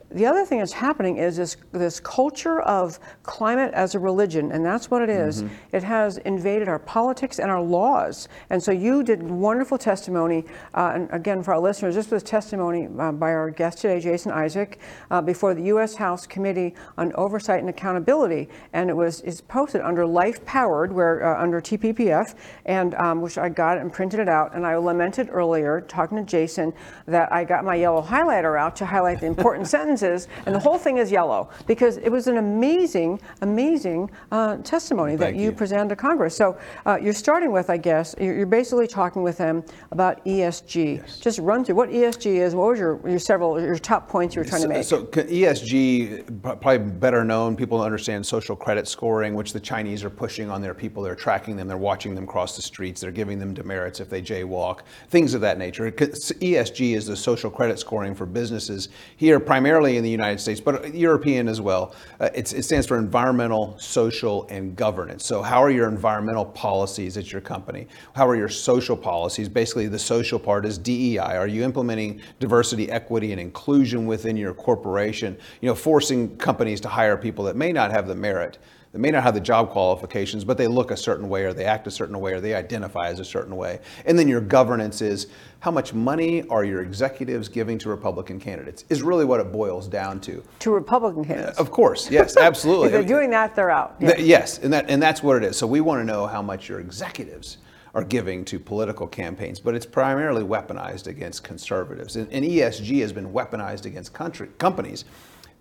the 0.10 0.26
other 0.26 0.46
thing 0.46 0.60
that's 0.60 0.74
happening 0.74 1.18
is 1.18 1.38
this 1.38 1.58
this 1.74 2.00
culture 2.00 2.62
of 2.62 3.00
climate 3.24 3.74
as 3.74 3.94
a 3.94 4.00
religion, 4.00 4.52
and 4.52 4.66
that's 4.66 4.90
what 4.90 5.02
it 5.02 5.10
is. 5.10 5.44
It 5.74 5.84
has 5.84 6.18
invaded 6.20 6.70
our 6.70 6.80
politics 6.80 7.40
and 7.40 7.52
our 7.52 7.62
laws. 7.62 8.30
And 8.50 8.62
so 8.62 8.72
you 8.72 9.04
did 9.04 9.22
wonderful 9.22 9.78
testimony, 9.78 10.46
uh, 10.74 10.92
and 10.96 11.10
again 11.12 11.44
for 11.44 11.54
our 11.54 11.60
listeners, 11.60 11.96
this 11.96 12.10
was 12.10 12.24
testimony 12.24 12.88
uh, 12.98 13.12
by 13.12 13.32
our 13.34 13.50
guest 13.50 13.80
today, 13.80 14.00
Jason 14.00 14.32
Isaac, 14.32 14.80
uh, 15.12 15.22
before 15.22 15.54
the 15.54 15.64
U.S. 15.64 15.96
House 15.96 16.26
Committee 16.26 16.74
on 16.98 17.12
Oversight 17.16 17.60
and 17.60 17.70
Accountability, 17.70 18.48
and 18.74 18.90
it 18.90 18.96
was 18.96 19.22
is 19.22 19.42
posted 19.42 19.82
under 19.82 20.06
Life 20.06 20.44
Powered, 20.46 20.92
where 20.94 21.36
uh, 21.36 21.42
under 21.42 21.60
TPPF, 21.60 22.36
and 22.66 22.96
um, 22.96 23.22
which 23.22 23.38
I 23.38 23.50
got 23.50 23.78
and 23.78 23.92
printed 23.92 24.22
it 24.22 24.30
out. 24.30 24.56
And 24.56 24.66
I 24.66 24.78
lamented 24.78 25.30
earlier, 25.32 25.82
talking 25.82 26.18
to 26.18 26.24
Jason, 26.24 26.74
that 27.08 27.32
I 27.32 27.44
got 27.44 27.66
my 27.66 27.76
yellow 27.76 28.02
highlighter 28.02 28.58
out 28.58 28.76
to 28.78 28.86
highlight 28.86 29.20
the 29.20 29.26
important 29.28 29.68
sentences, 29.98 30.28
and 30.46 30.56
the 30.56 30.60
whole 30.60 30.78
thing 30.78 30.98
is 30.98 31.12
yellow 31.12 31.50
because 31.66 31.98
it 31.98 32.10
was 32.10 32.28
an 32.28 32.38
amazing, 32.38 33.20
amazing 33.42 34.10
uh, 34.32 34.58
testimony 34.58 35.16
that 35.16 35.36
you, 35.36 35.46
you. 35.46 35.52
presented 35.52 35.90
to 35.90 35.96
Congress. 35.96 36.36
So 36.36 36.58
uh, 36.86 36.98
you're 37.02 37.14
starting 37.14 37.52
with, 37.52 37.70
I 37.70 37.78
guess, 37.78 38.16
you're 38.20 38.36
you're 38.36 38.46
basically 38.46 38.88
talking 38.88 39.24
with 39.24 39.38
them 39.38 39.64
about 39.92 40.24
ESG. 40.26 41.22
Just 41.22 41.40
run 41.40 41.64
through 41.66 41.76
what 41.76 41.90
ESG 41.90 42.26
is. 42.26 42.56
What 42.56 42.70
was 42.70 42.80
your 42.80 43.00
your 43.08 43.20
several 43.20 43.60
your 43.60 43.78
top 43.78 44.08
points 44.10 44.36
you 44.36 44.42
were 44.42 44.46
trying 44.46 44.62
to 44.62 44.68
make? 44.68 44.84
So, 44.84 45.08
so 45.14 45.24
ESG, 45.24 46.42
probably 46.42 46.78
better 46.78 47.24
known, 47.24 47.56
people 47.56 47.82
understand 47.82 48.26
social 48.26 48.56
credit 48.56 48.88
scoring, 48.88 49.34
which 49.34 49.54
the 49.54 49.60
Chinese 49.60 50.04
are 50.04 50.10
pushing 50.10 50.50
on 50.50 50.62
their 50.62 50.74
people. 50.74 51.04
They're 51.04 51.16
tracking 51.16 51.56
them, 51.56 51.68
they're 51.68 51.78
watching 51.78 52.16
them 52.16 52.26
cross 52.26 52.56
the 52.56 52.62
streets, 52.62 53.02
they're 53.02 53.12
giving 53.12 53.40
them 53.40 53.54
demerits 53.54 54.00
if 54.00 54.10
they 54.10 54.22
jaywalk, 54.22 54.82
things 55.10 55.34
of 55.34 55.42
that 55.42 55.58
nature. 55.58 55.92
ESG 55.92 56.96
is 56.96 57.06
the 57.06 57.16
social 57.16 57.50
credit 57.50 57.80
scoring 57.80 58.14
for 58.16 58.26
businesses 58.26 58.90
here, 59.16 59.40
primarily 59.40 59.87
in 59.96 60.04
the 60.04 60.10
United 60.10 60.40
States, 60.40 60.60
but 60.60 60.94
European 60.94 61.48
as 61.48 61.62
well. 61.62 61.96
Uh, 62.20 62.30
it 62.34 62.48
stands 62.48 62.86
for 62.86 62.98
environmental, 62.98 63.78
social, 63.80 64.46
and 64.50 64.76
governance. 64.76 65.26
So, 65.26 65.42
how 65.42 65.64
are 65.64 65.70
your 65.70 65.88
environmental 65.88 66.46
policies 66.46 67.16
at 67.16 67.32
your 67.32 67.42
company? 67.42 67.88
How 68.14 68.28
are 68.28 68.36
your 68.36 68.50
social 68.50 68.98
policies? 68.98 69.48
Basically, 69.48 69.88
the 69.88 70.00
social 70.00 70.40
part 70.40 70.66
is 70.66 70.78
DEI. 70.78 71.38
Are 71.38 71.48
you 71.48 71.64
implementing 71.64 72.22
diversity, 72.40 72.92
equity, 72.92 73.32
and 73.32 73.40
inclusion 73.40 74.06
within 74.06 74.36
your 74.36 74.54
corporation? 74.54 75.38
You 75.62 75.70
know, 75.70 75.76
forcing 75.76 76.36
companies 76.38 76.82
to 76.82 76.90
hire 76.90 77.16
people 77.16 77.46
that 77.46 77.56
may 77.56 77.72
not 77.72 77.92
have 77.92 78.08
the 78.08 78.16
merit, 78.16 78.58
that 78.92 79.00
may 79.00 79.12
not 79.12 79.24
have 79.24 79.34
the 79.34 79.42
job 79.42 79.70
qualifications, 79.70 80.44
but 80.44 80.58
they 80.58 80.68
look 80.68 80.92
a 80.92 80.98
certain 80.98 81.30
way, 81.30 81.44
or 81.44 81.54
they 81.54 81.66
act 81.66 81.88
a 81.88 81.92
certain 81.92 82.20
way, 82.20 82.34
or 82.34 82.40
they 82.40 82.54
identify 82.54 83.10
as 83.10 83.20
a 83.20 83.26
certain 83.26 83.56
way. 83.56 83.80
And 84.06 84.18
then 84.18 84.28
your 84.28 84.42
governance 84.42 85.02
is 85.02 85.28
how 85.60 85.72
much 85.72 85.94
money 85.94 86.48
are 86.50 86.64
your 86.64 86.82
executives 86.82 87.50
giving 87.50 87.78
to 87.80 87.90
Republican 87.90 88.40
candidates? 88.40 88.86
Is 88.90 89.02
really 89.02 89.26
what 89.26 89.40
it 89.40 89.52
boils 89.52 89.88
down 89.88 90.20
to. 90.22 90.44
to 90.60 90.72
Republican 90.72 91.26
candidates. 91.26 91.60
Of 91.60 91.72
course, 91.72 92.10
yes, 92.10 92.38
absolutely. 92.42 92.88
if 92.88 92.92
they're 92.94 93.04
doing 93.04 93.30
that, 93.32 93.56
they're 93.56 93.72
out. 93.72 93.96
Yeah. 94.00 94.18
Yes, 94.18 94.60
and 94.60 94.72
that 94.74 94.90
and 94.90 95.02
that's 95.02 95.22
what 95.22 95.38
it 95.38 95.44
is. 95.44 95.58
So 95.58 95.68
we 95.68 95.82
want 95.82 96.00
to 96.02 96.06
know 96.06 96.28
how 96.28 96.42
much 96.42 96.70
your 96.70 96.80
executives 96.80 97.58
are 97.94 98.04
giving 98.04 98.46
to 98.46 98.60
political 98.60 99.08
campaigns, 99.08 99.60
but 99.60 99.74
it's 99.74 99.86
primarily 99.86 100.44
weaponized 100.44 101.08
against 101.08 101.44
conservatives. 101.44 102.16
And, 102.16 102.32
and 102.32 102.46
ESG 102.46 103.02
has 103.02 103.12
been 103.12 103.32
weaponized 103.34 103.86
against 103.86 104.14
country 104.14 104.50
companies 104.60 105.04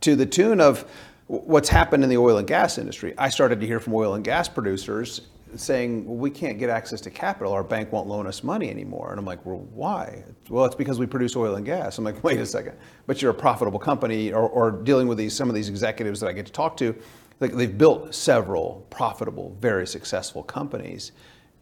to 0.02 0.14
the 0.14 0.26
tune 0.26 0.60
of 0.60 0.84
what's 1.26 1.68
happened 1.68 2.04
in 2.04 2.10
the 2.10 2.16
oil 2.16 2.38
and 2.38 2.46
gas 2.46 2.78
industry. 2.78 3.14
I 3.18 3.30
started 3.30 3.60
to 3.60 3.66
hear 3.66 3.80
from 3.80 3.94
oil 3.94 4.14
and 4.14 4.24
gas 4.24 4.48
producers 4.48 5.22
saying, 5.54 6.06
well, 6.06 6.16
we 6.16 6.30
can't 6.30 6.58
get 6.58 6.70
access 6.70 7.00
to 7.02 7.10
capital. 7.10 7.52
Our 7.52 7.64
bank 7.64 7.92
won't 7.92 8.08
loan 8.08 8.26
us 8.26 8.44
money 8.44 8.70
anymore. 8.70 9.10
And 9.10 9.18
I'm 9.18 9.24
like, 9.24 9.44
well, 9.46 9.66
why? 9.74 10.24
Well, 10.48 10.64
it's 10.64 10.74
because 10.74 10.98
we 10.98 11.06
produce 11.06 11.36
oil 11.36 11.54
and 11.54 11.64
gas. 11.64 11.98
I'm 11.98 12.04
like, 12.04 12.22
wait 12.24 12.38
a 12.38 12.46
second. 12.46 12.76
But 13.06 13.22
you're 13.22 13.30
a 13.30 13.34
profitable 13.34 13.78
company 13.78 14.32
or, 14.32 14.48
or 14.48 14.70
dealing 14.70 15.08
with 15.08 15.18
these, 15.18 15.34
some 15.34 15.48
of 15.48 15.54
these 15.54 15.68
executives 15.68 16.20
that 16.20 16.28
I 16.28 16.32
get 16.32 16.46
to 16.46 16.52
talk 16.52 16.76
to. 16.78 16.94
Like 17.40 17.52
they've 17.52 17.76
built 17.76 18.14
several 18.14 18.86
profitable, 18.88 19.56
very 19.60 19.86
successful 19.86 20.42
companies, 20.42 21.12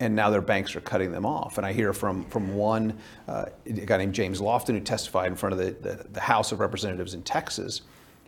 and 0.00 0.14
now 0.14 0.30
their 0.30 0.40
banks 0.40 0.76
are 0.76 0.80
cutting 0.80 1.10
them 1.10 1.26
off. 1.26 1.58
And 1.58 1.66
I 1.66 1.72
hear 1.72 1.92
from 1.92 2.24
from 2.26 2.54
one 2.54 2.96
uh, 3.26 3.46
guy 3.84 3.96
named 3.96 4.14
James 4.14 4.40
Lofton 4.40 4.74
who 4.74 4.80
testified 4.80 5.26
in 5.26 5.36
front 5.36 5.52
of 5.52 5.58
the, 5.58 5.72
the, 5.88 6.08
the 6.12 6.20
House 6.20 6.52
of 6.52 6.60
Representatives 6.60 7.14
in 7.14 7.22
Texas, 7.22 7.82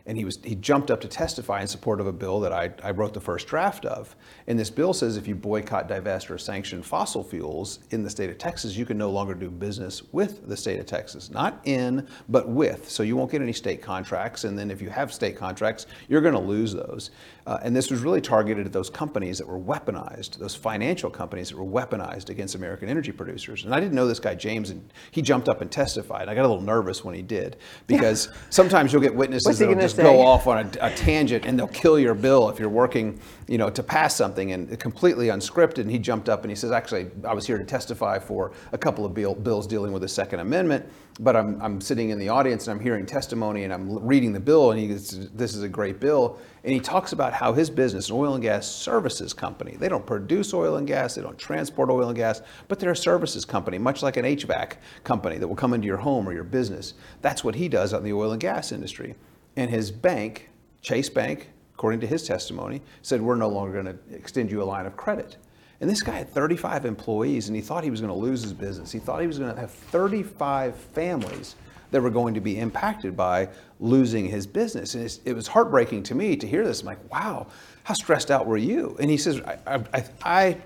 and 0.07 0.17
he 0.17 0.25
was 0.25 0.39
he 0.43 0.55
jumped 0.55 0.91
up 0.91 1.01
to 1.01 1.09
testify 1.09 1.61
in 1.61 1.67
support 1.67 2.01
of 2.01 2.07
a 2.07 2.13
bill 2.13 2.41
that 2.41 2.53
I, 2.53 2.71
I 2.83 2.93
wrote 2.93 3.13
the 3.13 3.21
first 3.21 3.47
draft 3.49 3.85
of. 3.85 4.15
And 4.47 4.59
this 4.59 4.71
bill 4.71 4.93
says 4.93 5.17
if 5.17 5.27
you 5.27 5.35
boycott, 5.35 5.89
divest, 5.89 6.31
or 6.31 6.39
sanction 6.39 6.83
fossil 6.83 7.25
fuels 7.25 7.81
in 7.91 8.03
the 8.03 8.11
state 8.11 8.31
of 8.31 8.39
Texas, 8.39 8.77
you 8.77 8.87
can 8.87 8.97
no 8.97 9.11
longer 9.11 9.35
do 9.35 9.51
business 9.51 10.03
with 10.13 10.47
the 10.49 10.57
state 10.57 10.79
of 10.79 10.87
Texas, 10.87 11.31
not 11.31 11.61
in, 11.65 12.07
but 12.29 12.49
with. 12.49 12.89
So 12.89 13.03
you 13.03 13.17
won't 13.17 13.31
get 13.31 13.43
any 13.43 13.53
state 13.53 13.83
contracts, 13.83 14.45
and 14.45 14.57
then 14.57 14.71
if 14.71 14.81
you 14.81 14.91
have 14.91 15.13
state 15.13 15.37
contracts, 15.37 15.87
you're 16.09 16.21
going 16.21 16.35
to 16.35 16.41
lose 16.41 16.73
those. 16.73 17.11
Uh, 17.47 17.59
and 17.63 17.75
this 17.75 17.91
was 17.91 18.01
really 18.01 18.21
targeted 18.21 18.67
at 18.67 18.73
those 18.73 18.91
companies 18.91 19.39
that 19.39 19.47
were 19.47 19.59
weaponized, 19.59 20.37
those 20.39 20.55
financial 20.55 21.11
companies 21.11 21.51
that 21.51 21.57
were 21.57 21.65
weaponized 21.65 22.29
against 22.29 22.57
American 22.57 22.89
energy 22.89 23.13
producers. 23.13 23.65
And 23.65 23.75
I 23.75 23.79
didn't 23.79 23.95
know 23.95 24.09
this 24.09 24.19
guy 24.19 24.35
James, 24.35 24.71
and 24.71 24.93
he 25.11 25.23
jumped 25.23 25.49
up 25.49 25.61
and 25.61 25.71
testified. 25.71 26.29
I 26.29 26.35
got 26.35 26.45
a 26.45 26.49
little 26.49 26.63
nervous 26.63 27.05
when 27.05 27.15
he 27.15 27.23
did 27.23 27.57
because 27.87 28.31
sometimes 28.51 28.93
you'll 28.93 29.03
get 29.03 29.15
witnesses 29.15 29.59
that'll 29.59 29.75
gonna 29.75 29.89
just 29.97 30.03
go 30.03 30.21
off 30.21 30.47
on 30.47 30.59
a, 30.59 30.87
a 30.87 30.91
tangent 30.95 31.47
and 31.47 31.59
they'll 31.59 31.69
kill 31.69 31.99
your 31.99 32.15
bill 32.15 32.49
if 32.49 32.59
you're 32.59 32.69
working, 32.69 33.21
you 33.49 33.59
know, 33.59 33.71
to 33.71 33.83
pass 33.83 34.15
something 34.15 34.53
and 34.53 34.79
completely 34.79 35.29
unscripted. 35.29 35.79
And 35.79 35.91
he 35.91 35.99
jumped 35.99 36.29
up 36.29 36.43
and 36.43 36.51
he 36.51 36.57
says, 36.57 36.73
actually, 36.73 37.11
I 37.25 37.35
was 37.35 37.47
here 37.47 37.59
to 37.59 37.65
testify 37.65 38.19
for 38.19 38.53
a 38.73 38.79
couple 38.79 39.05
of 39.05 39.15
bill, 39.15 39.35
bills 39.35 39.67
dealing 39.67 39.93
with 39.93 40.03
the 40.03 40.09
Second 40.09 40.41
Amendment, 40.41 40.87
but 41.19 41.37
I'm, 41.37 41.61
I'm 41.63 41.81
sitting 41.81 42.11
in 42.11 42.19
the 42.19 42.29
audience 42.29 42.69
and 42.69 42.79
I'm 42.79 42.83
hearing 42.83 43.07
testimony 43.07 43.65
and 43.65 43.73
I'm 43.73 44.05
reading 44.05 44.33
the 44.33 44.41
bill 44.41 44.71
and 44.71 44.81
he 44.81 44.89
goes, 44.89 45.31
this 45.31 45.55
is 45.55 45.63
a 45.63 45.69
great 45.69 46.01
bill. 46.01 46.39
And 46.65 46.73
he 46.75 46.81
talks 46.81 47.13
about 47.13 47.33
how 47.33 47.53
his 47.53 47.71
business, 47.71 48.11
an 48.11 48.17
oil 48.17 48.35
and 48.35 48.43
gas 48.43 48.67
services 48.67 49.33
company, 49.33 49.77
they 49.79 49.89
don't 49.89 50.05
produce 50.05 50.53
oil 50.53 50.77
and 50.77 50.87
gas, 50.87 51.15
they 51.15 51.23
don't 51.23 51.39
transport 51.39 51.91
oil 51.91 52.09
and 52.09 52.17
gas, 52.17 52.43
but 52.69 52.81
they're 52.81 52.91
a 52.91 52.97
services 52.97 53.45
company, 53.45 53.79
much 53.79 54.03
like 54.03 54.17
an 54.17 54.25
HVAC 54.25 54.73
company 55.05 55.39
that 55.39 55.47
will 55.47 55.57
come 55.57 55.75
into 55.75 55.87
your 55.87 55.97
home 55.97 56.29
or 56.29 56.33
your 56.33 56.45
business. 56.45 56.95
That's 57.23 57.45
what 57.45 57.55
he 57.55 57.69
does 57.69 57.93
in 57.93 58.03
the 58.03 58.13
oil 58.13 58.33
and 58.33 58.41
gas 58.41 58.73
industry. 58.73 59.15
And 59.57 59.71
his 59.71 59.91
bank, 59.91 60.49
Chase 60.83 61.09
Bank, 61.09 61.51
according 61.75 62.01
to 62.01 62.07
his 62.07 62.27
testimony, 62.27 62.83
said, 63.03 63.21
We're 63.21 63.37
no 63.37 63.49
longer 63.49 63.83
going 63.83 63.97
to 63.97 64.15
extend 64.15 64.51
you 64.51 64.63
a 64.63 64.65
line 64.65 64.87
of 64.87 64.97
credit. 64.97 65.37
And 65.81 65.91
this 65.91 66.03
guy 66.03 66.13
had 66.13 66.31
35 66.31 66.87
employees 66.87 67.49
and 67.49 67.57
he 67.57 67.63
thought 67.63 67.85
he 67.85 67.91
was 67.91 68.01
going 68.01 68.13
to 68.13 68.19
lose 68.19 68.43
his 68.43 68.53
business. 68.53 68.91
He 68.91 68.99
thought 68.99 69.21
he 69.21 69.27
was 69.27 69.39
going 69.39 69.55
to 69.55 69.61
have 69.61 69.71
35 69.71 70.75
families 70.75 71.55
that 71.91 72.01
were 72.01 72.11
going 72.11 72.35
to 72.35 72.41
be 72.41 72.59
impacted 72.59 73.17
by 73.17 73.49
losing 73.79 74.27
his 74.27 74.47
business. 74.47 74.95
And 74.95 75.19
it 75.25 75.35
was 75.35 75.47
heartbreaking 75.47 76.03
to 76.05 76.15
me 76.15 76.37
to 76.37 76.47
hear 76.47 76.65
this. 76.65 76.81
I'm 76.81 76.87
like, 76.87 77.13
wow, 77.13 77.47
how 77.85 77.95
stressed 77.95 78.31
out 78.31 78.47
were 78.47 78.57
you? 78.57 78.97
And 78.99 79.11
he 79.11 79.17
says, 79.17 79.41
I, 79.43 79.59
I, 79.67 79.85
I, 79.93 80.05
I 80.25 80.57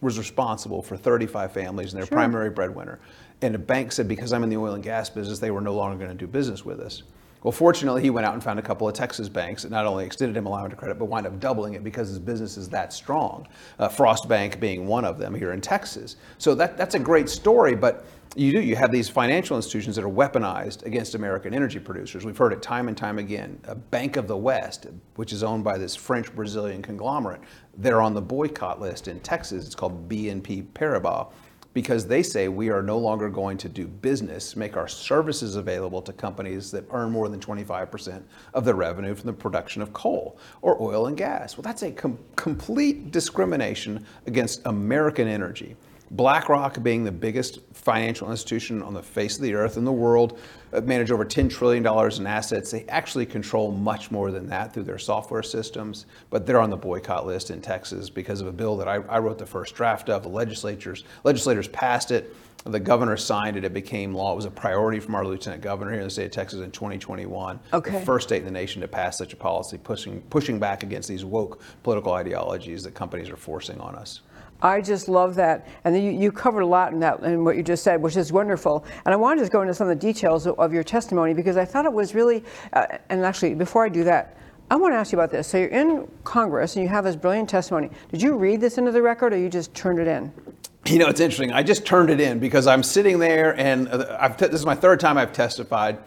was 0.00 0.18
responsible 0.18 0.82
for 0.82 0.96
35 0.96 1.52
families 1.52 1.92
and 1.92 2.00
their 2.00 2.06
primary 2.06 2.50
breadwinner. 2.50 3.00
And 3.42 3.54
the 3.54 3.58
bank 3.58 3.92
said, 3.92 4.08
because 4.08 4.32
I'm 4.32 4.44
in 4.44 4.50
the 4.50 4.56
oil 4.56 4.74
and 4.74 4.82
gas 4.82 5.10
business, 5.10 5.40
they 5.40 5.50
were 5.50 5.60
no 5.60 5.74
longer 5.74 5.98
going 5.98 6.16
to 6.16 6.16
do 6.16 6.26
business 6.26 6.64
with 6.64 6.80
us. 6.80 7.02
Well, 7.44 7.52
fortunately, 7.52 8.00
he 8.00 8.08
went 8.08 8.26
out 8.26 8.32
and 8.32 8.42
found 8.42 8.58
a 8.58 8.62
couple 8.62 8.88
of 8.88 8.94
Texas 8.94 9.28
banks 9.28 9.64
that 9.64 9.70
not 9.70 9.84
only 9.84 10.06
extended 10.06 10.34
him 10.34 10.46
a 10.46 10.48
line 10.48 10.72
of 10.72 10.78
credit, 10.78 10.98
but 10.98 11.04
wound 11.04 11.26
up 11.26 11.38
doubling 11.40 11.74
it 11.74 11.84
because 11.84 12.08
his 12.08 12.18
business 12.18 12.56
is 12.56 12.70
that 12.70 12.90
strong. 12.90 13.46
Uh, 13.78 13.86
Frost 13.86 14.26
Bank 14.28 14.58
being 14.58 14.86
one 14.86 15.04
of 15.04 15.18
them 15.18 15.34
here 15.34 15.52
in 15.52 15.60
Texas. 15.60 16.16
So 16.38 16.54
that, 16.54 16.78
that's 16.78 16.94
a 16.94 16.98
great 16.98 17.28
story, 17.28 17.74
but 17.76 18.06
you 18.34 18.50
do. 18.50 18.62
You 18.62 18.76
have 18.76 18.90
these 18.90 19.10
financial 19.10 19.56
institutions 19.56 19.94
that 19.96 20.04
are 20.04 20.10
weaponized 20.10 20.86
against 20.86 21.14
American 21.14 21.52
energy 21.52 21.78
producers. 21.78 22.24
We've 22.24 22.36
heard 22.36 22.54
it 22.54 22.62
time 22.62 22.88
and 22.88 22.96
time 22.96 23.18
again. 23.18 23.60
A 23.64 23.74
Bank 23.74 24.16
of 24.16 24.26
the 24.26 24.36
West, 24.36 24.86
which 25.16 25.32
is 25.32 25.42
owned 25.42 25.64
by 25.64 25.76
this 25.76 25.94
French 25.94 26.34
Brazilian 26.34 26.80
conglomerate, 26.80 27.42
they're 27.76 28.00
on 28.00 28.14
the 28.14 28.22
boycott 28.22 28.80
list 28.80 29.06
in 29.06 29.20
Texas. 29.20 29.66
It's 29.66 29.74
called 29.74 30.08
BNP 30.08 30.64
Paribas 30.72 31.30
because 31.74 32.06
they 32.06 32.22
say 32.22 32.48
we 32.48 32.70
are 32.70 32.82
no 32.82 32.96
longer 32.96 33.28
going 33.28 33.58
to 33.58 33.68
do 33.68 33.86
business, 33.86 34.56
make 34.56 34.76
our 34.76 34.88
services 34.88 35.56
available 35.56 36.00
to 36.00 36.12
companies 36.12 36.70
that 36.70 36.84
earn 36.90 37.10
more 37.10 37.28
than 37.28 37.40
25% 37.40 38.22
of 38.54 38.64
their 38.64 38.76
revenue 38.76 39.14
from 39.14 39.26
the 39.26 39.32
production 39.32 39.82
of 39.82 39.92
coal 39.92 40.38
or 40.62 40.80
oil 40.80 41.08
and 41.08 41.16
gas. 41.16 41.58
Well, 41.58 41.62
that's 41.62 41.82
a 41.82 41.90
com- 41.90 42.18
complete 42.36 43.10
discrimination 43.10 44.06
against 44.26 44.62
American 44.64 45.28
energy. 45.28 45.76
BlackRock, 46.10 46.82
being 46.82 47.04
the 47.04 47.12
biggest 47.12 47.60
financial 47.72 48.30
institution 48.30 48.82
on 48.82 48.94
the 48.94 49.02
face 49.02 49.36
of 49.36 49.42
the 49.42 49.54
earth 49.54 49.76
in 49.76 49.84
the 49.84 49.92
world, 49.92 50.38
uh, 50.72 50.80
manage 50.82 51.10
over 51.10 51.24
$10 51.24 51.50
trillion 51.50 51.84
in 51.86 52.26
assets. 52.26 52.70
They 52.70 52.84
actually 52.88 53.26
control 53.26 53.72
much 53.72 54.10
more 54.10 54.30
than 54.30 54.46
that 54.48 54.72
through 54.72 54.84
their 54.84 54.98
software 54.98 55.42
systems, 55.42 56.06
but 56.30 56.46
they're 56.46 56.60
on 56.60 56.70
the 56.70 56.76
boycott 56.76 57.26
list 57.26 57.50
in 57.50 57.60
Texas 57.60 58.10
because 58.10 58.40
of 58.40 58.46
a 58.46 58.52
bill 58.52 58.76
that 58.76 58.88
I, 58.88 58.96
I 58.96 59.18
wrote 59.18 59.38
the 59.38 59.46
first 59.46 59.74
draft 59.74 60.10
of. 60.10 60.22
The 60.22 60.28
legislatures, 60.28 61.04
legislators 61.24 61.68
passed 61.68 62.10
it. 62.10 62.34
The 62.64 62.80
governor 62.80 63.16
signed 63.16 63.56
it. 63.56 63.64
It 63.64 63.74
became 63.74 64.14
law. 64.14 64.32
It 64.32 64.36
was 64.36 64.46
a 64.46 64.50
priority 64.50 64.98
from 64.98 65.14
our 65.14 65.24
lieutenant 65.26 65.62
governor 65.62 65.90
here 65.90 66.00
in 66.00 66.06
the 66.06 66.10
state 66.10 66.26
of 66.26 66.30
Texas 66.30 66.60
in 66.60 66.70
2021. 66.70 67.60
Okay. 67.72 67.90
The 67.90 68.00
first 68.00 68.28
state 68.28 68.38
in 68.38 68.46
the 68.46 68.50
nation 68.50 68.80
to 68.80 68.88
pass 68.88 69.18
such 69.18 69.34
a 69.34 69.36
policy, 69.36 69.76
pushing, 69.76 70.22
pushing 70.30 70.58
back 70.58 70.82
against 70.82 71.08
these 71.08 71.24
woke 71.24 71.60
political 71.82 72.12
ideologies 72.12 72.82
that 72.84 72.94
companies 72.94 73.28
are 73.28 73.36
forcing 73.36 73.78
on 73.80 73.94
us. 73.94 74.20
I 74.64 74.80
just 74.80 75.08
love 75.08 75.34
that. 75.34 75.68
And 75.84 75.94
you, 75.94 76.10
you 76.10 76.32
covered 76.32 76.62
a 76.62 76.66
lot 76.66 76.92
in 76.94 77.00
that 77.00 77.20
in 77.20 77.44
what 77.44 77.56
you 77.56 77.62
just 77.62 77.84
said, 77.84 78.00
which 78.00 78.16
is 78.16 78.32
wonderful. 78.32 78.84
And 79.04 79.12
I 79.12 79.16
wanted 79.16 79.36
to 79.36 79.42
just 79.42 79.52
go 79.52 79.60
into 79.60 79.74
some 79.74 79.88
of 79.88 80.00
the 80.00 80.06
details 80.06 80.46
of, 80.46 80.58
of 80.58 80.72
your 80.72 80.82
testimony 80.82 81.34
because 81.34 81.58
I 81.58 81.66
thought 81.66 81.84
it 81.84 81.92
was 81.92 82.14
really, 82.14 82.42
uh, 82.72 82.86
and 83.10 83.24
actually, 83.24 83.54
before 83.54 83.84
I 83.84 83.90
do 83.90 84.04
that, 84.04 84.38
I 84.70 84.76
want 84.76 84.94
to 84.94 84.96
ask 84.96 85.12
you 85.12 85.18
about 85.18 85.30
this. 85.30 85.46
So 85.46 85.58
you're 85.58 85.68
in 85.68 86.08
Congress 86.24 86.76
and 86.76 86.82
you 86.82 86.88
have 86.88 87.04
this 87.04 87.14
brilliant 87.14 87.50
testimony. 87.50 87.90
Did 88.10 88.22
you 88.22 88.36
read 88.36 88.62
this 88.62 88.78
into 88.78 88.90
the 88.90 89.02
record 89.02 89.34
or 89.34 89.36
you 89.36 89.50
just 89.50 89.74
turned 89.74 89.98
it 89.98 90.06
in? 90.06 90.32
You 90.86 90.98
know, 90.98 91.08
it's 91.08 91.20
interesting. 91.20 91.52
I 91.52 91.62
just 91.62 91.84
turned 91.84 92.08
it 92.08 92.20
in 92.20 92.38
because 92.38 92.66
I'm 92.66 92.82
sitting 92.82 93.18
there, 93.18 93.58
and 93.58 93.88
uh, 93.88 94.18
I've 94.20 94.36
this 94.36 94.52
is 94.52 94.66
my 94.66 94.74
third 94.74 95.00
time 95.00 95.16
I've 95.16 95.32
testified. 95.32 95.98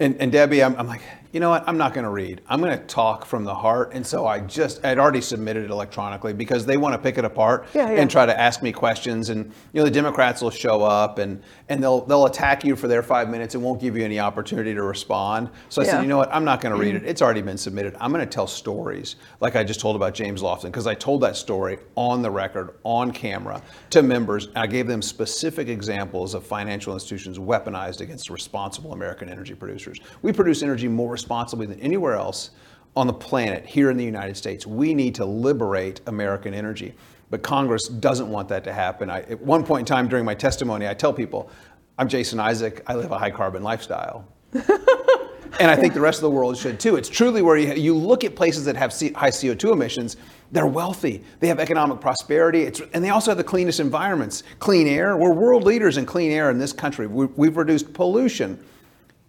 And, 0.00 0.16
and 0.20 0.30
Debbie, 0.30 0.62
I'm, 0.62 0.76
I'm 0.76 0.86
like, 0.86 1.00
you 1.32 1.40
know 1.40 1.50
what? 1.50 1.68
I'm 1.68 1.76
not 1.76 1.92
going 1.92 2.04
to 2.04 2.10
read. 2.10 2.40
I'm 2.48 2.60
going 2.60 2.76
to 2.78 2.84
talk 2.86 3.26
from 3.26 3.44
the 3.44 3.54
heart. 3.54 3.92
And 3.92 4.06
so 4.06 4.26
I 4.26 4.40
just, 4.40 4.84
I'd 4.84 4.98
already 4.98 5.20
submitted 5.20 5.64
it 5.64 5.70
electronically 5.70 6.32
because 6.32 6.64
they 6.64 6.76
want 6.78 6.94
to 6.94 6.98
pick 6.98 7.18
it 7.18 7.24
apart 7.24 7.66
Yeah, 7.74 7.90
yeah. 7.90 8.00
and 8.00 8.10
try 8.10 8.24
to 8.24 8.38
ask 8.40 8.62
me 8.62 8.72
questions. 8.72 9.28
And 9.28 9.44
you 9.72 9.80
know, 9.80 9.84
the 9.84 9.90
Democrats 9.90 10.40
will 10.40 10.50
show 10.50 10.82
up 10.82 11.18
and 11.18 11.42
and 11.68 11.82
they'll 11.82 12.00
they'll 12.06 12.24
attack 12.24 12.64
you 12.64 12.74
for 12.76 12.88
their 12.88 13.02
five 13.02 13.28
minutes 13.28 13.54
and 13.54 13.62
won't 13.62 13.78
give 13.80 13.94
you 13.96 14.04
any 14.04 14.18
opportunity 14.18 14.72
to 14.74 14.82
respond. 14.82 15.50
So 15.68 15.82
I 15.82 15.84
Yeah. 15.84 15.90
said, 15.92 16.02
you 16.02 16.08
know 16.08 16.16
what? 16.16 16.32
I'm 16.34 16.44
not 16.44 16.62
going 16.62 16.74
to 16.74 16.80
read 16.80 16.94
it. 16.94 17.02
Mm. 17.02 17.08
It's 17.08 17.20
already 17.20 17.42
been 17.42 17.58
submitted. 17.58 17.94
I'm 18.00 18.10
going 18.10 18.24
to 18.24 18.30
tell 18.30 18.46
stories 18.46 19.16
like 19.40 19.54
I 19.54 19.64
just 19.64 19.80
told 19.80 19.96
about 19.96 20.14
James 20.14 20.40
Lofton 20.42 20.64
because 20.66 20.86
I 20.86 20.94
told 20.94 21.20
that 21.22 21.36
story 21.36 21.78
on 21.94 22.22
the 22.22 22.30
record, 22.30 22.76
on 22.84 23.10
camera 23.10 23.60
to 23.90 24.02
members. 24.02 24.48
I 24.56 24.66
gave 24.66 24.86
them 24.86 25.02
specific 25.02 25.68
examples 25.68 26.32
of 26.32 26.46
financial 26.46 26.94
institutions 26.94 27.38
weaponized 27.38 28.00
against 28.00 28.30
responsible 28.30 28.92
American 28.94 29.28
energy 29.28 29.54
producers. 29.54 29.98
We 30.22 30.32
produce 30.32 30.62
energy 30.62 30.88
more 30.88 31.17
responsibly 31.18 31.66
than 31.66 31.80
anywhere 31.80 32.14
else 32.14 32.50
on 32.96 33.06
the 33.08 33.12
planet 33.12 33.66
here 33.66 33.90
in 33.90 33.96
the 33.96 34.04
United 34.04 34.36
States. 34.36 34.66
We 34.66 34.94
need 34.94 35.16
to 35.16 35.24
liberate 35.24 36.00
American 36.06 36.54
energy. 36.54 36.94
But 37.30 37.42
Congress 37.42 37.88
doesn't 37.88 38.28
want 38.28 38.48
that 38.48 38.62
to 38.64 38.72
happen. 38.72 39.10
I, 39.10 39.22
at 39.22 39.40
one 39.40 39.64
point 39.64 39.80
in 39.80 39.86
time 39.86 40.08
during 40.08 40.24
my 40.24 40.34
testimony, 40.34 40.88
I 40.88 40.94
tell 40.94 41.12
people, 41.12 41.50
I'm 41.98 42.08
Jason 42.08 42.38
Isaac, 42.38 42.82
I 42.86 42.94
live 42.94 43.10
a 43.10 43.18
high 43.18 43.32
carbon 43.32 43.62
lifestyle. 43.64 44.24
and 44.52 45.70
I 45.70 45.76
think 45.76 45.92
the 45.92 46.00
rest 46.00 46.18
of 46.18 46.22
the 46.22 46.30
world 46.30 46.56
should 46.56 46.78
too. 46.78 46.96
It's 46.96 47.08
truly 47.08 47.42
where 47.42 47.56
you, 47.56 47.74
you 47.74 47.94
look 47.94 48.24
at 48.24 48.36
places 48.36 48.64
that 48.64 48.76
have 48.76 48.92
C, 48.92 49.12
high 49.12 49.30
CO2 49.30 49.72
emissions, 49.72 50.16
they're 50.52 50.66
wealthy, 50.66 51.22
they 51.40 51.48
have 51.48 51.58
economic 51.58 52.00
prosperity, 52.00 52.62
it's, 52.62 52.80
and 52.94 53.04
they 53.04 53.10
also 53.10 53.32
have 53.32 53.38
the 53.38 53.44
cleanest 53.44 53.80
environments. 53.80 54.44
Clean 54.60 54.86
air, 54.86 55.16
we're 55.16 55.32
world 55.32 55.64
leaders 55.64 55.98
in 55.98 56.06
clean 56.06 56.30
air 56.30 56.50
in 56.50 56.58
this 56.58 56.72
country. 56.72 57.06
We, 57.06 57.26
we've 57.26 57.56
reduced 57.56 57.92
pollution, 57.92 58.64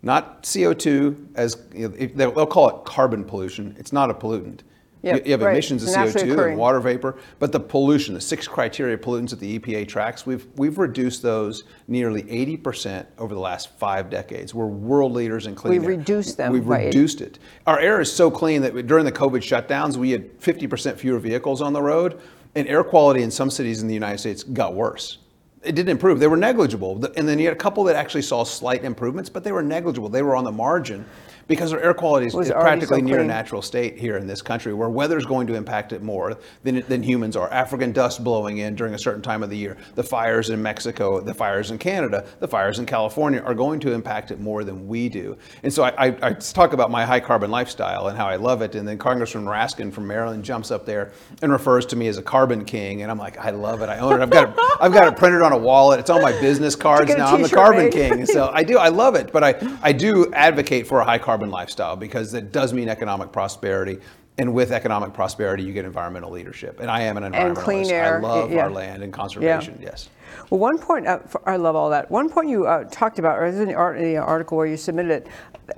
not 0.02 0.44
CO2, 0.44 1.36
as 1.36 1.58
you 1.74 1.90
know, 2.16 2.32
they'll 2.32 2.46
call 2.46 2.70
it 2.70 2.86
carbon 2.86 3.24
pollution. 3.24 3.76
It's 3.78 3.92
not 3.92 4.10
a 4.10 4.14
pollutant. 4.14 4.62
Yep, 5.02 5.26
you, 5.26 5.32
have 5.32 5.42
right. 5.42 5.54
emissions 5.54 5.84
of 5.84 5.96
naturally 5.96 6.28
CO2 6.28 6.34
occurring. 6.34 6.52
and 6.52 6.60
water 6.60 6.82
vapor, 6.82 7.18
but 7.40 7.54
the 7.54 7.60
pollution, 7.60 8.14
the 8.14 8.20
six 8.20 8.50
criteria 8.50 8.98
pollutants 8.98 9.30
that 9.30 9.40
the 9.40 9.58
EPA 9.58 9.88
tracks, 9.88 10.26
we've 10.26 10.46
we've 10.58 10.78
reduced 10.78 11.22
those 11.22 11.64
nearly 11.88 12.24
80% 12.24 13.06
over 13.18 13.34
the 13.34 13.40
last 13.40 13.70
five 13.78 14.10
decades. 14.10 14.54
We're 14.54 14.66
world 14.66 15.14
leaders 15.14 15.48
in 15.48 15.56
clean 15.56 15.72
We've 15.72 15.84
air. 15.84 15.98
reduced 15.98 16.36
them 16.36 16.52
We've 16.52 16.68
by 16.68 16.80
80. 16.80 16.86
reduced 16.88 17.22
it. 17.22 17.40
Our 17.66 17.80
air 17.80 18.02
is 18.02 18.12
so 18.12 18.30
clean 18.30 18.62
that 18.64 18.88
during 18.88 19.06
the 19.06 19.12
COVID 19.12 19.40
shutdowns, 19.40 19.96
we 19.96 20.12
had 20.12 20.38
50% 20.42 20.98
fewer 20.98 21.20
vehicles 21.20 21.62
on 21.62 21.72
the 21.72 21.82
road, 21.82 22.20
and 22.56 22.68
air 22.68 22.84
quality 22.84 23.24
in 23.24 23.32
some 23.32 23.50
cities 23.50 23.82
in 23.82 23.88
the 23.88 23.94
United 23.94 24.18
States 24.18 24.44
got 24.44 24.74
worse. 24.74 25.20
It 25.62 25.74
didn't 25.74 25.90
improve. 25.90 26.20
They 26.20 26.28
were 26.28 26.38
negligible. 26.38 27.06
And 27.18 27.28
then 27.28 27.38
you 27.38 27.46
had 27.46 27.54
a 27.54 27.60
couple 27.60 27.84
that 27.86 27.96
actually 27.96 28.22
saw 28.22 28.44
slight 28.44 28.84
improvements, 28.84 29.30
but 29.30 29.44
they 29.44 29.52
were 29.52 29.64
negligible. 29.64 30.08
They 30.08 30.22
were 30.22 30.36
on 30.36 30.46
the 30.46 30.52
margin 30.52 31.06
because 31.50 31.74
our 31.74 31.80
air 31.82 31.94
quality 31.96 32.28
is 32.28 32.36
is 32.36 32.52
practically 32.52 33.00
so 33.00 33.06
near 33.06 33.20
a 33.20 33.26
natural 33.26 33.62
state 33.62 33.98
here 33.98 34.18
in 34.18 34.28
this 34.28 34.42
country 34.42 34.74
where 34.74 34.88
weather's 34.88 35.26
going 35.26 35.48
to 35.48 35.56
impact 35.56 35.92
it 35.92 36.02
more 36.04 36.38
than, 36.64 36.82
than 36.88 37.04
humans 37.04 37.36
are. 37.36 37.52
African 37.52 37.92
dust 37.92 38.24
blowing 38.24 38.60
in 38.60 38.76
during 38.76 38.94
a 38.94 39.00
certain 39.00 39.22
time 39.22 39.42
of 39.42 39.50
the 39.50 39.58
year, 39.58 39.76
the 39.96 40.04
fires 40.04 40.52
in 40.52 40.62
Mexico, 40.62 41.20
the 41.20 41.34
fires 41.34 41.72
in 41.72 41.80
Canada, 41.80 42.26
the 42.40 42.48
fires 42.48 42.78
in 42.78 42.86
California 42.86 43.42
are 43.42 43.56
going 43.56 43.80
to 43.80 43.92
impact 43.92 44.30
it 44.30 44.40
more 44.40 44.64
than 44.64 44.88
we 44.88 45.10
do. 45.10 45.36
And 45.64 45.74
so 45.74 45.84
I, 45.84 46.08
I, 46.08 46.18
I 46.22 46.34
talk 46.34 46.74
about 46.74 46.92
my 46.92 47.04
high 47.04 47.20
carbon 47.20 47.50
lifestyle 47.50 48.08
and 48.08 48.18
how 48.18 48.28
I 48.28 48.36
love 48.36 48.62
it. 48.62 48.76
And 48.76 48.88
then 48.88 49.00
Congressman 49.00 49.46
Raskin 49.46 49.92
from 49.92 50.06
Maryland 50.06 50.46
jumps 50.46 50.70
up 50.70 50.86
there 50.86 51.12
and 51.42 51.52
refers 51.52 51.88
to 51.88 51.96
me 51.96 52.08
as 52.08 52.18
a 52.18 52.24
carbon 52.24 52.64
king. 52.64 53.02
And 53.02 53.10
I'm 53.10 53.18
like, 53.18 53.40
I 53.40 53.50
love 53.50 53.82
it. 53.82 53.90
I 53.90 53.98
own 53.98 54.14
it. 54.14 54.22
I've 54.22 54.30
got 54.30 54.50
it, 54.50 54.56
I've 54.80 54.94
got 54.94 55.12
it 55.12 55.18
printed 55.18 55.42
on 55.42 55.52
a 55.52 55.58
wallet. 55.58 56.00
It's 56.00 56.12
on 56.12 56.22
my 56.22 56.32
business 56.40 56.76
cards 56.76 57.16
now. 57.16 57.34
I'm 57.34 57.42
the 57.42 57.50
carbon 57.50 57.86
made. 57.86 57.94
king. 57.94 58.26
So 58.28 58.52
I 58.54 58.64
do. 58.64 58.78
I 58.78 58.90
love 58.90 59.16
it. 59.16 59.32
But 59.32 59.44
I, 59.44 59.78
I 59.82 59.94
do 59.94 60.32
advocate 60.34 60.86
for 60.86 61.00
a 61.00 61.06
high 61.06 61.18
carbon 61.18 61.39
lifestyle 61.48 61.96
because 61.96 62.34
it 62.34 62.52
does 62.52 62.74
mean 62.74 62.90
economic 62.90 63.32
prosperity. 63.32 64.00
And 64.38 64.54
with 64.54 64.72
economic 64.72 65.14
prosperity, 65.14 65.64
you 65.64 65.74
get 65.74 65.84
environmental 65.84 66.32
leadership. 66.32 66.80
And 66.80 66.90
I 66.90 67.02
am 67.02 67.18
an 67.18 67.24
environmentalist. 67.24 67.46
And 67.46 67.58
clean 67.58 67.92
air, 67.92 68.20
I 68.20 68.22
love 68.22 68.52
yeah. 68.52 68.64
our 68.64 68.70
land 68.70 69.04
and 69.04 69.12
conservation. 69.12 69.78
Yes. 69.82 70.10
Well, 70.50 70.60
one 70.62 70.78
point, 70.78 71.08
uh, 71.08 71.20
I 71.46 71.58
love 71.58 71.76
all 71.76 71.90
that. 71.90 72.10
One 72.10 72.30
point 72.30 72.48
you 72.48 72.66
uh, 72.66 72.86
talked 72.86 73.20
about, 73.20 73.38
or 73.38 73.52
the, 73.52 73.74
art, 73.74 74.00
the 74.00 74.16
article 74.16 74.58
where 74.58 74.66
you 74.66 74.78
submitted 74.78 75.12
it, 75.12 75.28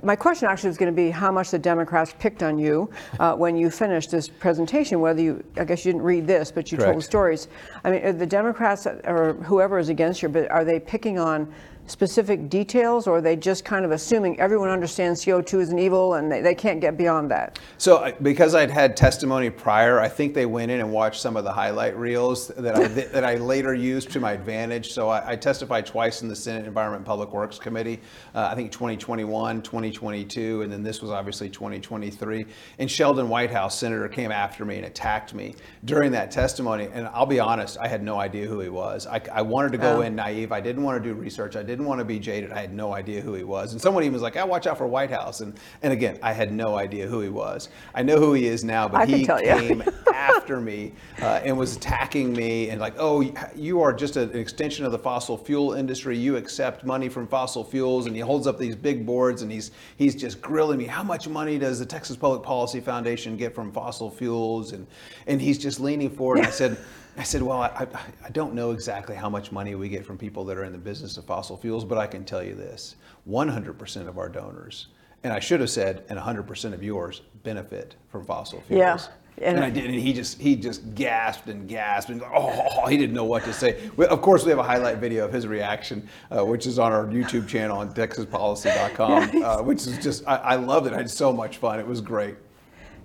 my 0.04 0.14
question 0.14 0.48
actually 0.48 0.68
was 0.68 0.78
going 0.78 0.92
to 0.92 0.96
be 0.96 1.10
how 1.10 1.32
much 1.32 1.50
the 1.50 1.58
Democrats 1.58 2.14
picked 2.18 2.42
on 2.42 2.58
you 2.58 2.88
uh, 3.18 3.34
when 3.34 3.56
you 3.56 3.68
finished 3.68 4.10
this 4.10 4.28
presentation, 4.28 5.00
whether 5.00 5.20
you, 5.20 5.42
I 5.56 5.64
guess 5.64 5.84
you 5.84 5.92
didn't 5.92 6.04
read 6.04 6.26
this, 6.26 6.52
but 6.52 6.70
you 6.70 6.78
told 6.78 7.02
stories. 7.02 7.48
I 7.84 7.90
mean, 7.90 8.02
are 8.04 8.12
the 8.12 8.26
Democrats 8.26 8.86
or 8.86 9.34
whoever 9.42 9.78
is 9.78 9.88
against 9.88 10.22
you, 10.22 10.28
but 10.28 10.48
are 10.50 10.64
they 10.64 10.78
picking 10.78 11.18
on 11.18 11.52
specific 11.92 12.48
details, 12.48 13.06
or 13.06 13.18
are 13.18 13.20
they 13.20 13.36
just 13.36 13.64
kind 13.64 13.84
of 13.84 13.90
assuming 13.90 14.40
everyone 14.40 14.70
understands 14.70 15.24
CO2 15.24 15.60
is 15.60 15.68
an 15.68 15.78
evil 15.78 16.14
and 16.14 16.32
they, 16.32 16.40
they 16.40 16.54
can't 16.54 16.80
get 16.80 16.96
beyond 16.96 17.30
that? 17.30 17.58
So, 17.78 18.12
because 18.22 18.54
I'd 18.54 18.70
had 18.70 18.96
testimony 18.96 19.50
prior, 19.50 20.00
I 20.00 20.08
think 20.08 20.32
they 20.34 20.46
went 20.46 20.70
in 20.70 20.80
and 20.80 20.90
watched 20.90 21.20
some 21.20 21.36
of 21.36 21.44
the 21.44 21.52
highlight 21.52 21.96
reels 21.96 22.48
that 22.48 22.74
I 22.74 22.88
that 23.12 23.24
I 23.24 23.34
later 23.36 23.74
used 23.74 24.10
to 24.12 24.20
my 24.20 24.32
advantage. 24.32 24.90
So, 24.92 25.08
I, 25.10 25.32
I 25.32 25.36
testified 25.36 25.84
twice 25.86 26.22
in 26.22 26.28
the 26.28 26.36
Senate 26.36 26.66
Environment 26.66 27.00
and 27.00 27.06
Public 27.06 27.32
Works 27.32 27.58
Committee. 27.58 28.00
Uh, 28.34 28.48
I 28.50 28.54
think 28.54 28.72
2021, 28.72 29.62
2022, 29.62 30.62
and 30.62 30.72
then 30.72 30.82
this 30.82 31.02
was 31.02 31.10
obviously 31.10 31.48
2023. 31.50 32.46
And 32.78 32.90
Sheldon 32.90 33.28
Whitehouse, 33.28 33.78
Senator, 33.78 34.08
came 34.08 34.32
after 34.32 34.64
me 34.64 34.76
and 34.76 34.86
attacked 34.86 35.34
me 35.34 35.54
during 35.84 36.10
that 36.12 36.30
testimony. 36.30 36.88
And 36.92 37.06
I'll 37.08 37.26
be 37.26 37.38
honest, 37.40 37.76
I 37.78 37.88
had 37.88 38.02
no 38.02 38.18
idea 38.18 38.46
who 38.46 38.60
he 38.60 38.68
was. 38.70 39.06
I, 39.06 39.20
I 39.32 39.42
wanted 39.42 39.72
to 39.72 39.78
go 39.78 39.98
Oh. 39.98 40.00
in 40.00 40.16
naive. 40.16 40.52
I 40.52 40.60
didn't 40.60 40.82
want 40.84 41.02
to 41.02 41.06
do 41.08 41.14
research. 41.14 41.54
I 41.56 41.62
didn't 41.62 41.81
want 41.84 41.98
to 41.98 42.04
be 42.04 42.18
jaded. 42.18 42.52
I 42.52 42.60
had 42.60 42.72
no 42.72 42.92
idea 42.94 43.20
who 43.20 43.34
he 43.34 43.44
was. 43.44 43.72
And 43.72 43.80
someone 43.80 44.02
even 44.04 44.12
was 44.12 44.22
like, 44.22 44.36
"Oh, 44.36 44.46
watch 44.46 44.66
out 44.66 44.78
for 44.78 44.86
Whitehouse." 44.86 45.40
And 45.40 45.58
and 45.82 45.92
again, 45.92 46.18
I 46.22 46.32
had 46.32 46.52
no 46.52 46.76
idea 46.76 47.06
who 47.06 47.20
he 47.20 47.28
was. 47.28 47.68
I 47.94 48.02
know 48.02 48.16
who 48.16 48.32
he 48.34 48.46
is 48.46 48.64
now, 48.64 48.88
but 48.88 49.02
I 49.02 49.06
he 49.06 49.26
came 49.26 49.82
after 50.14 50.60
me 50.60 50.92
uh, 51.20 51.40
and 51.44 51.56
was 51.56 51.76
attacking 51.76 52.32
me 52.32 52.70
and 52.70 52.80
like, 52.80 52.94
"Oh, 52.98 53.22
you 53.54 53.80
are 53.80 53.92
just 53.92 54.16
an 54.16 54.36
extension 54.36 54.84
of 54.84 54.92
the 54.92 54.98
fossil 54.98 55.36
fuel 55.36 55.74
industry. 55.74 56.16
You 56.16 56.36
accept 56.36 56.84
money 56.84 57.08
from 57.08 57.26
fossil 57.26 57.64
fuels." 57.64 58.06
And 58.06 58.14
he 58.14 58.22
holds 58.22 58.46
up 58.46 58.58
these 58.58 58.76
big 58.76 59.04
boards 59.06 59.42
and 59.42 59.50
he's 59.50 59.70
he's 59.96 60.14
just 60.14 60.40
grilling 60.40 60.78
me. 60.78 60.84
How 60.84 61.02
much 61.02 61.28
money 61.28 61.58
does 61.58 61.78
the 61.78 61.86
Texas 61.86 62.16
Public 62.16 62.42
Policy 62.42 62.80
Foundation 62.80 63.36
get 63.36 63.54
from 63.54 63.72
fossil 63.72 64.10
fuels? 64.10 64.72
And 64.72 64.86
and 65.26 65.40
he's 65.40 65.58
just 65.58 65.80
leaning 65.80 66.10
forward. 66.10 66.38
And 66.38 66.46
I 66.46 66.50
said. 66.50 66.78
I 67.16 67.22
said, 67.24 67.42
well, 67.42 67.60
I, 67.60 67.86
I, 68.24 68.30
don't 68.30 68.54
know 68.54 68.70
exactly 68.70 69.14
how 69.14 69.28
much 69.28 69.52
money 69.52 69.74
we 69.74 69.88
get 69.88 70.04
from 70.04 70.16
people 70.16 70.44
that 70.46 70.56
are 70.56 70.64
in 70.64 70.72
the 70.72 70.78
business 70.78 71.18
of 71.18 71.24
fossil 71.26 71.56
fuels, 71.56 71.84
but 71.84 71.98
I 71.98 72.06
can 72.06 72.24
tell 72.24 72.42
you 72.42 72.54
this 72.54 72.96
100% 73.28 74.08
of 74.08 74.18
our 74.18 74.28
donors, 74.28 74.88
and 75.22 75.32
I 75.32 75.38
should 75.38 75.60
have 75.60 75.70
said, 75.70 76.04
and 76.08 76.18
100% 76.18 76.72
of 76.72 76.82
yours 76.82 77.20
benefit 77.42 77.96
from 78.08 78.24
fossil 78.24 78.62
fuels. 78.62 78.80
Yeah. 78.80 78.98
And, 79.38 79.56
And- 79.56 79.64
I 79.64 79.70
did, 79.70 79.86
and 79.86 79.94
he 79.94 80.12
just 80.12 80.38
he 80.40 80.56
just 80.56 80.94
gasped 80.94 81.48
and 81.48 81.66
gasped 81.66 82.10
and 82.10 82.22
oh 82.22 82.86
he 82.90 82.98
didn't 82.98 83.14
know 83.14 83.24
what 83.24 83.44
to 83.44 83.52
say. 83.52 83.90
We, 83.96 84.06
of 84.06 84.20
course, 84.20 84.44
we 84.44 84.50
have 84.50 84.58
a 84.58 84.62
highlight 84.62 84.98
video 84.98 85.24
of 85.24 85.32
his 85.32 85.46
reaction, 85.46 86.06
uh, 86.30 86.44
which 86.44 86.66
is 86.66 86.78
on 86.78 86.92
our 86.92 87.06
YouTube 87.06 87.48
channel 87.48 87.78
on 87.78 87.94
TexasPolicy.com, 87.94 89.42
uh, 89.42 89.62
which 89.62 89.86
is 89.86 89.98
just 90.04 90.28
I, 90.28 90.36
I 90.36 90.54
loved 90.56 90.86
it. 90.86 90.92
I 90.92 90.98
had 90.98 91.10
so 91.10 91.32
much 91.32 91.56
fun. 91.56 91.80
It 91.80 91.86
was 91.86 92.02
great. 92.02 92.36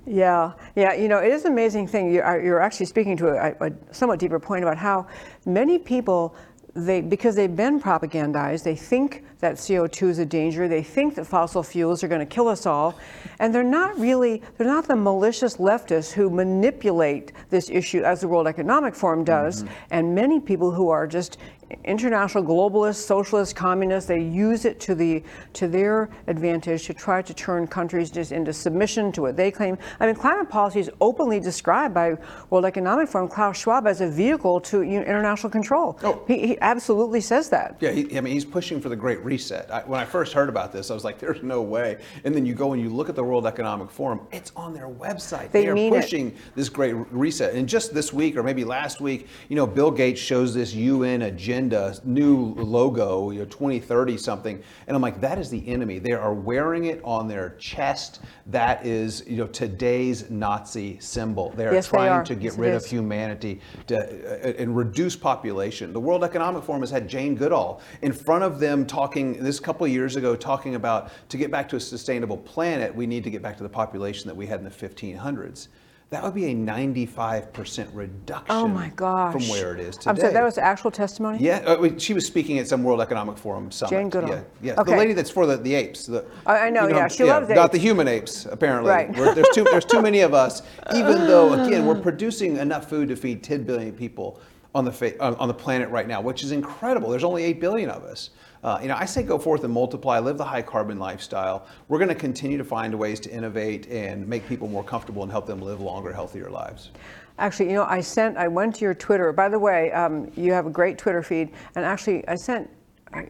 Yeah, 0.07 0.53
yeah. 0.75 0.93
You 0.93 1.09
know, 1.09 1.17
it 1.17 1.33
is 1.33 1.43
an 1.43 1.51
amazing 1.51 1.87
thing. 1.87 2.13
You're, 2.13 2.25
uh, 2.25 2.41
you're 2.41 2.61
actually 2.61 2.85
speaking 2.85 3.17
to 3.17 3.27
a, 3.27 3.67
a 3.67 3.71
somewhat 3.91 4.19
deeper 4.19 4.39
point 4.39 4.63
about 4.63 4.77
how 4.77 5.05
many 5.45 5.77
people, 5.77 6.33
they 6.73 7.01
because 7.01 7.35
they've 7.35 7.53
been 7.53 7.81
propagandized, 7.81 8.63
they 8.63 8.75
think 8.75 9.25
that 9.39 9.55
CO2 9.55 10.09
is 10.09 10.19
a 10.19 10.25
danger. 10.25 10.69
They 10.69 10.81
think 10.81 11.15
that 11.15 11.27
fossil 11.27 11.61
fuels 11.61 12.03
are 12.03 12.07
going 12.07 12.21
to 12.21 12.25
kill 12.25 12.47
us 12.47 12.65
all, 12.65 12.97
and 13.39 13.53
they're 13.53 13.63
not 13.63 13.99
really. 13.99 14.41
They're 14.57 14.67
not 14.67 14.87
the 14.87 14.95
malicious 14.95 15.57
leftists 15.57 16.13
who 16.13 16.29
manipulate 16.29 17.33
this 17.49 17.69
issue 17.69 18.03
as 18.03 18.21
the 18.21 18.29
World 18.29 18.47
Economic 18.47 18.95
Forum 18.95 19.25
does, 19.25 19.63
mm-hmm. 19.63 19.73
and 19.91 20.15
many 20.15 20.39
people 20.39 20.71
who 20.71 20.89
are 20.89 21.05
just 21.05 21.37
international 21.83 22.43
globalists, 22.43 22.95
socialists, 22.95 23.53
communists. 23.53 24.07
They 24.07 24.21
use 24.21 24.65
it 24.65 24.79
to 24.81 24.95
the 24.95 25.23
to 25.53 25.67
their 25.67 26.09
advantage 26.27 26.85
to 26.85 26.93
try 26.93 27.21
to 27.21 27.33
turn 27.33 27.67
countries 27.67 28.09
just 28.09 28.31
into 28.31 28.53
submission 28.53 29.11
to 29.13 29.21
what 29.21 29.37
they 29.37 29.51
claim. 29.51 29.77
I 29.99 30.05
mean, 30.05 30.15
climate 30.15 30.49
policy 30.49 30.79
is 30.79 30.89
openly 31.01 31.39
described 31.39 31.93
by 31.93 32.17
World 32.49 32.65
Economic 32.65 33.09
Forum 33.09 33.27
Klaus 33.27 33.57
Schwab 33.57 33.87
as 33.87 34.01
a 34.01 34.09
vehicle 34.09 34.59
to 34.61 34.81
you 34.81 34.99
know, 34.99 35.05
international 35.05 35.49
control. 35.49 35.99
Oh. 36.03 36.23
He, 36.27 36.47
he 36.47 36.59
absolutely 36.61 37.21
says 37.21 37.49
that. 37.49 37.77
Yeah, 37.79 37.91
he, 37.91 38.17
I 38.17 38.21
mean, 38.21 38.33
he's 38.33 38.45
pushing 38.45 38.81
for 38.81 38.89
the 38.89 38.95
Great 38.95 39.23
Reset. 39.23 39.69
I, 39.71 39.81
when 39.81 39.99
I 39.99 40.05
first 40.05 40.33
heard 40.33 40.49
about 40.49 40.71
this, 40.71 40.91
I 40.91 40.93
was 40.93 41.03
like, 41.03 41.19
"There's 41.19 41.43
no 41.43 41.61
way." 41.61 41.97
And 42.23 42.33
then 42.33 42.45
you 42.45 42.53
go 42.53 42.73
and 42.73 42.81
you 42.81 42.89
look 42.89 43.09
at 43.09 43.15
the 43.15 43.23
World 43.23 43.45
Economic 43.45 43.91
Forum; 43.91 44.21
it's 44.31 44.51
on 44.55 44.73
their 44.73 44.89
website. 44.89 45.51
They 45.51 45.67
are 45.67 45.75
mean 45.75 45.93
it. 45.93 46.01
pushing 46.01 46.35
this 46.55 46.69
Great 46.69 46.93
Reset. 47.11 47.53
And 47.53 47.67
just 47.67 47.93
this 47.93 48.13
week, 48.13 48.37
or 48.37 48.43
maybe 48.43 48.63
last 48.63 49.01
week, 49.01 49.27
you 49.49 49.55
know, 49.55 49.67
Bill 49.67 49.91
Gates 49.91 50.19
shows 50.19 50.53
this 50.53 50.73
UN 50.73 51.23
agenda, 51.23 51.56
new 51.61 52.53
logo, 52.55 53.31
you 53.31 53.39
know, 53.39 53.45
2030 53.45 54.17
something, 54.17 54.61
and 54.87 54.95
I'm 54.95 55.01
like, 55.01 55.19
"That 55.21 55.37
is 55.39 55.49
the 55.49 55.67
enemy. 55.67 55.99
They 55.99 56.13
are 56.13 56.33
wearing 56.33 56.85
it 56.85 57.01
on 57.03 57.27
their 57.27 57.55
chest. 57.57 58.21
That 58.47 58.85
is, 58.85 59.23
you 59.27 59.37
know, 59.37 59.47
today's 59.47 60.29
Nazi 60.29 60.97
symbol. 60.99 61.51
They 61.55 61.67
are 61.67 61.73
Yes, 61.73 61.87
they 61.87 61.97
trying 61.97 62.11
are. 62.11 62.23
to 62.23 62.35
get 62.35 62.43
Yes, 62.43 62.57
rid 62.57 62.73
of 62.73 62.85
humanity 62.85 63.59
to, 63.87 63.97
uh, 63.97 64.53
and 64.61 64.75
reduce 64.75 65.15
population. 65.15 65.93
The 65.93 65.99
World 65.99 66.23
Economic 66.23 66.63
Forum 66.63 66.81
has 66.81 66.91
had 66.91 67.07
Jane 67.07 67.35
Goodall 67.35 67.81
in 68.01 68.13
front 68.13 68.43
of 68.43 68.59
them 68.59 68.85
talking 68.85 69.41
this 69.43 69.59
couple 69.59 69.85
of 69.85 69.91
years 69.91 70.15
ago, 70.15 70.35
talking 70.35 70.75
about 70.75 71.11
to 71.29 71.37
get 71.37 71.51
back 71.51 71.67
to 71.69 71.75
a 71.75 71.79
sustainable 71.79 72.37
planet, 72.37 72.95
we 72.95 73.07
need 73.07 73.23
to 73.23 73.29
get 73.29 73.41
back 73.41 73.57
to 73.57 73.63
the 73.63 73.69
population 73.69 74.27
that 74.27 74.35
we 74.35 74.45
had 74.45 74.59
in 74.59 74.65
the 74.65 74.71
1500s. 74.71 75.67
That 76.09 76.23
would 76.23 76.33
be 76.33 76.45
a 76.45 76.55
95% 76.55 77.89
reduction 77.93 78.45
Oh 78.49 78.65
my 78.65 78.87
gosh. 78.95 79.33
from 79.33 79.41
where 79.49 79.73
it 79.73 79.81
is 79.81 79.97
today. 79.97 80.09
I'm 80.11 80.15
sorry, 80.17 80.31
that 80.31 80.43
was 80.43 80.57
actual 80.57 80.89
testimony? 80.89 81.39
yeah, 81.41 81.57
uh, 81.65 81.97
she 81.99 82.13
was 82.13 82.25
speaking 82.25 82.59
at 82.59 82.67
some 82.67 82.81
World 82.81 83.01
Economic 83.01 83.37
Forum 83.37 83.71
summit. 83.71 83.89
Jane 83.89 84.09
Goodall. 84.09 84.29
Yeah, 84.29 84.41
yeah. 84.61 84.73
Okay. 84.79 84.91
the 84.91 84.97
lady 84.97 85.11
that's 85.11 85.29
for 85.29 85.45
the, 85.45 85.57
the 85.57 85.75
apes. 85.75 86.05
The, 86.05 86.23
I- 86.45 86.67
I 86.67 86.69
know, 86.69 86.87
yeah, 86.87 87.09
she 87.09 87.25
loves 87.25 87.49
Not 87.49 87.57
apes. 87.57 87.71
the 87.73 87.77
human 87.79 88.07
apes, 88.07 88.45
apparently. 88.45 88.89
Right. 88.89 89.13
We're- 89.17 89.33
there's 89.33 89.49
too 89.53 89.65
there's 89.65 89.83
too 89.83 90.01
many 90.01 90.21
of 90.21 90.33
us. 90.33 90.61
Even 90.95 91.27
though, 91.27 91.51
again, 91.65 91.85
we're 91.85 91.99
producing 91.99 92.55
enough 92.55 92.89
food 92.89 93.09
to 93.09 93.17
feed 93.17 93.43
10 93.43 93.63
billion 93.65 93.91
people 93.91 94.39
on 94.73 94.85
the 94.85 94.91
fa- 94.93 95.21
on 95.21 95.35
on 95.35 95.49
the 95.49 95.53
planet 95.53 95.89
right 95.89 96.07
now, 96.07 96.21
which 96.21 96.41
is 96.41 96.51
incredible. 96.53 97.09
There's 97.09 97.25
only 97.25 97.43
8 97.43 97.59
billion 97.59 97.89
of 97.89 98.03
us. 98.03 98.29
Uh, 98.63 98.79
you 98.81 98.87
know, 98.87 98.95
I 98.97 99.05
say 99.05 99.23
go 99.23 99.37
forth 99.37 99.63
and 99.63 99.73
multiply, 99.73 100.19
live 100.19 100.37
the 100.37 100.45
high 100.45 100.61
carbon 100.61 100.99
lifestyle. 100.99 101.67
We're 101.87 101.99
going 101.99 102.09
to 102.09 102.15
continue 102.15 102.57
to 102.57 102.63
find 102.63 102.93
ways 102.97 103.19
to 103.21 103.31
innovate 103.31 103.87
and 103.87 104.27
make 104.27 104.47
people 104.47 104.67
more 104.67 104.83
comfortable 104.83 105.23
and 105.23 105.31
help 105.31 105.45
them 105.45 105.61
live 105.61 105.79
longer, 105.79 106.11
healthier 106.11 106.49
lives. 106.49 106.91
Actually, 107.39 107.67
you 107.69 107.75
know, 107.75 107.85
I 107.85 108.01
sent, 108.01 108.35
I 108.37 108.47
went 108.47 108.75
to 108.75 108.81
your 108.81 108.95
Twitter. 108.95 109.31
By 109.31 109.47
the 109.47 109.59
way, 109.59 109.91
um, 109.91 110.31
you 110.35 110.53
have 110.53 110.65
a 110.65 110.71
great 110.71 110.97
Twitter 110.97 111.21
feed. 111.21 111.49
And 111.75 111.85
actually, 111.85 112.27
I 112.27 112.35
sent, 112.35 112.67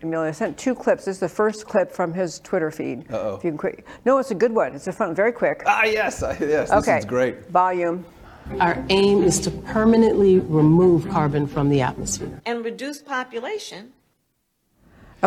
Amelia, 0.01 0.29
I 0.29 0.31
sent 0.31 0.57
two 0.57 0.73
clips. 0.73 1.05
This 1.05 1.17
is 1.17 1.19
the 1.19 1.27
first 1.29 1.65
clip 1.67 1.91
from 1.91 2.13
his 2.13 2.39
Twitter 2.39 2.71
feed. 2.71 3.11
Uh-oh. 3.11 3.35
If 3.35 3.43
you 3.43 3.51
can 3.51 3.57
quick. 3.57 3.85
No, 4.05 4.17
it's 4.17 4.31
a 4.31 4.35
good 4.35 4.53
one. 4.53 4.73
It's 4.73 4.87
a 4.87 4.93
fun, 4.93 5.13
very 5.13 5.33
quick. 5.33 5.61
Ah, 5.65 5.83
yes, 5.83 6.23
I- 6.23 6.31
yes, 6.39 6.69
this 6.69 6.71
okay. 6.71 6.99
is 6.99 7.05
great. 7.05 7.49
Volume. 7.49 8.05
Our 8.61 8.81
aim 8.89 9.23
is 9.23 9.41
to 9.41 9.51
permanently 9.51 10.39
remove 10.39 11.09
carbon 11.09 11.45
from 11.47 11.67
the 11.67 11.81
atmosphere. 11.81 12.41
and 12.45 12.63
reduce 12.63 12.99
population. 13.01 13.91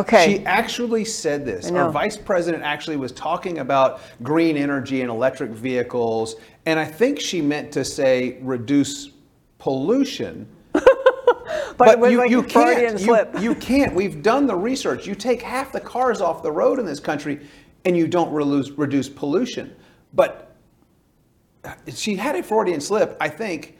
Okay. 0.01 0.39
She 0.39 0.47
actually 0.47 1.05
said 1.05 1.45
this. 1.45 1.71
Our 1.71 1.91
vice 1.91 2.17
president 2.17 2.63
actually 2.63 2.97
was 2.97 3.13
talking 3.13 3.59
about 3.59 4.01
green 4.23 4.57
energy 4.57 5.03
and 5.03 5.11
electric 5.11 5.51
vehicles, 5.51 6.37
and 6.65 6.79
I 6.79 6.87
think 6.87 7.21
she 7.21 7.43
meant 7.43 7.71
to 7.73 7.85
say 7.85 8.39
reduce 8.41 9.11
pollution. 9.59 10.49
but, 10.73 11.89
it 11.89 11.99
was 11.99 12.15
like 12.15 12.31
Freudian 12.31 12.43
can't. 12.43 12.99
You, 12.99 13.41
you 13.43 13.55
can't. 13.55 13.95
We've 13.95 14.23
done 14.23 14.47
the 14.47 14.57
research. 14.57 15.07
You 15.07 15.15
take 15.15 15.43
half 15.43 15.71
the 15.71 15.81
cars 15.81 16.23
off 16.23 16.43
the 16.43 16.53
road 16.53 16.79
in 16.79 16.87
this 16.87 17.01
country, 17.01 17.47
and 17.85 17.95
you 17.95 18.09
don't 18.09 18.33
reduce, 18.33 18.71
reduce 18.71 19.09
pollution. 19.09 19.77
But 20.15 20.57
she 21.93 22.17
had 22.17 22.37
a 22.37 22.43
Freudian 22.43 22.81
slip, 22.81 23.19
I 23.21 23.29
think. 23.29 23.77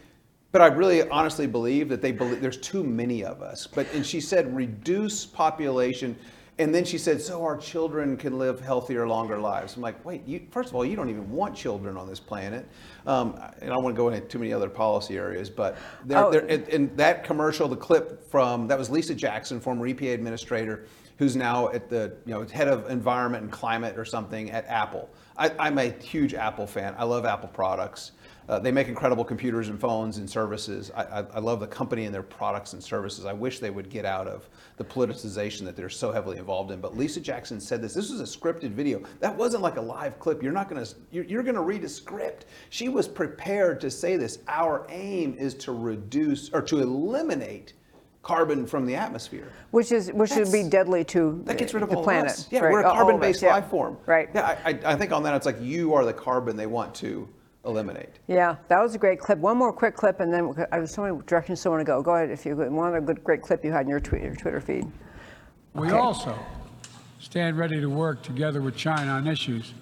But 0.53 0.63
I 0.63 0.67
really 0.67 1.09
honestly 1.11 1.47
believe 1.47 1.89
that 1.91 2.03
they 2.03 2.11
believe 2.13 2.41
there's 2.41 2.57
too 2.57 2.83
many 2.83 3.25
of 3.25 3.41
us. 3.41 3.67
But 3.67 3.87
and 3.95 4.05
she 4.05 4.21
said 4.21 4.55
reduce 4.55 5.25
population, 5.25 6.17
and 6.59 6.75
then 6.75 6.85
she 6.85 6.99
said 6.99 7.23
so 7.23 7.43
our 7.45 7.57
children 7.57 8.17
can 8.17 8.37
live 8.37 8.61
healthier, 8.61 9.07
longer 9.07 9.39
lives. 9.39 9.77
I'm 9.77 9.83
like, 9.83 10.05
wait, 10.05 10.27
you, 10.27 10.43
first 10.51 10.71
of 10.71 10.75
all, 10.75 10.85
you 10.85 10.97
don't 10.97 11.09
even 11.09 11.31
want 11.31 11.55
children 11.55 11.97
on 11.97 12.09
this 12.09 12.19
planet. 12.19 12.69
Um, 13.07 13.35
and 13.61 13.71
I 13.71 13.75
don't 13.75 13.85
want 13.85 13.95
to 13.95 13.97
go 13.97 14.09
into 14.09 14.27
too 14.27 14.41
many 14.41 14.53
other 14.53 14.69
policy 14.69 15.17
areas, 15.17 15.49
but 15.49 15.79
there, 16.05 16.19
Oh. 16.27 16.31
there, 16.33 16.45
in, 16.47 16.65
in 16.65 16.97
that 16.97 17.23
commercial, 17.25 17.69
the 17.69 17.77
clip 17.77 18.29
from 18.29 18.67
that 18.67 18.77
was 18.79 18.91
Lisa 18.91 19.15
Jackson, 19.15 19.61
former 19.61 19.87
EPA 19.87 20.15
administrator, 20.15 20.87
who's 21.17 21.37
now 21.37 21.69
at 21.69 21.89
the 21.89 22.17
you 22.27 22.35
know 22.35 22.45
head 22.45 22.67
of 22.67 22.91
environment 22.91 23.45
and 23.45 23.53
climate 23.53 23.97
or 23.97 24.05
something 24.05 24.51
at 24.51 24.67
Apple. 24.67 25.09
I, 25.39 25.53
I'm 25.61 25.79
a 25.79 25.91
huge 26.03 26.35
Apple 26.35 26.67
fan. 26.67 26.95
I 26.99 27.05
love 27.05 27.25
Apple 27.25 27.49
products. 27.51 28.13
Uh, 28.51 28.59
they 28.59 28.73
make 28.73 28.89
incredible 28.89 29.25
computers 29.25 29.69
and 29.69 29.81
phones 29.81 30.19
and 30.19 30.29
services. 30.29 30.91
I, 30.97 31.05
I, 31.05 31.19
I 31.35 31.39
love 31.39 31.61
the 31.61 31.69
company 31.69 32.07
and 32.07 32.13
their 32.13 32.25
products 32.25 32.73
and 32.73 32.83
services. 32.83 33.25
I 33.25 33.33
wish 33.33 33.61
they 33.61 33.71
would 33.71 33.89
get 33.89 34.05
out 34.05 34.27
of 34.27 34.49
the 34.77 34.85
politicization 34.85 35.65
that 35.67 35.77
they're 35.77 35.89
so 35.89 36.11
heavily 36.11 36.37
involved 36.37 36.73
in. 36.73 36.81
But 36.81 36.97
Lisa 36.97 37.21
Jackson 37.21 37.61
said 37.61 37.81
this. 37.81 37.95
This 37.95 38.11
was 38.11 38.21
a 38.21 38.25
scripted 38.25 38.73
video. 38.73 39.03
That 39.21 39.37
wasn't 39.37 39.63
like 39.63 39.77
a 39.77 39.81
live 39.81 40.19
clip. 40.19 40.43
You're 40.43 40.51
not 40.51 40.69
going 40.69 40.85
to. 40.85 40.95
You're, 41.13 41.25
you're 41.27 41.43
going 41.45 41.55
to 41.55 41.61
read 41.61 41.85
a 41.85 41.89
script. 41.89 42.47
She 42.71 42.89
was 42.89 43.07
prepared 43.07 43.81
to 43.83 43.91
say 43.91 44.17
this. 44.17 44.41
Our 44.49 44.85
aim 44.89 45.37
is 45.39 45.55
to 45.55 45.71
reduce 45.71 46.51
or 46.51 46.61
to 46.63 46.81
eliminate 46.81 47.75
carbon 48.23 48.67
from 48.67 48.85
the 48.85 48.97
atmosphere. 48.97 49.53
which 49.71 49.93
is 49.93 50.11
which 50.13 50.35
would 50.35 50.51
be 50.51 50.65
deadly 50.65 51.05
to 51.05 51.41
That 51.45 51.57
gets 51.57 51.73
rid 51.73 51.85
of 51.85 51.89
the 51.89 51.99
all 51.99 52.03
planet. 52.03 52.33
of 52.33 52.33
us. 52.33 52.49
Yeah, 52.51 52.61
Right, 52.61 52.73
we're 52.73 52.81
a 52.81 52.91
carbon-based 52.91 53.43
yeah. 53.43 53.53
life 53.53 53.69
form. 53.69 53.97
Right. 54.07 54.29
Yeah, 54.35 54.59
I, 54.65 54.79
I 54.85 54.97
think 54.97 55.13
on 55.13 55.23
that 55.23 55.37
it's 55.37 55.47
like 55.47 55.61
you 55.61 55.95
are 55.95 56.05
the 56.05 56.13
carbon 56.13 56.57
they 56.57 56.67
want 56.67 56.97
to 56.97 57.29
eliminate. 57.65 58.09
Yeah, 58.27 58.57
that 58.69 58.81
was 58.81 58.95
a 58.95 58.99
great 58.99 59.21
clip. 59.21 59.39
One 59.39 59.57
more 59.57 59.73
quick 59.73 59.95
clip, 59.95 60.21
and 60.21 60.33
then 60.33 60.55
I 60.73 60.79
was 60.79 60.91
somebody 60.93 61.23
directing 61.27 61.57
someone 61.57 61.79
to 61.81 61.85
go. 61.85 62.03
Go 62.03 62.15
ahead 62.15 62.31
if 62.31 62.47
you 62.47 62.57
want 62.57 62.97
a 62.97 63.01
good 63.01 63.23
great 63.23 63.43
clip 63.43 63.65
you 63.65 63.73
had 63.73 63.83
in 63.83 63.89
your 63.89 64.01
tweet, 64.01 64.23
your 64.23 64.35
Twitter 64.35 64.61
feed. 64.61 64.87
We 65.75 65.89
Okay. 65.89 65.97
also 65.97 66.39
stand 67.19 67.59
ready 67.59 67.81
to 67.81 67.89
work 67.89 68.23
together 68.23 68.61
with 68.61 68.77
China 68.77 69.13
on 69.13 69.27
issues 69.27 69.75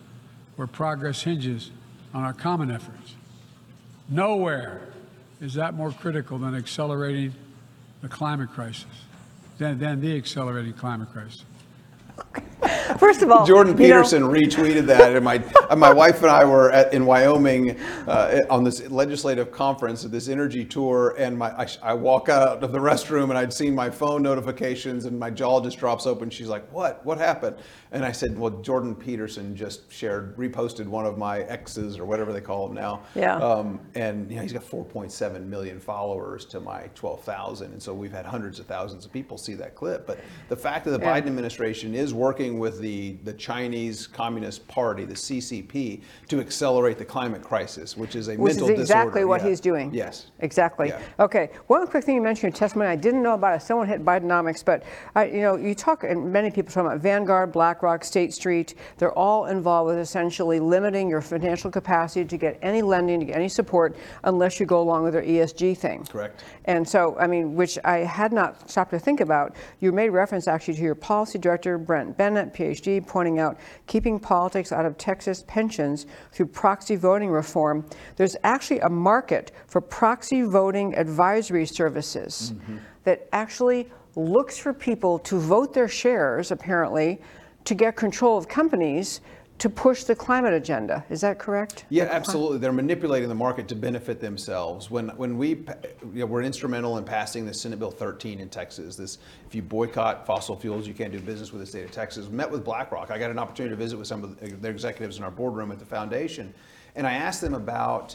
where 0.56 0.66
progress 0.66 1.22
hinges 1.22 1.70
on 2.12 2.24
our 2.24 2.32
common 2.32 2.70
efforts. 2.70 3.14
Nowhere 4.08 4.80
is 5.40 5.54
that 5.54 5.74
more 5.74 5.92
critical 5.92 6.38
than 6.38 6.54
accelerating 6.54 7.32
the 8.02 8.08
climate 8.08 8.50
crisis, 8.52 8.86
than, 9.58 9.78
than 9.78 10.00
the 10.00 10.16
accelerating 10.16 10.72
climate 10.72 11.12
crisis. 11.12 11.44
First 12.98 13.22
of 13.22 13.30
all, 13.30 13.44
Jordan 13.46 13.76
you 13.76 13.88
know- 13.88 13.94
Peterson 14.02 14.22
retweeted 14.22 14.86
that, 14.86 15.14
and 15.14 15.24
my 15.24 15.42
uh, 15.68 15.76
my 15.76 15.92
wife 15.92 16.22
and 16.22 16.30
I 16.30 16.44
were 16.44 16.70
at, 16.72 16.92
in 16.92 17.04
Wyoming 17.06 17.78
uh, 18.06 18.40
on 18.50 18.64
this 18.64 18.88
legislative 18.90 19.50
conference 19.52 20.02
this 20.02 20.28
energy 20.28 20.64
tour, 20.64 21.14
and 21.18 21.36
my 21.38 21.50
I, 21.50 21.66
I 21.82 21.94
walk 21.94 22.28
out 22.28 22.62
of 22.62 22.72
the 22.72 22.78
restroom 22.78 23.24
and 23.30 23.38
I'd 23.38 23.52
seen 23.52 23.74
my 23.74 23.90
phone 23.90 24.22
notifications, 24.22 25.04
and 25.04 25.18
my 25.18 25.30
jaw 25.30 25.60
just 25.60 25.78
drops 25.78 26.06
open. 26.06 26.30
She's 26.30 26.48
like, 26.48 26.70
"What? 26.72 27.04
What 27.04 27.18
happened?" 27.18 27.56
And 27.92 28.04
I 28.04 28.12
said, 28.12 28.38
"Well, 28.38 28.50
Jordan 28.62 28.94
Peterson 28.94 29.54
just 29.56 29.90
shared, 29.92 30.36
reposted 30.36 30.86
one 30.86 31.06
of 31.06 31.18
my 31.18 31.40
exes 31.42 31.98
or 31.98 32.04
whatever 32.04 32.32
they 32.32 32.40
call 32.40 32.66
them 32.66 32.74
now. 32.76 33.02
Yeah. 33.14 33.36
Um, 33.36 33.80
and 33.94 34.30
you 34.30 34.36
know, 34.36 34.42
he's 34.42 34.52
got 34.52 34.62
4.7 34.62 35.44
million 35.46 35.80
followers 35.80 36.44
to 36.46 36.60
my 36.60 36.88
12,000, 36.94 37.72
and 37.72 37.82
so 37.82 37.94
we've 37.94 38.12
had 38.12 38.26
hundreds 38.26 38.58
of 38.58 38.66
thousands 38.66 39.04
of 39.04 39.12
people 39.12 39.38
see 39.38 39.54
that 39.54 39.74
clip. 39.74 40.06
But 40.06 40.20
the 40.48 40.56
fact 40.56 40.84
that 40.84 40.90
the 40.92 41.00
Yeah. 41.00 41.20
Biden 41.20 41.26
administration 41.26 41.94
is 41.94 42.12
working 42.14 42.58
with 42.58 42.77
the 42.78 43.16
the 43.24 43.32
Chinese 43.32 44.06
Communist 44.06 44.66
Party, 44.68 45.04
the 45.04 45.14
CCP, 45.14 46.00
to 46.28 46.40
accelerate 46.40 46.98
the 46.98 47.04
climate 47.04 47.42
crisis, 47.42 47.96
which 47.96 48.16
is 48.16 48.28
a 48.28 48.36
Which 48.36 48.54
mental 48.54 48.70
is 48.70 48.80
exactly 48.80 49.10
disorder. 49.20 49.26
what 49.26 49.42
Yeah. 49.42 49.48
he's 49.48 49.60
doing. 49.60 49.92
Yes. 49.94 50.30
Exactly. 50.40 50.88
Yeah. 50.88 51.00
Okay. 51.20 51.50
One 51.66 51.86
quick 51.86 52.04
thing 52.04 52.14
you 52.14 52.22
mentioned 52.22 52.44
in 52.44 52.52
your 52.52 52.58
testimony, 52.58 52.90
I 52.90 52.96
didn't 52.96 53.22
know 53.22 53.34
about 53.34 53.56
it. 53.56 53.62
Someone 53.62 53.86
hit 53.88 54.04
Bidenomics, 54.04 54.64
but 54.64 54.82
I, 55.14 55.26
you 55.26 55.40
know, 55.40 55.56
you 55.56 55.74
talk, 55.74 56.04
and 56.04 56.32
many 56.32 56.50
people 56.50 56.72
talk 56.72 56.86
about 56.86 57.00
Vanguard, 57.00 57.52
BlackRock, 57.52 58.04
State 58.04 58.32
Street. 58.34 58.74
They're 58.98 59.12
all 59.12 59.46
involved 59.46 59.88
with 59.88 59.98
essentially 59.98 60.60
limiting 60.60 61.08
your 61.08 61.20
financial 61.20 61.70
capacity 61.70 62.24
to 62.24 62.36
get 62.36 62.58
any 62.62 62.82
lending, 62.82 63.20
to 63.20 63.26
get 63.26 63.36
any 63.36 63.48
support, 63.48 63.96
unless 64.24 64.60
you 64.60 64.66
go 64.66 64.80
along 64.80 65.04
with 65.04 65.12
their 65.14 65.22
ESG 65.22 65.76
thing. 65.76 66.04
Correct. 66.04 66.44
And 66.66 66.88
so, 66.88 67.16
I 67.18 67.26
mean, 67.26 67.54
which 67.54 67.78
I 67.84 67.98
had 67.98 68.32
not 68.32 68.70
stopped 68.70 68.90
to 68.92 68.98
think 68.98 69.20
about. 69.20 69.54
You 69.80 69.92
made 69.92 70.10
reference 70.10 70.46
actually 70.48 70.74
to 70.74 70.82
your 70.82 70.94
policy 70.94 71.38
director, 71.38 71.78
Brent 71.78 72.16
Bennett, 72.16 72.52
PhD, 72.54 72.67
pointing 73.00 73.38
out 73.38 73.58
keeping 73.86 74.18
politics 74.18 74.72
out 74.72 74.86
of 74.86 74.96
Texas 74.98 75.44
pensions 75.46 76.06
through 76.32 76.46
proxy 76.46 76.96
voting 76.96 77.30
reform. 77.30 77.84
There's 78.16 78.36
actually 78.44 78.80
a 78.80 78.88
market 78.88 79.52
for 79.66 79.80
proxy 79.80 80.42
voting 80.42 80.94
advisory 80.96 81.66
services 81.66 82.52
mm-hmm. 82.54 82.78
that 83.04 83.28
actually 83.32 83.90
looks 84.16 84.58
for 84.58 84.72
people 84.72 85.18
to 85.20 85.38
vote 85.38 85.72
their 85.72 85.88
shares, 85.88 86.50
apparently, 86.50 87.20
to 87.64 87.74
get 87.74 87.96
control 87.96 88.36
of 88.36 88.48
companies 88.48 89.20
to 89.58 89.68
push 89.68 90.04
the 90.04 90.14
climate 90.14 90.52
agenda. 90.52 91.04
Is 91.10 91.20
that 91.22 91.40
correct? 91.40 91.84
Yeah, 91.88 92.04
absolutely. 92.04 92.58
They're 92.58 92.72
manipulating 92.72 93.28
the 93.28 93.34
market 93.34 93.66
to 93.68 93.74
benefit 93.74 94.20
themselves. 94.20 94.88
When 94.88 95.08
when 95.10 95.36
we 95.36 95.48
you 95.48 96.20
know, 96.20 96.26
were 96.26 96.42
instrumental 96.42 96.96
in 96.98 97.04
passing 97.04 97.44
the 97.44 97.52
Senate 97.52 97.78
Bill 97.78 97.90
13 97.90 98.38
in 98.38 98.48
Texas, 98.48 98.94
this 98.94 99.18
if 99.46 99.54
you 99.54 99.62
boycott 99.62 100.24
fossil 100.24 100.56
fuels, 100.56 100.86
you 100.86 100.94
can't 100.94 101.12
do 101.12 101.20
business 101.20 101.52
with 101.52 101.60
the 101.60 101.66
state 101.66 101.84
of 101.84 101.90
Texas. 101.90 102.28
Met 102.28 102.50
with 102.50 102.64
BlackRock. 102.64 103.10
I 103.10 103.18
got 103.18 103.30
an 103.30 103.38
opportunity 103.38 103.74
to 103.74 103.78
visit 103.78 103.98
with 103.98 104.06
some 104.06 104.22
of 104.22 104.62
their 104.62 104.70
executives 104.70 105.18
in 105.18 105.24
our 105.24 105.30
boardroom 105.30 105.72
at 105.72 105.80
the 105.80 105.84
foundation, 105.84 106.54
and 106.94 107.06
I 107.06 107.14
asked 107.14 107.40
them 107.40 107.54
about 107.54 108.14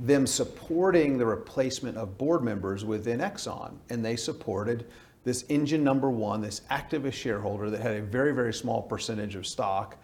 them 0.00 0.26
supporting 0.26 1.18
the 1.18 1.26
replacement 1.26 1.96
of 1.96 2.16
board 2.16 2.42
members 2.42 2.84
within 2.84 3.18
Exxon, 3.18 3.74
and 3.90 4.02
they 4.02 4.16
supported 4.16 4.86
this 5.24 5.44
engine 5.48 5.84
number 5.84 6.08
one, 6.08 6.40
this 6.40 6.62
activist 6.70 7.14
shareholder 7.14 7.68
that 7.68 7.80
had 7.82 7.96
a 7.96 8.00
very 8.00 8.32
very 8.32 8.54
small 8.54 8.80
percentage 8.80 9.34
of 9.34 9.46
stock 9.46 9.98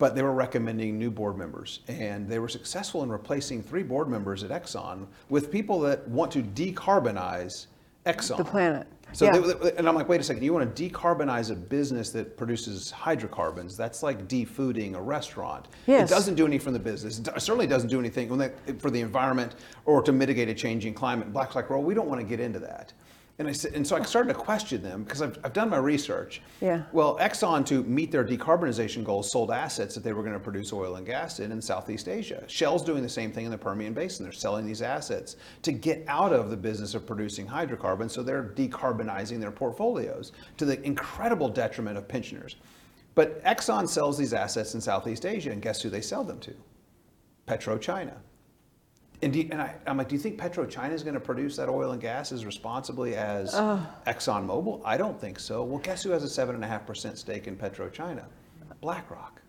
but 0.00 0.14
they 0.16 0.22
were 0.22 0.32
recommending 0.32 0.98
new 0.98 1.10
board 1.10 1.36
members. 1.36 1.80
And 1.86 2.26
they 2.26 2.38
were 2.40 2.48
successful 2.48 3.02
in 3.04 3.10
replacing 3.10 3.62
three 3.62 3.82
board 3.82 4.08
members 4.08 4.42
at 4.42 4.50
Exxon 4.50 5.06
with 5.28 5.52
people 5.52 5.78
that 5.80 6.08
want 6.08 6.32
to 6.32 6.42
decarbonize 6.42 7.66
Exxon. 8.06 8.38
The 8.38 8.44
planet. 8.44 8.86
So, 9.12 9.26
Yeah. 9.26 9.38
they- 9.40 9.72
and 9.76 9.86
I'm 9.86 9.94
like, 9.94 10.08
wait 10.08 10.20
a 10.20 10.24
second, 10.24 10.42
you 10.42 10.54
want 10.54 10.74
to 10.74 10.88
decarbonize 10.90 11.50
a 11.50 11.54
business 11.54 12.10
that 12.12 12.36
produces 12.38 12.90
hydrocarbons? 12.90 13.76
That's 13.76 14.02
like 14.02 14.26
defooding 14.26 14.94
a 14.94 15.00
restaurant. 15.02 15.66
Yes. 15.86 16.10
It 16.10 16.14
doesn't 16.14 16.36
do 16.36 16.46
anything 16.46 16.64
for 16.64 16.70
the 16.70 16.78
business. 16.78 17.18
It 17.18 17.26
certainly 17.42 17.66
doesn't 17.66 17.90
do 17.90 17.98
anything 17.98 18.28
for 18.78 18.88
the 18.90 19.00
environment 19.02 19.56
or 19.84 20.00
to 20.02 20.12
mitigate 20.12 20.48
a 20.48 20.54
changing 20.54 20.94
climate. 20.94 21.30
Black's 21.30 21.54
like, 21.56 21.68
well, 21.68 21.82
we 21.82 21.92
don't 21.92 22.08
want 22.08 22.20
to 22.22 22.26
get 22.26 22.40
into 22.40 22.60
that. 22.60 22.94
And, 23.40 23.48
I 23.48 23.52
said, 23.52 23.72
and 23.72 23.86
so 23.86 23.96
I 23.96 24.02
started 24.02 24.34
to 24.34 24.38
question 24.38 24.82
them 24.82 25.02
because 25.02 25.22
I've, 25.22 25.38
I've 25.42 25.54
done 25.54 25.70
my 25.70 25.78
research. 25.78 26.42
Yeah. 26.60 26.82
Well, 26.92 27.16
Exxon, 27.16 27.64
to 27.68 27.82
meet 27.84 28.12
their 28.12 28.22
decarbonization 28.22 29.02
goals, 29.02 29.32
sold 29.32 29.50
assets 29.50 29.94
that 29.94 30.04
they 30.04 30.12
were 30.12 30.22
going 30.22 30.34
to 30.34 30.38
produce 30.38 30.74
oil 30.74 30.96
and 30.96 31.06
gas 31.06 31.40
in 31.40 31.50
in 31.50 31.62
Southeast 31.62 32.06
Asia. 32.06 32.44
Shell's 32.48 32.84
doing 32.84 33.02
the 33.02 33.08
same 33.08 33.32
thing 33.32 33.46
in 33.46 33.50
the 33.50 33.56
Permian 33.56 33.94
Basin. 33.94 34.26
They're 34.26 34.32
selling 34.32 34.66
these 34.66 34.82
assets 34.82 35.36
to 35.62 35.72
get 35.72 36.04
out 36.06 36.34
of 36.34 36.50
the 36.50 36.56
business 36.58 36.94
of 36.94 37.06
producing 37.06 37.46
hydrocarbons, 37.46 38.12
so 38.12 38.22
they're 38.22 38.52
decarbonizing 38.54 39.40
their 39.40 39.50
portfolios 39.50 40.32
to 40.58 40.66
the 40.66 40.78
incredible 40.82 41.48
detriment 41.48 41.96
of 41.96 42.06
pensioners. 42.06 42.56
But 43.14 43.42
Exxon 43.44 43.88
sells 43.88 44.18
these 44.18 44.34
assets 44.34 44.74
in 44.74 44.82
Southeast 44.82 45.24
Asia, 45.24 45.50
and 45.50 45.62
guess 45.62 45.80
who 45.80 45.88
they 45.88 46.02
sell 46.02 46.24
them 46.24 46.40
to? 46.40 46.54
PetroChina. 47.48 48.16
And, 49.22 49.32
do 49.32 49.40
you, 49.40 49.48
and 49.50 49.60
I, 49.60 49.74
I'm 49.86 49.98
like, 49.98 50.08
do 50.08 50.14
you 50.14 50.20
think 50.20 50.38
PetroChina 50.38 50.92
is 50.92 51.02
going 51.02 51.14
to 51.14 51.20
produce 51.20 51.56
that 51.56 51.68
oil 51.68 51.92
and 51.92 52.00
gas 52.00 52.32
as 52.32 52.46
responsibly 52.46 53.16
as 53.16 53.54
ExxonMobil? 53.54 54.80
I 54.84 54.96
don't 54.96 55.20
think 55.20 55.38
so. 55.38 55.62
Well, 55.62 55.78
guess 55.78 56.02
who 56.02 56.10
has 56.10 56.24
a 56.24 56.28
seven 56.28 56.54
and 56.54 56.64
a 56.64 56.66
half 56.66 56.86
percent 56.86 57.18
stake 57.18 57.46
in 57.46 57.56
PetroChina? 57.56 58.24
BlackRock. 58.80 59.42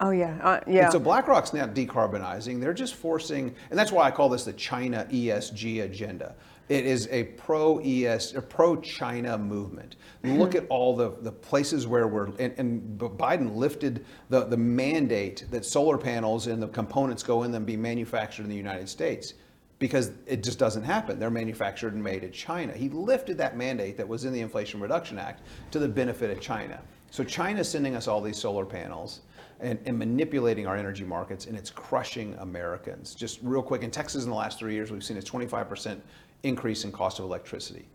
Oh, 0.00 0.10
yeah. 0.10 0.38
Uh, 0.42 0.60
yeah. 0.66 0.84
And 0.84 0.92
so 0.92 0.98
BlackRock's 0.98 1.54
not 1.54 1.72
decarbonizing. 1.74 2.60
They're 2.60 2.74
just 2.74 2.94
forcing, 2.94 3.54
and 3.70 3.78
that's 3.78 3.90
why 3.90 4.04
I 4.04 4.10
call 4.10 4.28
this 4.28 4.44
the 4.44 4.52
China 4.52 5.06
ESG 5.10 5.84
agenda. 5.84 6.34
It 6.68 6.84
is 6.84 7.08
a 7.12 7.24
pro 7.24 7.78
ES, 7.78 8.34
a 8.34 8.42
pro 8.42 8.76
China 8.76 9.38
movement. 9.38 9.96
Look 10.24 10.56
at 10.56 10.66
all 10.68 10.96
the, 10.96 11.12
the 11.20 11.30
places 11.30 11.86
where 11.86 12.08
we're, 12.08 12.26
and, 12.38 12.52
and 12.58 12.98
Biden 12.98 13.54
lifted 13.54 14.04
the, 14.28 14.44
the 14.44 14.56
mandate 14.56 15.46
that 15.52 15.64
solar 15.64 15.96
panels 15.96 16.48
and 16.48 16.60
the 16.60 16.66
components 16.68 17.22
go 17.22 17.44
in 17.44 17.52
them 17.52 17.64
be 17.64 17.76
manufactured 17.76 18.42
in 18.42 18.48
the 18.48 18.56
United 18.56 18.88
States 18.88 19.34
because 19.78 20.10
it 20.26 20.42
just 20.42 20.58
doesn't 20.58 20.82
happen. 20.82 21.20
They're 21.20 21.30
manufactured 21.30 21.94
and 21.94 22.02
made 22.02 22.24
in 22.24 22.32
China. 22.32 22.72
He 22.72 22.88
lifted 22.88 23.38
that 23.38 23.56
mandate 23.56 23.96
that 23.98 24.08
was 24.08 24.24
in 24.24 24.32
the 24.32 24.40
Inflation 24.40 24.80
Reduction 24.80 25.18
Act 25.18 25.42
to 25.70 25.78
the 25.78 25.88
benefit 25.88 26.30
of 26.30 26.40
China. 26.40 26.80
So 27.10 27.22
China's 27.22 27.68
sending 27.68 27.94
us 27.94 28.08
all 28.08 28.20
these 28.20 28.38
solar 28.38 28.64
panels 28.64 29.20
and, 29.60 29.78
and 29.86 29.98
manipulating 29.98 30.66
our 30.66 30.76
energy 30.76 31.04
markets, 31.04 31.46
and 31.46 31.56
it's 31.56 31.70
crushing 31.70 32.34
Americans. 32.40 33.14
Just 33.14 33.38
real 33.42 33.62
quick, 33.62 33.82
in 33.82 33.90
Texas 33.90 34.24
in 34.24 34.30
the 34.30 34.36
last 34.36 34.58
three 34.58 34.74
years, 34.74 34.90
we've 34.90 35.04
seen 35.04 35.16
a 35.16 35.22
25% 35.22 36.00
increase 36.46 36.84
in 36.84 36.92
cost 36.92 37.18
of 37.18 37.24
electricity. 37.24 37.86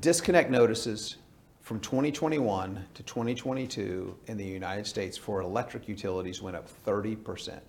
Disconnect 0.00 0.50
notices 0.50 1.16
from 1.60 1.80
2021 1.80 2.84
to 2.94 3.02
2022 3.02 4.16
in 4.26 4.36
the 4.36 4.44
United 4.44 4.86
States 4.86 5.16
for 5.18 5.40
electric 5.40 5.88
utilities 5.88 6.40
went 6.40 6.56
up 6.56 6.68
30%. 6.86 7.60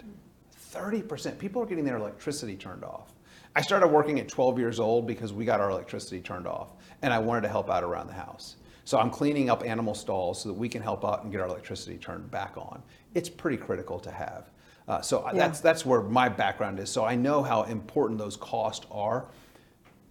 30%. 0.73 1.39
People 1.39 1.61
are 1.61 1.65
getting 1.65 1.83
their 1.83 1.97
electricity 1.97 2.55
turned 2.55 2.83
off. 2.83 3.13
I 3.55 3.61
started 3.61 3.87
working 3.87 4.19
at 4.19 4.27
12 4.29 4.59
years 4.59 4.79
old 4.79 5.07
because 5.07 5.33
we 5.33 5.43
got 5.43 5.59
our 5.59 5.71
electricity 5.71 6.21
turned 6.21 6.45
off 6.47 6.69
and 7.01 7.11
I 7.11 7.17
wanted 7.19 7.41
to 7.41 7.47
help 7.49 7.69
out 7.69 7.83
around 7.83 8.07
the 8.07 8.13
house. 8.13 8.57
So 8.85 8.99
I'm 8.99 9.09
cleaning 9.09 9.49
up 9.49 9.65
animal 9.65 9.95
stalls 9.95 10.41
so 10.41 10.49
that 10.49 10.55
we 10.55 10.69
can 10.69 10.81
help 10.81 11.03
out 11.03 11.23
and 11.23 11.31
get 11.31 11.41
our 11.41 11.47
electricity 11.47 11.97
turned 11.97 12.29
back 12.31 12.53
on. 12.55 12.81
It's 13.15 13.27
pretty 13.29 13.57
critical 13.57 13.99
to 13.99 14.11
have. 14.11 14.49
Uh, 14.87 15.01
so 15.01 15.25
I- 15.25 15.33
that's 15.33 15.59
that's 15.59 15.85
where 15.85 16.01
my 16.01 16.29
background 16.29 16.79
is. 16.79 16.89
So 16.89 17.03
I 17.03 17.15
know 17.15 17.41
how 17.43 17.63
important 17.63 18.17
those 18.19 18.37
costs 18.37 18.85
are. 18.91 19.25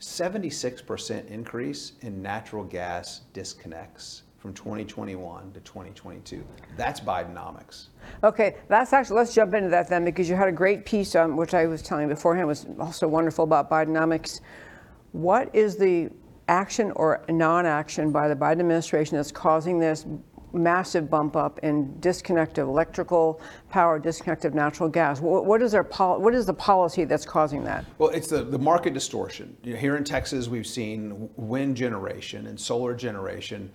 76% 0.07 1.27
increase 1.31 1.93
in 2.03 2.23
natural 2.23 2.63
gas 2.63 3.23
disconnects 3.33 4.23
from 4.39 4.55
2021 4.55 5.53
to 5.53 5.61
2022. 5.61 6.47
That's 6.77 7.01
Bidenomics. 7.01 7.87
Okay, 8.23 8.55
that's 8.69 8.93
actually, 8.93 9.17
let's 9.17 9.35
jump 9.35 9.53
into 9.55 9.69
that 9.69 9.89
then, 9.89 10.05
because 10.05 10.29
you 10.29 10.37
had 10.37 10.47
a 10.47 10.53
great 10.53 10.87
piece, 10.87 11.17
um, 11.17 11.37
which 11.37 11.55
I 11.55 11.67
was 11.67 11.83
telling 11.83 12.07
beforehand 12.07 12.47
was 12.47 12.67
also 12.79 13.09
wonderful 13.09 13.43
about 13.43 13.69
Bidenomics. 13.69 14.43
What 15.11 15.53
is 15.53 15.77
the 15.77 16.11
action 16.47 16.93
or 16.93 17.25
non-action 17.29 18.13
by 18.13 18.29
the 18.29 18.37
Biden 18.37 18.61
administration 18.61 19.17
that's 19.17 19.33
causing 19.33 19.81
this 19.81 20.07
massive 20.57 21.09
bump 21.11 21.37
up 21.37 21.59
in 21.61 21.99
disconnect 22.01 22.59
of 22.59 22.69
electrical 22.69 23.41
power, 23.71 23.99
disconnect 23.99 24.45
of 24.45 24.55
natural 24.55 24.89
gas? 24.89 25.21
What, 25.21 25.47
what 25.47 25.63
is 25.63 25.75
our 25.75 25.85
pol- 25.85 26.21
what 26.21 26.35
is 26.35 26.47
the 26.47 26.55
policy 26.55 27.05
that's 27.05 27.27
causing 27.27 27.63
that? 27.65 27.85
Well, 27.99 28.11
it's 28.11 28.29
the, 28.29 28.43
the 28.43 28.59
market 28.59 28.95
distortion. 28.95 29.57
You 29.63 29.75
know, 29.75 29.81
here 29.81 29.97
in 29.97 30.05
Texas, 30.05 30.49
we've 30.49 30.67
seen 30.67 31.31
wind 31.37 31.77
generation 31.77 32.47
and 32.47 32.59
solar 32.59 32.95
generation. 32.95 33.71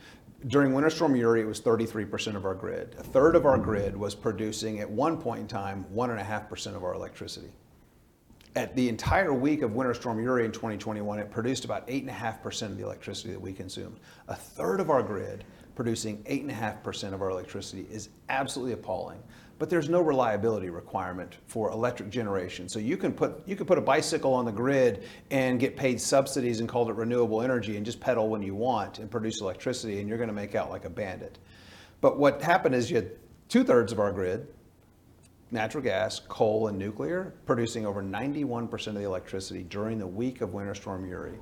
During 0.48 0.74
Winter 0.74 0.90
Storm 0.90 1.16
Uri, 1.16 1.42
it 1.42 1.46
was 1.46 1.62
33% 1.62 2.36
of 2.36 2.46
our 2.46 2.56
grid. 2.56 2.96
A 2.98 3.04
third 3.04 3.36
of 3.36 3.46
our 3.46 3.60
grid 3.60 3.96
was 3.96 4.16
producing, 4.16 4.80
at 4.80 4.90
one 4.90 5.18
point 5.22 5.42
in 5.42 5.48
time, 5.48 5.86
1.5% 5.94 6.76
of 6.76 6.84
our 6.84 6.96
electricity. 6.96 7.52
At 8.56 8.76
the 8.76 8.90
entire 8.90 9.34
week 9.34 9.62
of 9.62 9.76
Winter 9.76 9.94
Storm 9.94 10.20
Uri 10.20 10.44
in 10.44 10.52
2021, 10.52 11.20
it 11.20 11.32
produced 11.32 11.64
about 11.64 11.88
8.5% 11.88 12.64
of 12.64 12.78
the 12.78 12.84
electricity 12.84 13.32
that 13.32 13.40
we 13.40 13.54
consumed. 13.54 14.00
A 14.28 14.36
third 14.36 14.80
of 14.82 14.90
our 14.90 15.04
grid 15.04 15.46
producing 15.82 16.22
8.5% 16.26 17.12
of 17.12 17.24
our 17.24 17.32
electricity 17.32 17.88
is 17.90 18.10
absolutely 18.30 18.74
appalling. 18.74 19.18
But 19.58 19.68
there's 19.68 19.90
no 19.90 20.00
reliability 20.00 20.70
requirement 20.70 21.38
for 21.48 21.72
electric 21.72 22.12
generation. 22.12 22.70
So 22.70 22.78
you 22.78 22.98
can 22.98 23.14
put 23.14 23.42
you 23.48 23.56
can 23.56 23.66
put 23.66 23.80
a 23.80 23.82
bicycle 23.82 24.32
on 24.32 24.46
the 24.46 24.52
grid 24.52 25.04
and 25.32 25.60
get 25.60 25.76
paid 25.76 26.00
subsidies 26.00 26.60
and 26.60 26.70
call 26.70 26.88
it 26.88 26.96
renewable 26.96 27.42
energy 27.42 27.78
and 27.78 27.86
just 27.86 28.00
pedal 28.00 28.30
when 28.30 28.44
you 28.44 28.54
want 28.54 29.00
and 29.00 29.10
produce 29.10 29.42
electricity 29.42 30.00
and 30.00 30.08
you're 30.08 30.20
going 30.20 30.30
to 30.30 30.36
make 30.36 30.54
out 30.54 30.70
like 30.70 30.86
a 30.86 30.90
bandit. 30.90 31.40
But 32.00 32.20
what 32.20 32.44
happened 32.44 32.76
is 32.76 32.92
you 32.92 32.98
had 32.98 33.10
two 33.50 33.64
thirds 33.64 33.92
of 33.92 34.00
our 34.00 34.12
grid, 34.12 34.48
natural 35.50 35.84
gas, 35.84 36.20
coal, 36.20 36.68
and 36.68 36.78
nuclear, 36.78 37.34
producing 37.48 37.88
over 37.88 38.04
91% 38.04 38.88
of 38.88 38.94
the 38.94 39.02
electricity 39.02 39.64
during 39.64 39.98
the 39.98 40.08
week 40.08 40.42
of 40.42 40.54
Winter 40.54 40.76
Storm 40.76 41.08
Uri. 41.08 41.40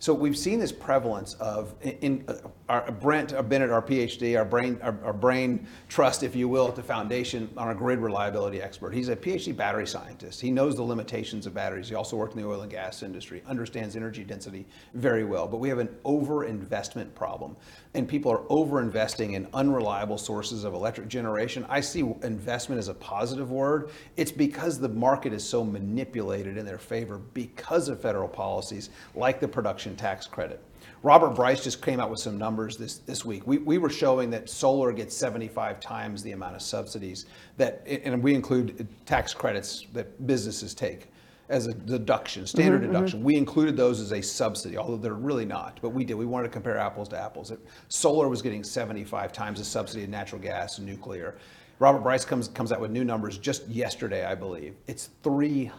So 0.00 0.14
we've 0.14 0.36
seen 0.36 0.58
this 0.58 0.72
prevalence 0.72 1.34
of 1.34 1.74
in, 1.82 2.24
uh, 2.26 2.36
our 2.70 2.90
Brent 2.90 3.34
uh, 3.34 3.42
Bennett, 3.42 3.70
our 3.70 3.82
PhD, 3.82 4.38
our 4.38 4.46
brain, 4.46 4.78
our, 4.80 4.96
our 5.04 5.12
brain 5.12 5.66
trust, 5.90 6.22
if 6.22 6.34
you 6.34 6.48
will, 6.48 6.68
at 6.68 6.74
the 6.74 6.82
foundation, 6.82 7.50
on 7.58 7.68
a 7.68 7.74
grid 7.74 7.98
reliability 7.98 8.62
expert. 8.62 8.94
He's 8.94 9.10
a 9.10 9.16
PhD 9.16 9.54
battery 9.54 9.86
scientist. 9.86 10.40
He 10.40 10.50
knows 10.50 10.74
the 10.74 10.82
limitations 10.82 11.44
of 11.46 11.52
batteries. 11.52 11.90
He 11.90 11.94
also 11.94 12.16
worked 12.16 12.34
in 12.34 12.40
the 12.40 12.48
oil 12.48 12.62
and 12.62 12.70
gas 12.70 13.02
industry, 13.02 13.42
understands 13.46 13.94
energy 13.94 14.24
density 14.24 14.64
very 14.94 15.24
well. 15.24 15.46
But 15.46 15.58
we 15.58 15.68
have 15.68 15.78
an 15.78 15.94
over-investment 16.06 17.14
problem, 17.14 17.54
and 17.92 18.08
people 18.08 18.32
are 18.32 18.44
over-investing 18.48 19.34
in 19.34 19.48
unreliable 19.52 20.16
sources 20.16 20.64
of 20.64 20.72
electric 20.72 21.08
generation. 21.08 21.66
I 21.68 21.80
see 21.80 22.00
investment 22.22 22.78
as 22.78 22.88
a 22.88 22.94
positive 22.94 23.50
word. 23.50 23.90
It's 24.16 24.32
because 24.32 24.78
the 24.78 24.88
market 24.88 25.34
is 25.34 25.44
so 25.44 25.62
manipulated 25.62 26.56
in 26.56 26.64
their 26.64 26.78
favor 26.78 27.18
because 27.34 27.90
of 27.90 28.00
federal 28.00 28.28
policies 28.28 28.88
like 29.14 29.40
the 29.40 29.48
production 29.48 29.89
tax 29.96 30.26
credit. 30.26 30.62
Robert 31.02 31.30
Bryce 31.30 31.64
just 31.64 31.80
came 31.82 31.98
out 31.98 32.10
with 32.10 32.20
some 32.20 32.36
numbers 32.36 32.76
this, 32.76 32.98
this 32.98 33.24
week. 33.24 33.46
We, 33.46 33.58
we 33.58 33.78
were 33.78 33.88
showing 33.88 34.30
that 34.30 34.50
solar 34.50 34.92
gets 34.92 35.16
75 35.16 35.80
times 35.80 36.22
the 36.22 36.32
amount 36.32 36.56
of 36.56 36.62
subsidies 36.62 37.26
that, 37.56 37.82
and 37.86 38.22
we 38.22 38.34
include 38.34 38.86
tax 39.06 39.32
credits 39.32 39.86
that 39.94 40.26
businesses 40.26 40.74
take 40.74 41.08
as 41.48 41.66
a 41.66 41.74
deduction, 41.74 42.42
mm-hmm, 42.42 42.58
standard 42.58 42.82
mm-hmm. 42.82 42.92
deduction. 42.92 43.24
We 43.24 43.36
included 43.36 43.76
those 43.76 43.98
as 44.00 44.12
a 44.12 44.20
subsidy, 44.20 44.76
although 44.76 44.96
they're 44.96 45.14
really 45.14 45.46
not. 45.46 45.78
But 45.80 45.90
we 45.90 46.04
did. 46.04 46.14
We 46.14 46.26
wanted 46.26 46.48
to 46.48 46.52
compare 46.52 46.78
apples 46.78 47.08
to 47.08 47.18
apples. 47.18 47.52
Solar 47.88 48.28
was 48.28 48.42
getting 48.42 48.62
75 48.62 49.32
times 49.32 49.58
the 49.58 49.64
subsidy 49.64 50.04
of 50.04 50.10
natural 50.10 50.40
gas 50.40 50.78
and 50.78 50.86
nuclear. 50.86 51.36
Robert 51.80 52.02
Bryce 52.02 52.26
comes, 52.26 52.48
comes 52.48 52.72
out 52.72 52.80
with 52.80 52.90
new 52.90 53.04
numbers 53.04 53.38
just 53.38 53.66
yesterday, 53.68 54.26
I 54.26 54.34
believe. 54.34 54.76
It's 54.86 55.08
300 55.22 55.72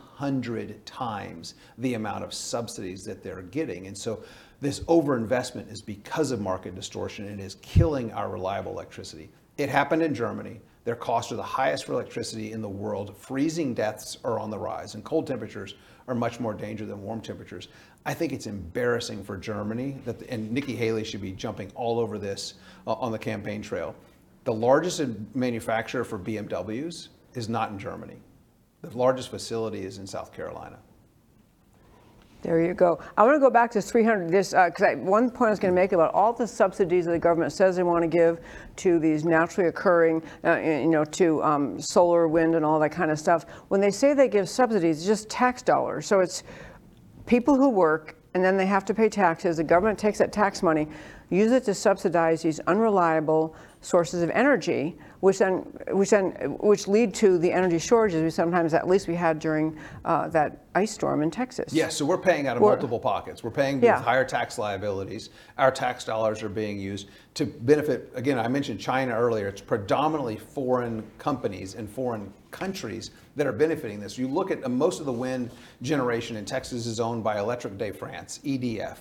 times 0.85 1.55
the 1.77 1.95
amount 1.95 2.23
of 2.23 2.33
subsidies 2.33 3.03
that 3.05 3.23
they're 3.23 3.41
getting. 3.41 3.87
And 3.87 3.97
so 3.97 4.23
this 4.61 4.81
overinvestment 4.81 5.71
is 5.71 5.81
because 5.81 6.31
of 6.31 6.39
market 6.39 6.75
distortion 6.75 7.27
and 7.27 7.39
is 7.39 7.55
killing 7.61 8.11
our 8.13 8.29
reliable 8.29 8.71
electricity. 8.71 9.29
It 9.57 9.69
happened 9.69 10.03
in 10.03 10.13
Germany. 10.13 10.61
Their 10.83 10.95
costs 10.95 11.31
are 11.31 11.35
the 11.35 11.43
highest 11.43 11.85
for 11.85 11.93
electricity 11.93 12.51
in 12.51 12.61
the 12.61 12.69
world. 12.69 13.15
Freezing 13.17 13.73
deaths 13.73 14.17
are 14.23 14.39
on 14.39 14.49
the 14.49 14.57
rise, 14.57 14.95
and 14.95 15.03
cold 15.03 15.27
temperatures 15.27 15.75
are 16.07 16.15
much 16.15 16.39
more 16.39 16.53
dangerous 16.53 16.89
than 16.89 17.01
warm 17.01 17.21
temperatures. 17.21 17.67
I 18.05 18.13
think 18.13 18.33
it's 18.33 18.47
embarrassing 18.47 19.23
for 19.23 19.37
Germany 19.37 19.97
that, 20.05 20.21
and 20.23 20.51
Nikki 20.51 20.75
Haley 20.75 21.03
should 21.03 21.21
be 21.21 21.33
jumping 21.33 21.71
all 21.75 21.99
over 21.99 22.17
this 22.17 22.55
uh, 22.87 22.93
on 22.93 23.11
the 23.11 23.19
campaign 23.19 23.61
trail. 23.61 23.95
The 24.43 24.53
largest 24.53 25.01
manufacturer 25.35 26.03
for 26.03 26.17
BMWs 26.17 27.09
is 27.35 27.47
not 27.47 27.69
in 27.69 27.77
Germany. 27.77 28.17
The 28.81 28.97
largest 28.97 29.29
facility 29.29 29.85
is 29.85 29.97
in 29.97 30.07
South 30.07 30.33
Carolina. 30.33 30.79
There 32.41 32.59
you 32.59 32.73
go. 32.73 32.99
I 33.17 33.23
want 33.23 33.35
to 33.35 33.39
go 33.39 33.51
back 33.51 33.69
to 33.71 33.81
300. 33.81 34.31
This 34.31 34.49
because 34.49 34.81
uh, 34.81 34.95
one 34.97 35.29
point 35.29 35.49
I 35.49 35.51
was 35.51 35.59
going 35.59 35.73
to 35.73 35.79
make 35.79 35.91
about 35.91 36.11
all 36.15 36.33
the 36.33 36.47
subsidies 36.47 37.05
that 37.05 37.11
the 37.11 37.19
government 37.19 37.53
says 37.53 37.75
they 37.75 37.83
want 37.83 38.01
to 38.01 38.07
give 38.07 38.39
to 38.77 38.97
these 38.97 39.23
naturally 39.23 39.69
occurring, 39.69 40.23
uh, 40.43 40.57
you 40.57 40.87
know, 40.87 41.05
to 41.05 41.43
um, 41.43 41.79
solar, 41.79 42.27
wind, 42.27 42.55
and 42.55 42.65
all 42.65 42.79
that 42.79 42.91
kind 42.91 43.11
of 43.11 43.19
stuff. 43.19 43.45
When 43.67 43.79
they 43.79 43.91
say 43.91 44.15
they 44.15 44.27
give 44.27 44.49
subsidies, 44.49 44.97
it's 44.97 45.05
just 45.05 45.29
tax 45.29 45.61
dollars. 45.61 46.07
So 46.07 46.19
it's 46.19 46.41
people 47.27 47.55
who 47.55 47.69
work 47.69 48.15
and 48.33 48.43
then 48.43 48.57
they 48.57 48.65
have 48.65 48.85
to 48.85 48.93
pay 48.93 49.09
taxes. 49.09 49.57
The 49.57 49.63
government 49.63 49.99
takes 49.99 50.17
that 50.17 50.31
tax 50.31 50.63
money, 50.63 50.87
use 51.29 51.51
it 51.51 51.63
to 51.65 51.73
subsidize 51.73 52.41
these 52.41 52.59
unreliable 52.61 53.55
sources 53.81 54.23
of 54.23 54.29
energy, 54.31 54.97
which 55.21 55.37
then, 55.37 55.57
which 55.91 56.09
then, 56.09 56.31
which 56.59 56.87
lead 56.87 57.13
to 57.13 57.37
the 57.37 57.51
energy 57.51 57.77
shortages 57.79 58.21
we 58.23 58.29
sometimes, 58.29 58.73
at 58.73 58.87
least 58.87 59.07
we 59.07 59.15
had 59.15 59.39
during 59.39 59.77
uh, 60.03 60.27
that 60.29 60.65
ice 60.73 60.91
storm 60.91 61.21
in 61.21 61.29
Texas. 61.29 61.71
Yes, 61.71 61.95
so 61.95 62.05
we're 62.05 62.17
paying 62.17 62.47
out 62.47 62.57
of 62.57 62.61
We're- 62.63 62.73
multiple 62.75 62.99
pockets. 62.99 63.43
We're 63.43 63.51
paying 63.51 63.81
Yeah. 63.83 63.97
with 63.97 64.05
higher 64.05 64.25
tax 64.25 64.57
liabilities. 64.57 65.29
Our 65.59 65.71
tax 65.71 66.03
dollars 66.03 66.41
are 66.41 66.49
being 66.49 66.79
used 66.79 67.09
to 67.35 67.45
benefit, 67.45 68.11
again, 68.15 68.39
I 68.39 68.47
mentioned 68.47 68.79
China 68.79 69.13
earlier. 69.13 69.47
It's 69.47 69.61
predominantly 69.61 70.37
foreign 70.37 71.03
companies 71.19 71.75
and 71.75 71.87
foreign 71.89 72.33
countries 72.49 73.11
that 73.35 73.45
are 73.45 73.53
benefiting 73.53 73.99
this. 73.99 74.17
You 74.17 74.27
look 74.27 74.49
at 74.49 74.65
uh, 74.65 74.69
most 74.69 74.99
of 74.99 75.05
the 75.05 75.13
wind 75.13 75.51
generation 75.83 76.35
in 76.35 76.45
Texas 76.45 76.85
is 76.87 76.99
owned 76.99 77.23
by 77.23 77.37
Electric 77.39 77.77
de 77.77 77.91
France, 77.91 78.39
EDF. 78.43 78.97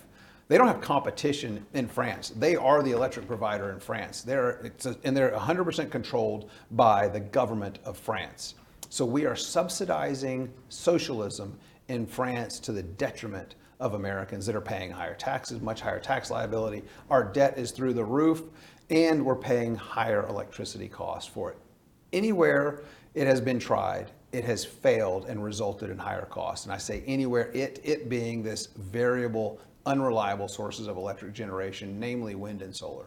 They 0.51 0.59
don't 0.59 0.66
have 0.66 0.80
competition 0.80 1.64
in 1.74 1.86
France. 1.86 2.30
They 2.30 2.57
are 2.57 2.82
the 2.82 2.90
electric 2.90 3.28
provider 3.28 3.70
in 3.70 3.78
France. 3.78 4.22
They're, 4.22 4.72
a, 4.84 4.96
and 5.05 5.16
they're 5.16 5.30
100% 5.30 5.92
controlled 5.92 6.51
by 6.72 7.07
the 7.07 7.20
government 7.20 7.78
of 7.84 7.96
France. 7.96 8.57
So 8.88 9.05
we 9.05 9.26
are 9.26 9.36
subsidizing 9.36 10.53
socialism 10.68 11.57
in 11.86 12.05
France 12.05 12.59
to 12.61 12.72
the 12.72 12.82
detriment 12.82 13.55
of 13.78 13.94
Americans 13.94 14.44
that 14.46 14.57
are 14.57 14.61
paying 14.61 14.90
higher 14.90 15.14
taxes, 15.14 15.61
much 15.61 15.82
higher 15.82 16.01
tax 16.01 16.32
liability. 16.32 16.82
Our 17.11 17.22
debt 17.22 17.57
is 17.57 17.70
through 17.70 17.94
the 17.94 18.05
roof, 18.05 18.42
and 18.90 19.24
we're 19.24 19.36
paying 19.36 19.76
higher 19.76 20.26
electricity 20.26 20.88
costs 20.88 21.30
for 21.32 21.53
it. 21.53 21.59
Anywhere 22.12 22.82
it 23.14 23.28
has 23.28 23.40
been 23.40 23.61
tried, 23.61 24.11
it 24.32 24.44
has 24.44 24.64
failed 24.64 25.26
and 25.26 25.44
resulted 25.44 25.90
in 25.90 25.98
higher 25.98 26.26
costs. 26.26 26.66
And 26.66 26.72
I 26.72 26.78
say 26.78 27.05
anywhere, 27.07 27.53
it, 27.55 27.78
it 27.84 28.09
being 28.09 28.42
this 28.42 28.66
variable, 28.76 29.61
unreliable 29.87 30.49
sources 30.49 30.87
of 30.87 30.97
electric 30.97 31.33
generation, 31.33 31.99
namely 31.99 32.35
wind 32.35 32.62
and 32.62 32.74
solar. 32.74 33.07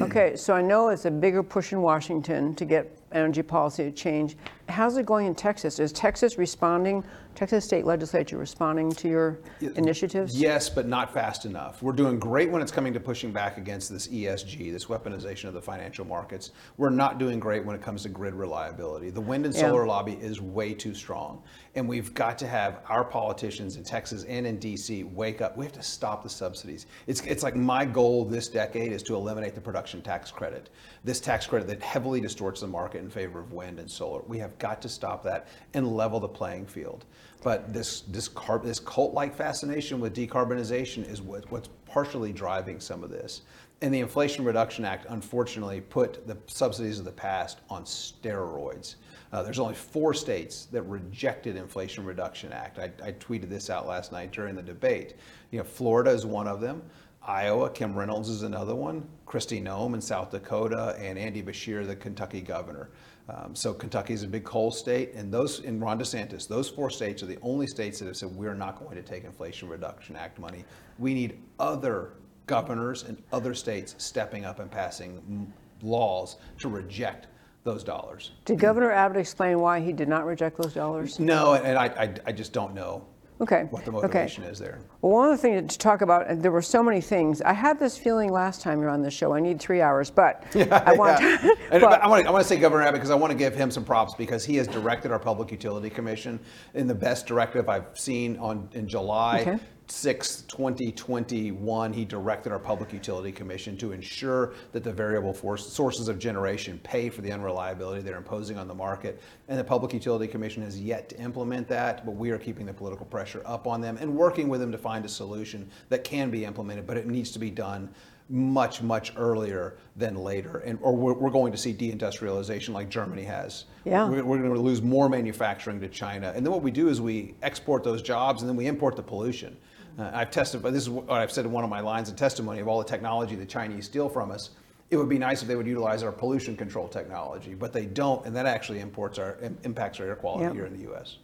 Okay, 0.00 0.36
so 0.36 0.54
I 0.54 0.62
know 0.62 0.88
it's 0.88 1.06
a 1.06 1.10
bigger 1.10 1.42
push 1.42 1.72
in 1.72 1.82
Washington 1.82 2.54
to 2.54 2.64
get 2.64 2.96
energy 3.12 3.42
policy 3.42 3.84
to 3.84 3.90
change. 3.90 4.36
How's 4.68 4.98
it 4.98 5.06
going 5.06 5.26
in 5.26 5.34
Texas? 5.34 5.78
Is 5.78 5.92
Texas 5.92 6.36
responding, 6.36 7.02
Texas 7.34 7.64
state 7.64 7.86
legislature 7.86 8.36
responding 8.36 8.92
to 8.92 9.08
your 9.08 9.38
initiatives? 9.76 10.38
Yes, 10.38 10.68
but 10.68 10.86
not 10.86 11.10
fast 11.12 11.46
enough. 11.46 11.82
We're 11.82 11.92
doing 11.92 12.18
great 12.18 12.50
when 12.50 12.60
it's 12.60 12.70
coming 12.70 12.92
to 12.92 13.00
pushing 13.00 13.32
back 13.32 13.56
against 13.56 13.90
this 13.90 14.08
ESG, 14.08 14.70
this 14.70 14.84
weaponization 14.84 15.44
of 15.46 15.54
the 15.54 15.62
financial 15.62 16.04
markets. 16.04 16.50
We're 16.76 16.90
not 16.90 17.18
doing 17.18 17.40
great 17.40 17.64
when 17.64 17.76
it 17.76 17.82
comes 17.82 18.02
to 18.02 18.10
grid 18.10 18.34
reliability. 18.34 19.08
The 19.08 19.22
wind 19.22 19.46
and 19.46 19.54
Yeah. 19.54 19.62
solar 19.62 19.86
lobby 19.86 20.18
is 20.20 20.42
way 20.42 20.74
too 20.74 20.92
strong. 20.92 21.42
And 21.74 21.88
we've 21.88 22.12
got 22.12 22.36
to 22.38 22.46
have 22.46 22.80
our 22.90 23.04
politicians 23.04 23.76
in 23.76 23.84
Texas 23.84 24.24
and 24.24 24.46
in 24.46 24.58
DC 24.58 25.04
wake 25.14 25.40
up. 25.40 25.56
We 25.56 25.64
have 25.64 25.72
to 25.74 25.82
stop 25.82 26.22
the 26.22 26.28
subsidies. 26.28 26.86
It's, 27.06 27.22
it's 27.22 27.42
like 27.42 27.56
my 27.56 27.86
goal 27.86 28.26
this 28.26 28.48
decade 28.48 28.92
is 28.92 29.02
to 29.04 29.14
eliminate 29.14 29.54
the 29.54 29.60
production 29.62 30.02
tax 30.02 30.30
credit. 30.30 30.68
This 31.04 31.20
tax 31.20 31.46
credit 31.46 31.68
that 31.68 31.82
heavily 31.82 32.20
distorts 32.20 32.60
the 32.60 32.66
market 32.66 32.98
in 32.98 33.08
favor 33.08 33.40
of 33.40 33.52
wind 33.52 33.78
and 33.78 33.90
solar. 33.90 34.20
We 34.26 34.38
have 34.38 34.57
got 34.58 34.82
to 34.82 34.88
stop 34.88 35.22
that 35.24 35.48
and 35.74 35.86
level 35.96 36.20
the 36.20 36.28
playing 36.28 36.66
field. 36.66 37.04
But 37.42 37.72
this 37.72 38.00
this 38.02 38.28
carb, 38.28 38.64
this 38.64 38.80
cult-like 38.80 39.34
fascination 39.34 40.00
with 40.00 40.14
decarbonization 40.14 41.08
is 41.08 41.22
what, 41.22 41.50
what's 41.50 41.68
partially 41.86 42.32
driving 42.32 42.80
some 42.80 43.04
of 43.04 43.10
this. 43.10 43.42
And 43.80 43.94
the 43.94 44.00
Inflation 44.00 44.44
Reduction 44.44 44.84
Act, 44.84 45.06
unfortunately, 45.08 45.80
put 45.80 46.26
the 46.26 46.36
subsidies 46.46 46.98
of 46.98 47.04
the 47.04 47.12
past 47.12 47.60
on 47.70 47.84
steroids. 47.84 48.96
Uh, 49.32 49.42
there's 49.42 49.58
only 49.58 49.74
four 49.74 50.14
states 50.14 50.64
that 50.72 50.82
rejected 50.82 51.54
Inflation 51.54 52.04
Reduction 52.04 52.52
Act. 52.52 52.78
I, 52.78 52.90
I 53.04 53.12
tweeted 53.12 53.48
this 53.48 53.70
out 53.70 53.86
last 53.86 54.10
night 54.10 54.32
during 54.32 54.56
the 54.56 54.62
debate. 54.62 55.14
You 55.52 55.58
know, 55.58 55.64
Florida 55.64 56.10
is 56.10 56.26
one 56.26 56.48
of 56.48 56.60
them. 56.60 56.82
Iowa, 57.28 57.68
Kim 57.68 57.94
Reynolds 57.94 58.30
is 58.30 58.42
another 58.42 58.74
one. 58.74 59.06
Kristi 59.26 59.62
Noem 59.62 59.92
in 59.92 60.00
South 60.00 60.30
Dakota, 60.30 60.96
and 60.98 61.18
Andy 61.18 61.42
Beshear, 61.42 61.86
the 61.86 61.94
Kentucky 61.94 62.40
governor. 62.40 62.88
Um, 63.28 63.54
so 63.54 63.74
Kentucky 63.74 64.14
is 64.14 64.22
a 64.22 64.26
big 64.26 64.44
coal 64.44 64.70
state, 64.70 65.12
and 65.12 65.30
those 65.30 65.60
in 65.60 65.78
Ron 65.78 65.98
DeSantis, 65.98 66.48
those 66.48 66.70
four 66.70 66.88
states 66.88 67.22
are 67.22 67.26
the 67.26 67.38
only 67.42 67.66
states 67.66 67.98
that 67.98 68.06
have 68.06 68.16
said 68.16 68.34
we're 68.34 68.54
not 68.54 68.82
going 68.82 68.96
to 68.96 69.02
take 69.02 69.24
Inflation 69.24 69.68
Reduction 69.68 70.16
Act 70.16 70.38
money. 70.38 70.64
We 70.98 71.12
need 71.12 71.38
other 71.60 72.14
governors 72.46 73.02
and 73.02 73.22
other 73.30 73.52
states 73.52 73.94
stepping 73.98 74.46
up 74.46 74.58
and 74.58 74.70
passing 74.70 75.52
laws 75.82 76.36
to 76.60 76.68
reject 76.70 77.26
those 77.62 77.84
dollars. 77.84 78.30
Did 78.46 78.58
Governor 78.58 78.90
Abbott 78.90 79.18
explain 79.18 79.60
why 79.60 79.80
he 79.80 79.92
did 79.92 80.08
not 80.08 80.24
reject 80.24 80.56
those 80.56 80.72
dollars? 80.72 81.20
No, 81.20 81.52
and 81.52 81.76
I, 81.76 81.84
I, 81.84 82.14
I 82.28 82.32
just 82.32 82.54
don't 82.54 82.72
know 82.72 83.04
Okay. 83.40 83.66
what 83.70 83.84
the 83.84 83.92
okay. 83.92 84.06
motivation 84.06 84.44
is 84.44 84.58
there. 84.58 84.80
Well, 85.00 85.12
one 85.12 85.30
of 85.30 85.36
the 85.36 85.40
things 85.40 85.72
to 85.72 85.78
talk 85.78 86.00
about, 86.00 86.28
and 86.28 86.42
there 86.42 86.50
were 86.50 86.62
so 86.62 86.82
many 86.82 87.00
things. 87.00 87.40
I 87.42 87.52
had 87.52 87.78
this 87.78 87.96
feeling 87.96 88.32
last 88.32 88.62
time 88.62 88.80
you're 88.80 88.90
on 88.90 89.02
the 89.02 89.10
show. 89.10 89.32
I 89.32 89.40
need 89.40 89.60
three 89.60 89.80
hours, 89.80 90.10
but 90.10 90.44
I 90.56 90.92
want. 90.92 91.20
Yeah. 91.20 91.38
And 91.70 91.82
but- 91.82 92.02
I 92.02 92.08
want 92.08 92.22
to 92.22 92.28
I 92.28 92.32
want 92.32 92.42
to 92.42 92.48
say 92.48 92.56
Governor 92.56 92.82
Abbott 92.84 92.94
because 92.94 93.10
I 93.10 93.14
want 93.14 93.30
to 93.30 93.36
give 93.36 93.54
him 93.54 93.70
some 93.70 93.84
props 93.84 94.14
because 94.14 94.44
he 94.44 94.56
has 94.56 94.66
directed 94.66 95.12
our 95.12 95.18
Public 95.18 95.50
Utility 95.50 95.90
Commission 95.90 96.40
in 96.74 96.86
the 96.86 96.94
best 96.94 97.26
directive 97.26 97.68
I've 97.68 97.98
seen 97.98 98.38
on 98.38 98.68
in 98.72 98.88
July. 98.88 99.40
Okay. 99.40 99.58
6, 99.90 100.42
2021, 100.42 101.92
he 101.92 102.04
directed 102.04 102.52
our 102.52 102.58
Public 102.58 102.92
Utility 102.92 103.32
Commission 103.32 103.76
to 103.78 103.92
ensure 103.92 104.52
that 104.72 104.84
the 104.84 104.92
variable 104.92 105.32
force, 105.32 105.66
sources 105.66 106.08
of 106.08 106.18
generation 106.18 106.78
pay 106.82 107.08
for 107.08 107.22
the 107.22 107.32
unreliability 107.32 108.02
they're 108.02 108.16
imposing 108.16 108.58
on 108.58 108.68
the 108.68 108.74
market. 108.74 109.20
And 109.48 109.58
the 109.58 109.64
Public 109.64 109.92
Utility 109.92 110.26
Commission 110.26 110.62
has 110.62 110.80
yet 110.80 111.08
to 111.10 111.18
implement 111.18 111.68
that, 111.68 112.04
but 112.04 112.12
we 112.12 112.30
are 112.30 112.38
keeping 112.38 112.66
the 112.66 112.72
political 112.72 113.06
pressure 113.06 113.42
up 113.46 113.66
on 113.66 113.80
them 113.80 113.96
and 114.00 114.14
working 114.14 114.48
with 114.48 114.60
them 114.60 114.72
to 114.72 114.78
find 114.78 115.04
a 115.04 115.08
solution 115.08 115.68
that 115.88 116.04
can 116.04 116.30
be 116.30 116.44
implemented, 116.44 116.86
but 116.86 116.96
it 116.96 117.06
needs 117.06 117.30
to 117.32 117.38
be 117.38 117.50
done 117.50 117.88
much, 118.28 118.82
much 118.82 119.12
earlier 119.16 119.78
than 119.96 120.16
later. 120.16 120.58
And, 120.58 120.78
or 120.82 120.94
we're, 120.94 121.14
we're 121.14 121.30
going 121.30 121.50
to 121.52 121.58
see 121.58 121.72
deindustrialization 121.72 122.74
like 122.74 122.90
Germany 122.90 123.24
has. 123.24 123.64
Yeah. 123.84 124.08
We're, 124.08 124.22
we're 124.22 124.38
going 124.38 124.54
to 124.54 124.60
lose 124.60 124.82
more 124.82 125.08
manufacturing 125.08 125.80
to 125.80 125.88
China. 125.88 126.32
And 126.36 126.44
then 126.44 126.52
what 126.52 126.62
we 126.62 126.70
do 126.70 126.88
is 126.88 127.00
we 127.00 127.34
export 127.42 127.84
those 127.84 128.02
jobs 128.02 128.42
and 128.42 128.48
then 128.48 128.56
we 128.56 128.66
import 128.66 128.96
the 128.96 129.02
pollution. 129.02 129.56
Uh, 129.98 130.10
I've 130.14 130.30
testified, 130.30 130.72
this 130.72 130.84
is 130.84 130.90
what 130.90 131.10
I've 131.10 131.32
said 131.32 131.44
in 131.44 131.50
one 131.52 131.64
of 131.64 131.70
my 131.70 131.80
lines 131.80 132.08
of 132.08 132.16
testimony 132.16 132.60
of 132.60 132.68
all 132.68 132.78
the 132.78 132.84
technology 132.84 133.34
the 133.34 133.44
Chinese 133.44 133.86
steal 133.86 134.08
from 134.08 134.30
us. 134.30 134.50
It 134.90 134.96
would 134.96 135.08
be 135.08 135.18
nice 135.18 135.42
if 135.42 135.48
they 135.48 135.56
would 135.56 135.66
utilize 135.66 136.02
our 136.02 136.12
pollution 136.12 136.56
control 136.56 136.88
technology, 136.88 137.54
but 137.54 137.72
they 137.72 137.84
don't, 137.84 138.24
and 138.24 138.34
that 138.36 138.46
actually 138.46 138.80
imports 138.80 139.18
our, 139.18 139.36
impacts 139.64 140.00
our 140.00 140.06
air 140.06 140.16
quality 140.16 140.44
Yep. 140.44 140.54
here 140.54 140.66
in 140.66 140.72
the 140.76 140.82
U.S. 140.84 141.18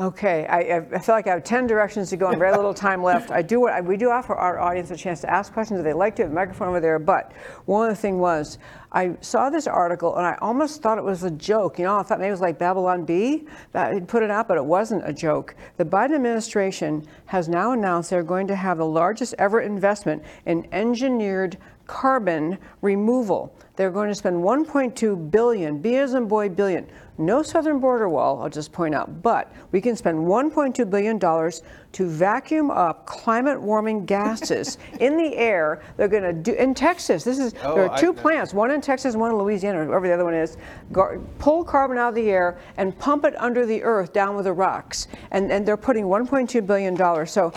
Okay, 0.00 0.44
I, 0.46 0.78
I 0.78 0.98
feel 0.98 1.14
like 1.14 1.28
I 1.28 1.30
have 1.30 1.44
10 1.44 1.68
directions 1.68 2.10
to 2.10 2.16
go 2.16 2.26
and 2.26 2.36
very 2.36 2.50
little 2.56 2.74
time 2.74 3.00
left. 3.00 3.30
I 3.30 3.42
do, 3.42 3.70
we 3.84 3.96
do 3.96 4.10
offer 4.10 4.34
our 4.34 4.58
audience 4.58 4.90
a 4.90 4.96
chance 4.96 5.20
to 5.20 5.30
ask 5.30 5.52
questions 5.52 5.78
if 5.78 5.84
they'd 5.84 5.92
like 5.92 6.16
to, 6.16 6.22
have 6.22 6.32
a 6.32 6.34
microphone 6.34 6.66
over 6.66 6.80
there, 6.80 6.98
but 6.98 7.30
one 7.66 7.86
other 7.86 7.94
thing 7.94 8.18
was, 8.18 8.58
I 8.90 9.16
saw 9.20 9.50
this 9.50 9.68
article 9.68 10.16
and 10.16 10.26
I 10.26 10.36
almost 10.42 10.82
thought 10.82 10.98
it 10.98 11.04
was 11.04 11.22
a 11.22 11.30
joke, 11.30 11.78
you 11.78 11.84
know, 11.84 11.96
I 11.96 12.02
thought 12.02 12.18
maybe 12.18 12.26
it 12.26 12.32
was 12.32 12.40
like 12.40 12.58
Babylon 12.58 13.04
Bee, 13.04 13.44
that 13.70 13.94
he'd 13.94 14.08
put 14.08 14.24
it 14.24 14.32
out, 14.32 14.48
but 14.48 14.56
it 14.56 14.64
wasn't 14.64 15.08
a 15.08 15.12
joke. 15.12 15.54
The 15.76 15.84
Biden 15.84 16.16
administration 16.16 17.06
has 17.26 17.48
now 17.48 17.70
announced 17.70 18.10
they're 18.10 18.24
going 18.24 18.48
to 18.48 18.56
have 18.56 18.78
the 18.78 18.86
largest 18.86 19.36
ever 19.38 19.60
investment 19.60 20.24
in 20.44 20.66
engineered 20.72 21.56
carbon 21.86 22.58
removal. 22.80 23.54
They're 23.76 23.90
going 23.90 24.08
to 24.08 24.14
spend 24.14 24.36
1.2 24.36 25.30
billion, 25.32 25.78
B 25.80 25.96
as 25.96 26.14
in 26.14 26.26
boy 26.28 26.48
billion. 26.48 26.86
No 27.18 27.42
southern 27.42 27.78
border 27.80 28.08
wall, 28.08 28.40
I'll 28.42 28.48
just 28.48 28.72
point 28.72 28.94
out, 28.94 29.22
but 29.22 29.52
we 29.72 29.80
can 29.80 29.94
spend 29.96 30.18
1.2 30.18 30.88
billion 30.90 31.18
dollars 31.18 31.62
to 31.92 32.08
vacuum 32.08 32.70
up 32.72 33.06
climate 33.06 33.60
warming 33.60 34.04
gases 34.04 34.78
in 35.00 35.16
the 35.16 35.36
air. 35.36 35.82
They're 35.96 36.08
going 36.08 36.22
to 36.24 36.32
do 36.32 36.54
in 36.54 36.74
Texas. 36.74 37.22
This 37.24 37.38
is 37.38 37.54
Oh, 37.64 37.74
there 37.74 37.84
are 37.86 37.90
I- 37.92 38.00
two 38.00 38.12
plants, 38.12 38.52
one 38.54 38.70
in 38.70 38.80
Texas, 38.80 39.14
one 39.16 39.30
in 39.32 39.38
Louisiana, 39.38 39.80
or 39.80 39.86
wherever 39.86 40.06
the 40.06 40.14
other 40.14 40.24
one 40.24 40.34
is. 40.34 40.56
Gar- 40.92 41.18
pull 41.38 41.64
carbon 41.64 41.98
out 41.98 42.10
of 42.10 42.14
the 42.16 42.30
air 42.30 42.58
and 42.76 42.96
pump 42.98 43.24
it 43.24 43.34
under 43.40 43.64
the 43.66 43.82
earth 43.82 44.12
down 44.12 44.34
with 44.36 44.44
the 44.44 44.52
rocks. 44.52 45.06
And 45.32 45.50
and 45.52 45.66
they're 45.66 45.76
putting 45.76 46.04
1.2 46.06 46.64
billion 46.66 46.94
dollars. 46.94 47.30
So 47.32 47.52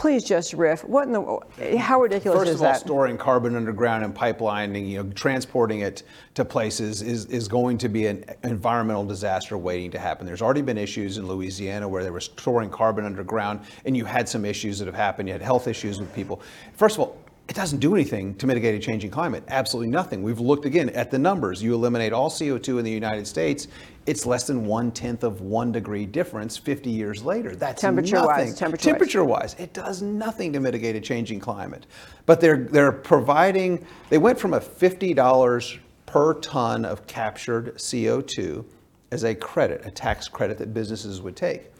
please 0.00 0.24
just 0.24 0.54
riff. 0.54 0.82
What 0.82 1.08
in 1.08 1.12
the 1.12 1.76
how 1.76 2.00
ridiculous 2.00 2.38
First 2.38 2.48
is 2.48 2.54
of 2.56 2.62
all, 2.62 2.72
that? 2.72 2.80
storing 2.80 3.18
carbon 3.18 3.54
underground 3.54 4.02
and 4.02 4.14
pipelining, 4.14 4.88
you 4.88 5.02
know, 5.02 5.10
transporting 5.12 5.80
it 5.80 6.04
to 6.36 6.44
places 6.44 7.02
is, 7.02 7.26
is 7.26 7.48
going 7.48 7.76
to 7.76 7.88
be 7.90 8.06
an 8.06 8.24
environmental 8.42 9.04
disaster 9.04 9.58
waiting 9.58 9.90
to 9.90 9.98
happen. 9.98 10.24
There's 10.24 10.40
already 10.40 10.62
been 10.62 10.78
issues 10.78 11.18
in 11.18 11.28
Louisiana 11.28 11.86
where 11.86 12.02
they 12.02 12.10
were 12.10 12.20
storing 12.20 12.70
carbon 12.70 13.04
underground, 13.04 13.60
and 13.84 13.94
you 13.94 14.06
had 14.06 14.26
some 14.26 14.46
issues 14.46 14.78
that 14.78 14.86
have 14.86 14.94
happened. 14.94 15.28
You 15.28 15.34
had 15.34 15.42
health 15.42 15.68
issues 15.68 16.00
with 16.00 16.12
people. 16.14 16.40
First 16.72 16.96
of 16.96 17.00
all, 17.00 17.18
it 17.50 17.56
doesn't 17.56 17.80
do 17.80 17.96
anything 17.96 18.32
to 18.36 18.46
mitigate 18.46 18.76
a 18.76 18.78
changing 18.78 19.10
climate. 19.10 19.42
Absolutely 19.48 19.90
nothing. 19.90 20.22
We've 20.22 20.38
looked 20.38 20.66
again 20.66 20.88
at 20.90 21.10
the 21.10 21.18
numbers. 21.18 21.60
You 21.60 21.74
eliminate 21.74 22.12
all 22.12 22.30
CO2 22.30 22.78
in 22.78 22.84
the 22.84 22.92
United 22.92 23.26
States, 23.26 23.66
it's 24.06 24.24
less 24.24 24.46
than 24.46 24.66
one 24.66 24.92
tenth 24.92 25.24
of 25.24 25.40
one 25.40 25.72
degree 25.72 26.06
difference 26.06 26.56
50 26.56 26.90
years 26.90 27.24
later. 27.24 27.56
That's 27.56 27.82
Temperature-wise, 27.82 28.28
nothing. 28.28 28.54
temperature-wise. 28.54 28.84
Temperature 28.84 29.24
wise, 29.24 29.56
it 29.58 29.72
does 29.72 30.00
nothing 30.00 30.52
to 30.52 30.60
mitigate 30.60 30.94
a 30.94 31.00
changing 31.00 31.40
climate. 31.40 31.86
But 32.24 32.40
they're 32.40 32.68
they're 32.70 32.92
providing. 32.92 33.84
They 34.10 34.18
went 34.18 34.38
from 34.38 34.54
a 34.54 34.60
fifty 34.60 35.12
dollars 35.12 35.76
per 36.06 36.34
ton 36.34 36.84
of 36.84 37.04
captured 37.08 37.74
CO2 37.78 38.64
as 39.10 39.24
a 39.24 39.34
credit, 39.34 39.84
a 39.84 39.90
tax 39.90 40.28
credit 40.28 40.56
that 40.58 40.72
businesses 40.72 41.20
would 41.20 41.34
take. 41.34 41.72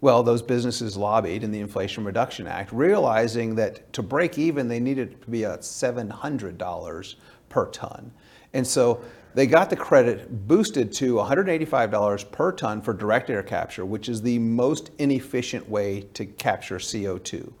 Well, 0.00 0.22
those 0.22 0.42
businesses 0.42 0.96
lobbied 0.96 1.42
in 1.42 1.50
the 1.50 1.60
Inflation 1.60 2.04
Reduction 2.04 2.46
Act, 2.46 2.72
realizing 2.72 3.54
that 3.54 3.92
to 3.94 4.02
break 4.02 4.38
even, 4.38 4.68
they 4.68 4.80
needed 4.80 5.22
to 5.22 5.30
be 5.30 5.44
at 5.44 5.60
$700 5.60 7.14
per 7.48 7.66
ton. 7.70 8.12
And 8.52 8.66
so 8.66 9.00
they 9.34 9.46
got 9.46 9.70
the 9.70 9.76
credit 9.76 10.48
boosted 10.48 10.92
to 10.94 11.14
$185 11.16 12.30
per 12.30 12.52
ton 12.52 12.80
for 12.80 12.92
direct 12.92 13.30
air 13.30 13.42
capture, 13.42 13.84
which 13.84 14.08
is 14.08 14.22
the 14.22 14.38
most 14.38 14.90
inefficient 14.98 15.68
way 15.68 16.02
to 16.14 16.26
capture 16.26 16.78
CO2. 16.78 17.52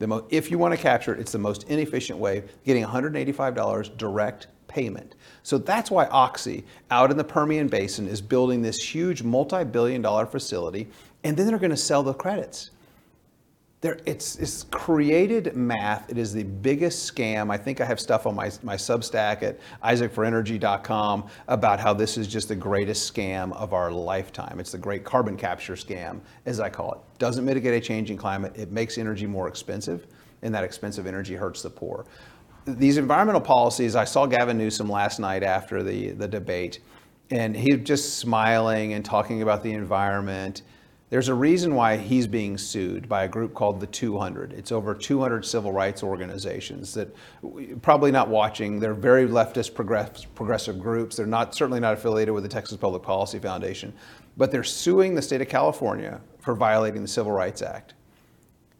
The 0.00 0.06
mo- 0.06 0.26
if 0.30 0.50
you 0.50 0.58
want 0.58 0.74
to 0.74 0.80
capture 0.80 1.14
it, 1.14 1.20
it's 1.20 1.32
the 1.32 1.38
most 1.38 1.64
inefficient 1.64 2.18
way, 2.18 2.42
getting 2.64 2.84
$185 2.84 3.96
direct 3.96 4.46
payment. 4.66 5.14
So 5.42 5.58
that's 5.58 5.90
why 5.90 6.06
Oxy 6.06 6.64
out 6.90 7.10
in 7.10 7.16
the 7.16 7.24
Permian 7.24 7.68
Basin 7.68 8.08
is 8.08 8.20
building 8.20 8.62
this 8.62 8.78
huge 8.78 9.22
multi 9.22 9.64
billion 9.64 10.00
dollar 10.00 10.26
facility, 10.26 10.88
and 11.24 11.36
then 11.36 11.46
they're 11.46 11.58
going 11.58 11.70
to 11.70 11.76
sell 11.76 12.02
the 12.02 12.14
credits. 12.14 12.70
There, 13.82 13.98
it's, 14.04 14.36
it's 14.36 14.64
created 14.64 15.56
math. 15.56 16.10
It 16.10 16.18
is 16.18 16.34
the 16.34 16.42
biggest 16.42 17.12
scam. 17.12 17.50
I 17.50 17.56
think 17.56 17.80
I 17.80 17.86
have 17.86 17.98
stuff 17.98 18.26
on 18.26 18.34
my, 18.34 18.50
my 18.62 18.76
Substack 18.76 19.42
at 19.42 19.58
isaacforenergy.com 19.82 21.26
about 21.48 21.80
how 21.80 21.94
this 21.94 22.18
is 22.18 22.28
just 22.28 22.48
the 22.48 22.56
greatest 22.56 23.12
scam 23.12 23.56
of 23.56 23.72
our 23.72 23.90
lifetime. 23.90 24.60
It's 24.60 24.72
the 24.72 24.78
great 24.78 25.02
carbon 25.02 25.34
capture 25.34 25.76
scam, 25.76 26.20
as 26.44 26.60
I 26.60 26.68
call 26.68 26.92
it. 26.92 26.98
Doesn't 27.18 27.42
mitigate 27.42 27.72
a 27.72 27.80
changing 27.80 28.18
climate. 28.18 28.52
It 28.54 28.70
makes 28.70 28.98
energy 28.98 29.26
more 29.26 29.48
expensive, 29.48 30.06
and 30.42 30.54
that 30.54 30.62
expensive 30.62 31.06
energy 31.06 31.34
hurts 31.34 31.62
the 31.62 31.70
poor. 31.70 32.04
These 32.66 32.98
environmental 32.98 33.40
policies, 33.40 33.96
I 33.96 34.04
saw 34.04 34.26
Gavin 34.26 34.58
Newsom 34.58 34.90
last 34.90 35.20
night 35.20 35.42
after 35.42 35.82
the, 35.82 36.10
the 36.10 36.28
debate, 36.28 36.80
and 37.30 37.56
he 37.56 37.74
was 37.74 37.86
just 37.86 38.18
smiling 38.18 38.92
and 38.92 39.02
talking 39.02 39.40
about 39.40 39.62
the 39.62 39.72
environment. 39.72 40.60
There's 41.10 41.28
a 41.28 41.34
reason 41.34 41.74
why 41.74 41.96
he's 41.96 42.28
being 42.28 42.56
sued 42.56 43.08
by 43.08 43.24
a 43.24 43.28
group 43.28 43.52
called 43.52 43.80
the 43.80 43.86
200. 43.88 44.52
It's 44.52 44.70
over 44.70 44.94
200 44.94 45.44
civil 45.44 45.72
rights 45.72 46.04
organizations 46.04 46.94
that 46.94 47.12
probably 47.82 48.12
not 48.12 48.28
watching. 48.28 48.78
They're 48.78 48.94
very 48.94 49.26
leftist 49.26 49.74
progress, 49.74 50.24
progressive 50.36 50.78
groups. 50.78 51.16
They're 51.16 51.26
not 51.26 51.52
certainly 51.52 51.80
not 51.80 51.94
affiliated 51.94 52.32
with 52.32 52.44
the 52.44 52.48
Texas 52.48 52.76
Public 52.76 53.02
Policy 53.02 53.40
Foundation, 53.40 53.92
but 54.36 54.52
they're 54.52 54.62
suing 54.62 55.16
the 55.16 55.22
state 55.22 55.40
of 55.40 55.48
California 55.48 56.20
for 56.38 56.54
violating 56.54 57.02
the 57.02 57.08
Civil 57.08 57.32
Rights 57.32 57.60
Act 57.60 57.94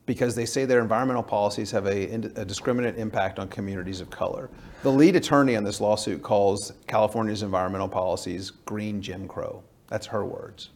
because 0.06 0.36
they 0.36 0.46
say 0.46 0.64
their 0.64 0.80
environmental 0.80 1.24
policies 1.24 1.72
have 1.72 1.86
a, 1.86 2.12
a 2.12 2.44
discriminate 2.44 2.96
impact 2.96 3.40
on 3.40 3.48
communities 3.48 4.00
of 4.00 4.08
color. 4.08 4.50
The 4.84 4.92
lead 4.92 5.16
attorney 5.16 5.56
on 5.56 5.64
this 5.64 5.80
lawsuit 5.80 6.22
calls 6.22 6.74
California's 6.86 7.42
environmental 7.42 7.88
policies 7.88 8.50
green 8.50 9.02
Jim 9.02 9.26
Crow. 9.26 9.64
That's 9.88 10.06
her 10.06 10.24
words. 10.24 10.70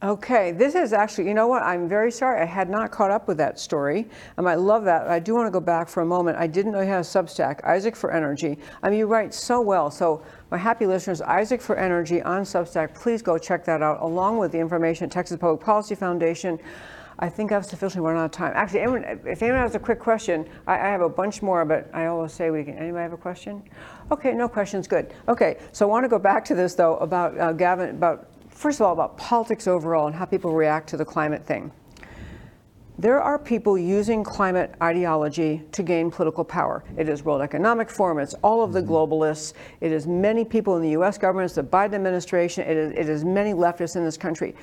Okay, 0.00 0.52
this 0.52 0.76
is 0.76 0.92
actually, 0.92 1.26
you 1.26 1.34
know 1.34 1.48
what? 1.48 1.64
I'm 1.64 1.88
very 1.88 2.12
sorry. 2.12 2.40
I 2.40 2.44
had 2.44 2.70
not 2.70 2.92
caught 2.92 3.10
up 3.10 3.26
with 3.26 3.36
that 3.38 3.58
story. 3.58 4.06
Um, 4.36 4.46
I 4.46 4.54
love 4.54 4.84
that. 4.84 5.08
I 5.08 5.18
do 5.18 5.34
want 5.34 5.48
to 5.48 5.50
go 5.50 5.58
back 5.58 5.88
for 5.88 6.02
a 6.02 6.06
moment. 6.06 6.38
I 6.38 6.46
didn't 6.46 6.70
know 6.70 6.80
you 6.80 6.86
had 6.86 7.00
a 7.00 7.02
Substack, 7.02 7.64
Isaac 7.64 7.96
for 7.96 8.12
Energy. 8.12 8.60
I 8.80 8.90
mean, 8.90 9.00
you 9.00 9.06
write 9.08 9.34
so 9.34 9.60
well. 9.60 9.90
So, 9.90 10.22
my 10.52 10.56
happy 10.56 10.86
listeners, 10.86 11.20
Isaac 11.20 11.60
for 11.60 11.76
Energy 11.76 12.22
on 12.22 12.42
Substack, 12.42 12.94
please 12.94 13.22
go 13.22 13.38
check 13.38 13.64
that 13.64 13.82
out, 13.82 14.00
along 14.00 14.38
with 14.38 14.52
the 14.52 14.58
information 14.58 15.06
at 15.06 15.10
Texas 15.10 15.36
Public 15.36 15.60
Policy 15.60 15.96
Foundation. 15.96 16.60
I 17.18 17.28
think 17.28 17.50
I've 17.50 17.66
sufficiently 17.66 18.08
run 18.08 18.16
out 18.16 18.26
of 18.26 18.30
time. 18.30 18.52
Actually, 18.54 18.80
anyone, 18.82 19.20
if 19.26 19.42
anyone 19.42 19.60
has 19.60 19.74
a 19.74 19.80
quick 19.80 19.98
question, 19.98 20.48
I, 20.68 20.74
I 20.74 20.90
have 20.90 21.00
a 21.00 21.08
bunch 21.08 21.42
more, 21.42 21.64
but 21.64 21.90
I 21.92 22.06
always 22.06 22.32
say 22.32 22.50
we 22.50 22.62
can. 22.62 22.78
Anybody 22.78 23.02
have 23.02 23.14
a 23.14 23.16
question? 23.16 23.64
Okay, 24.12 24.32
no 24.32 24.48
questions. 24.48 24.86
Good. 24.86 25.12
Okay, 25.26 25.58
so 25.72 25.86
I 25.86 25.88
want 25.90 26.04
to 26.04 26.08
go 26.08 26.20
back 26.20 26.44
to 26.44 26.54
this 26.54 26.74
though 26.74 26.98
about 26.98 27.36
uh, 27.36 27.52
Gavin, 27.52 27.90
about 27.90 28.28
first 28.58 28.80
of 28.80 28.86
all 28.86 28.92
about 28.92 29.16
politics 29.16 29.68
overall 29.68 30.08
and 30.08 30.16
how 30.16 30.24
people 30.24 30.52
react 30.52 30.88
to 30.88 30.96
the 30.96 31.04
climate 31.04 31.46
thing. 31.46 31.70
There 32.98 33.22
are 33.22 33.38
people 33.38 33.78
using 33.78 34.24
climate 34.24 34.74
ideology 34.82 35.62
to 35.70 35.84
gain 35.84 36.10
political 36.10 36.44
power. 36.44 36.82
It 36.96 37.08
is 37.08 37.24
World 37.24 37.40
Economic 37.40 37.88
Forum, 37.88 38.18
it's 38.18 38.34
all 38.42 38.64
of 38.64 38.72
the 38.72 38.82
mm-hmm. 38.82 38.90
globalists, 38.90 39.52
it 39.80 39.92
is 39.92 40.08
many 40.08 40.44
people 40.44 40.76
in 40.76 40.82
the 40.82 40.90
US 41.00 41.16
government, 41.16 41.44
it's 41.44 41.54
the 41.54 41.62
Biden 41.62 41.94
administration, 41.94 42.64
it 42.68 42.76
is, 42.76 42.90
it 42.90 43.08
is 43.08 43.24
many 43.24 43.52
leftists 43.52 43.94
in 43.94 44.04
this 44.04 44.16
country. 44.16 44.56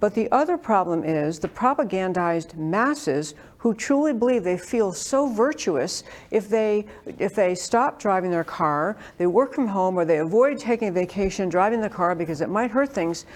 But 0.00 0.14
the 0.14 0.32
other 0.32 0.56
problem 0.56 1.04
is 1.04 1.38
the 1.38 1.48
propagandized 1.48 2.56
masses 2.56 3.34
who 3.58 3.74
truly 3.74 4.14
believe 4.14 4.42
they 4.42 4.56
feel 4.56 4.92
so 4.92 5.26
virtuous 5.26 6.02
if 6.30 6.48
they 6.48 6.86
if 7.18 7.34
they 7.34 7.54
stop 7.54 8.00
driving 8.00 8.30
their 8.30 8.44
car, 8.44 8.96
they 9.18 9.26
work 9.26 9.52
from 9.52 9.68
home 9.68 9.98
or 9.98 10.06
they 10.06 10.18
avoid 10.18 10.58
taking 10.58 10.88
a 10.88 10.92
vacation 10.92 11.50
driving 11.50 11.82
the 11.82 11.90
car 11.90 12.14
because 12.14 12.40
it 12.40 12.48
might 12.48 12.70
hurt 12.70 12.90
things. 12.90 13.26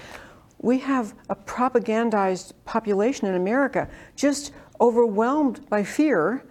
We 0.59 0.79
have 0.79 1.15
a 1.29 1.37
propagandized 1.37 2.55
population 2.65 3.27
in 3.29 3.35
America 3.35 3.87
just 4.17 4.53
overwhelmed 4.81 5.69
by 5.69 5.85
fear 5.85 6.43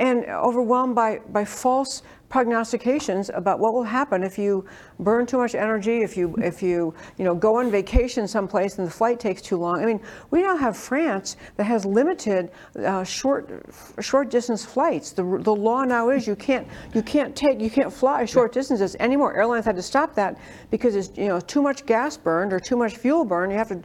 and 0.00 0.24
overwhelmed 0.24 0.94
by, 0.96 1.20
by 1.28 1.44
false 1.44 2.02
prognostications 2.30 3.30
about 3.34 3.60
what 3.60 3.74
will 3.74 3.84
happen 3.84 4.24
if 4.24 4.38
you 4.38 4.64
burn 5.02 5.26
too 5.26 5.38
much 5.38 5.54
energy, 5.54 6.02
if 6.02 6.16
you 6.16 6.34
if 6.42 6.62
you 6.62 6.94
you 7.18 7.24
know 7.24 7.34
go 7.34 7.56
on 7.56 7.70
vacation 7.70 8.26
someplace 8.28 8.78
and 8.78 8.86
the 8.86 8.90
flight 8.90 9.18
takes 9.20 9.42
too 9.42 9.56
long. 9.56 9.82
I 9.82 9.86
mean, 9.86 10.00
we 10.30 10.42
now 10.42 10.56
have 10.56 10.76
France 10.76 11.36
that 11.56 11.64
has 11.64 11.84
limited 11.84 12.50
uh, 12.84 13.04
short 13.04 13.64
short 14.00 14.30
distance 14.30 14.64
flights. 14.64 15.12
The 15.12 15.24
the 15.42 15.54
law 15.54 15.84
now 15.84 16.10
is 16.10 16.26
you 16.26 16.36
can't 16.36 16.66
you 16.94 17.02
can't 17.02 17.34
take 17.34 17.60
you 17.60 17.70
can't 17.70 17.92
fly 17.92 18.24
short 18.24 18.52
distances 18.52 18.96
anymore. 19.00 19.34
Airlines 19.34 19.64
had 19.64 19.76
to 19.76 19.82
stop 19.82 20.14
that 20.14 20.38
because 20.70 20.96
it's 20.96 21.16
you 21.16 21.28
know 21.28 21.40
too 21.40 21.62
much 21.62 21.86
gas 21.86 22.16
burned 22.16 22.52
or 22.52 22.60
too 22.60 22.76
much 22.76 22.96
fuel 22.96 23.24
burned. 23.24 23.52
You 23.52 23.58
have 23.58 23.68
to. 23.68 23.82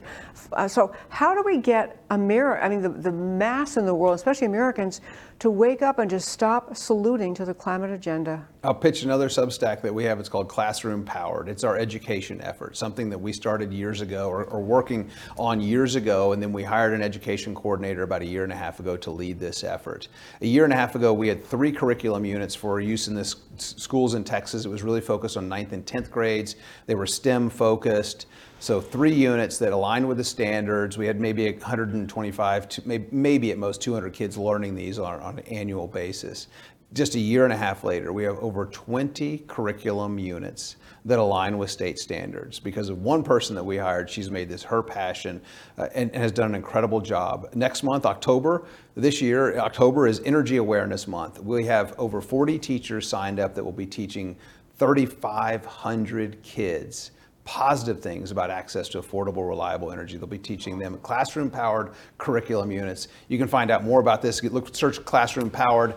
Uh, 0.52 0.68
so 0.68 0.94
how 1.08 1.34
do 1.34 1.42
we 1.44 1.58
get 1.58 2.02
America? 2.10 2.64
I 2.64 2.68
mean, 2.68 2.82
the 2.82 2.90
the 2.90 3.12
mass 3.12 3.76
in 3.76 3.86
the 3.86 3.94
world, 3.94 4.14
especially 4.14 4.46
Americans, 4.46 5.00
to 5.38 5.50
wake 5.50 5.82
up 5.82 5.98
and 5.98 6.10
just 6.10 6.28
stop 6.28 6.76
saluting 6.76 7.34
to 7.34 7.44
the 7.44 7.54
climate 7.54 7.90
agenda? 7.90 8.46
I'll 8.66 8.74
pitch 8.74 9.04
another 9.04 9.28
Substack 9.28 9.80
that 9.82 9.94
we 9.94 10.02
have. 10.02 10.18
It's 10.18 10.28
called 10.28 10.48
Classroom 10.48 11.04
Powered. 11.04 11.48
It's 11.48 11.62
our 11.62 11.78
education 11.78 12.40
effort, 12.40 12.76
something 12.76 13.08
that 13.10 13.18
we 13.18 13.32
started 13.32 13.72
years 13.72 14.00
ago 14.00 14.28
or, 14.28 14.42
or, 14.42 14.60
working 14.60 15.08
on 15.38 15.60
years 15.60 15.94
ago. 15.94 16.32
And 16.32 16.42
then 16.42 16.52
we 16.52 16.64
hired 16.64 16.92
an 16.92 17.00
education 17.00 17.54
coordinator 17.54 18.02
about 18.02 18.22
a 18.22 18.26
year 18.26 18.42
and 18.42 18.52
a 18.52 18.56
half 18.56 18.80
ago 18.80 18.96
to 18.96 19.12
lead 19.12 19.38
this 19.38 19.62
effort. 19.62 20.08
A 20.40 20.46
year 20.46 20.64
and 20.64 20.72
a 20.72 20.76
half 20.76 20.96
ago, 20.96 21.14
we 21.14 21.28
had 21.28 21.44
three 21.44 21.70
curriculum 21.70 22.24
units 22.24 22.56
for 22.56 22.80
use 22.80 23.06
in 23.06 23.14
the 23.14 23.24
schools 23.56 24.14
in 24.14 24.24
Texas. 24.24 24.64
It 24.64 24.68
was 24.68 24.82
really 24.82 25.00
focused 25.00 25.36
on 25.36 25.48
ninth 25.48 25.72
and 25.72 25.86
10th 25.86 26.10
grades. 26.10 26.56
They 26.86 26.96
were 26.96 27.06
STEM 27.06 27.50
focused. 27.50 28.26
So 28.58 28.80
three 28.80 29.14
units 29.14 29.58
that 29.58 29.72
aligned 29.72 30.08
with 30.08 30.16
the 30.16 30.24
standards. 30.24 30.98
We 30.98 31.06
had 31.06 31.20
maybe 31.20 31.52
125, 31.52 32.68
to 32.70 32.82
maybe, 32.88 33.06
maybe 33.12 33.52
at 33.52 33.58
most 33.58 33.80
200 33.82 34.12
kids 34.12 34.36
learning 34.36 34.74
these 34.74 34.98
on, 34.98 35.20
on 35.20 35.38
an 35.38 35.46
annual 35.46 35.86
basis 35.86 36.48
just 36.92 37.14
a 37.14 37.18
year 37.18 37.44
and 37.44 37.52
a 37.52 37.56
half 37.56 37.84
later, 37.84 38.12
we 38.12 38.24
have 38.24 38.38
over 38.38 38.66
20 38.66 39.38
curriculum 39.48 40.18
units 40.18 40.76
that 41.04 41.18
align 41.18 41.58
with 41.58 41.70
state 41.70 41.98
standards. 41.98 42.58
Because 42.60 42.88
of 42.88 43.02
one 43.02 43.22
person 43.22 43.54
that 43.56 43.64
we 43.64 43.76
hired, 43.76 44.08
she's 44.08 44.30
made 44.30 44.48
this 44.48 44.62
her 44.62 44.82
passion 44.82 45.40
uh, 45.78 45.88
and, 45.94 46.10
and, 46.12 46.22
has 46.22 46.32
done 46.32 46.50
an 46.50 46.54
incredible 46.54 47.00
job. 47.00 47.48
Next 47.54 47.82
month, 47.82 48.06
October, 48.06 48.64
this 48.94 49.20
year, 49.20 49.58
October 49.58 50.06
is 50.06 50.20
Energy 50.24 50.56
Awareness 50.56 51.06
Month. 51.06 51.40
We 51.40 51.64
have 51.66 51.94
over 51.98 52.20
40 52.20 52.58
teachers 52.58 53.08
signed 53.08 53.40
up 53.40 53.54
that 53.54 53.64
will 53.64 53.72
be 53.72 53.86
teaching 53.86 54.36
3,500 54.78 56.42
kids 56.42 57.10
positive 57.46 58.00
things 58.00 58.32
about 58.32 58.50
access 58.50 58.88
to 58.88 59.00
affordable, 59.00 59.48
reliable 59.48 59.92
energy. 59.92 60.18
They'll 60.18 60.26
be 60.26 60.36
teaching 60.36 60.78
them 60.78 60.98
classroom 60.98 61.48
powered 61.48 61.92
curriculum 62.18 62.72
units. 62.72 63.06
You 63.28 63.38
can 63.38 63.46
find 63.46 63.70
out 63.70 63.84
more 63.84 64.00
about 64.00 64.20
this. 64.20 64.42
Look, 64.42 64.74
search 64.74 65.02
classroom 65.04 65.48
powered 65.48 65.94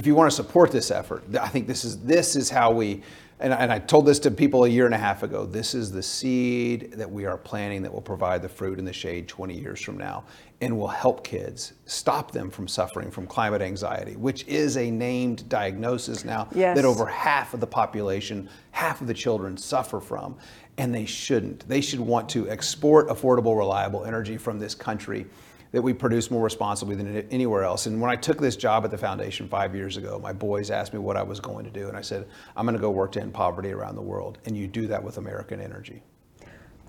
if 0.00 0.06
you 0.06 0.14
want 0.14 0.30
to 0.30 0.34
support 0.34 0.72
this 0.72 0.90
effort, 0.90 1.22
I 1.38 1.48
think 1.48 1.66
this 1.66 1.84
is 1.84 1.98
this 1.98 2.34
is 2.34 2.48
how 2.48 2.70
we. 2.70 3.02
And, 3.38 3.52
and 3.52 3.70
I 3.70 3.78
told 3.78 4.06
this 4.06 4.18
to 4.20 4.30
people 4.30 4.64
a 4.64 4.68
year 4.68 4.86
and 4.86 4.94
a 4.94 4.98
half 4.98 5.22
ago. 5.22 5.44
This 5.44 5.74
is 5.74 5.92
the 5.92 6.02
seed 6.02 6.92
that 6.92 7.10
we 7.10 7.26
are 7.26 7.36
planting 7.36 7.82
that 7.82 7.92
will 7.92 8.00
provide 8.00 8.40
the 8.40 8.48
fruit 8.48 8.78
in 8.78 8.84
the 8.84 8.92
shade 8.92 9.28
20 9.28 9.58
years 9.58 9.80
from 9.80 9.96
now 9.98 10.24
and 10.60 10.78
will 10.78 10.88
help 10.88 11.24
kids 11.24 11.72
stop 11.86 12.32
them 12.32 12.50
from 12.50 12.68
suffering 12.68 13.10
from 13.10 13.26
climate 13.26 13.62
anxiety, 13.62 14.16
which 14.16 14.46
is 14.46 14.76
a 14.76 14.90
named 14.90 15.48
diagnosis 15.48 16.22
now 16.24 16.48
yes. 16.54 16.76
that 16.76 16.84
over 16.84 17.06
half 17.06 17.54
of 17.54 17.60
the 17.60 17.66
population, 17.66 18.48
half 18.72 19.00
of 19.00 19.06
the 19.06 19.14
children 19.14 19.56
suffer 19.56 20.00
from. 20.00 20.36
And 20.76 20.94
they 20.94 21.06
shouldn't. 21.06 21.66
They 21.68 21.80
should 21.82 22.00
want 22.00 22.28
to 22.30 22.48
export 22.48 23.08
affordable, 23.08 23.56
reliable 23.56 24.04
energy 24.04 24.38
from 24.38 24.58
this 24.58 24.74
country 24.74 25.26
that 25.72 25.82
we 25.82 25.92
produce 25.92 26.30
more 26.30 26.42
responsibly 26.42 26.96
than 26.96 27.16
anywhere 27.30 27.64
else. 27.64 27.86
And 27.86 28.00
when 28.00 28.10
I 28.10 28.16
took 28.16 28.38
this 28.38 28.56
job 28.56 28.84
at 28.84 28.90
the 28.90 28.98
foundation 28.98 29.48
five 29.48 29.74
years 29.74 29.96
ago, 29.96 30.18
my 30.18 30.32
boys 30.32 30.70
asked 30.70 30.92
me 30.92 30.98
what 30.98 31.16
I 31.16 31.22
was 31.22 31.40
going 31.40 31.64
to 31.64 31.70
do. 31.70 31.88
And 31.88 31.96
I 31.96 32.00
said, 32.00 32.26
I'm 32.56 32.66
going 32.66 32.76
to 32.76 32.80
go 32.80 32.90
work 32.90 33.12
to 33.12 33.20
end 33.20 33.32
poverty 33.32 33.70
around 33.70 33.94
the 33.94 34.02
world. 34.02 34.38
And 34.46 34.56
you 34.56 34.66
do 34.66 34.86
that 34.88 35.02
with 35.02 35.18
American 35.18 35.60
energy. 35.60 36.02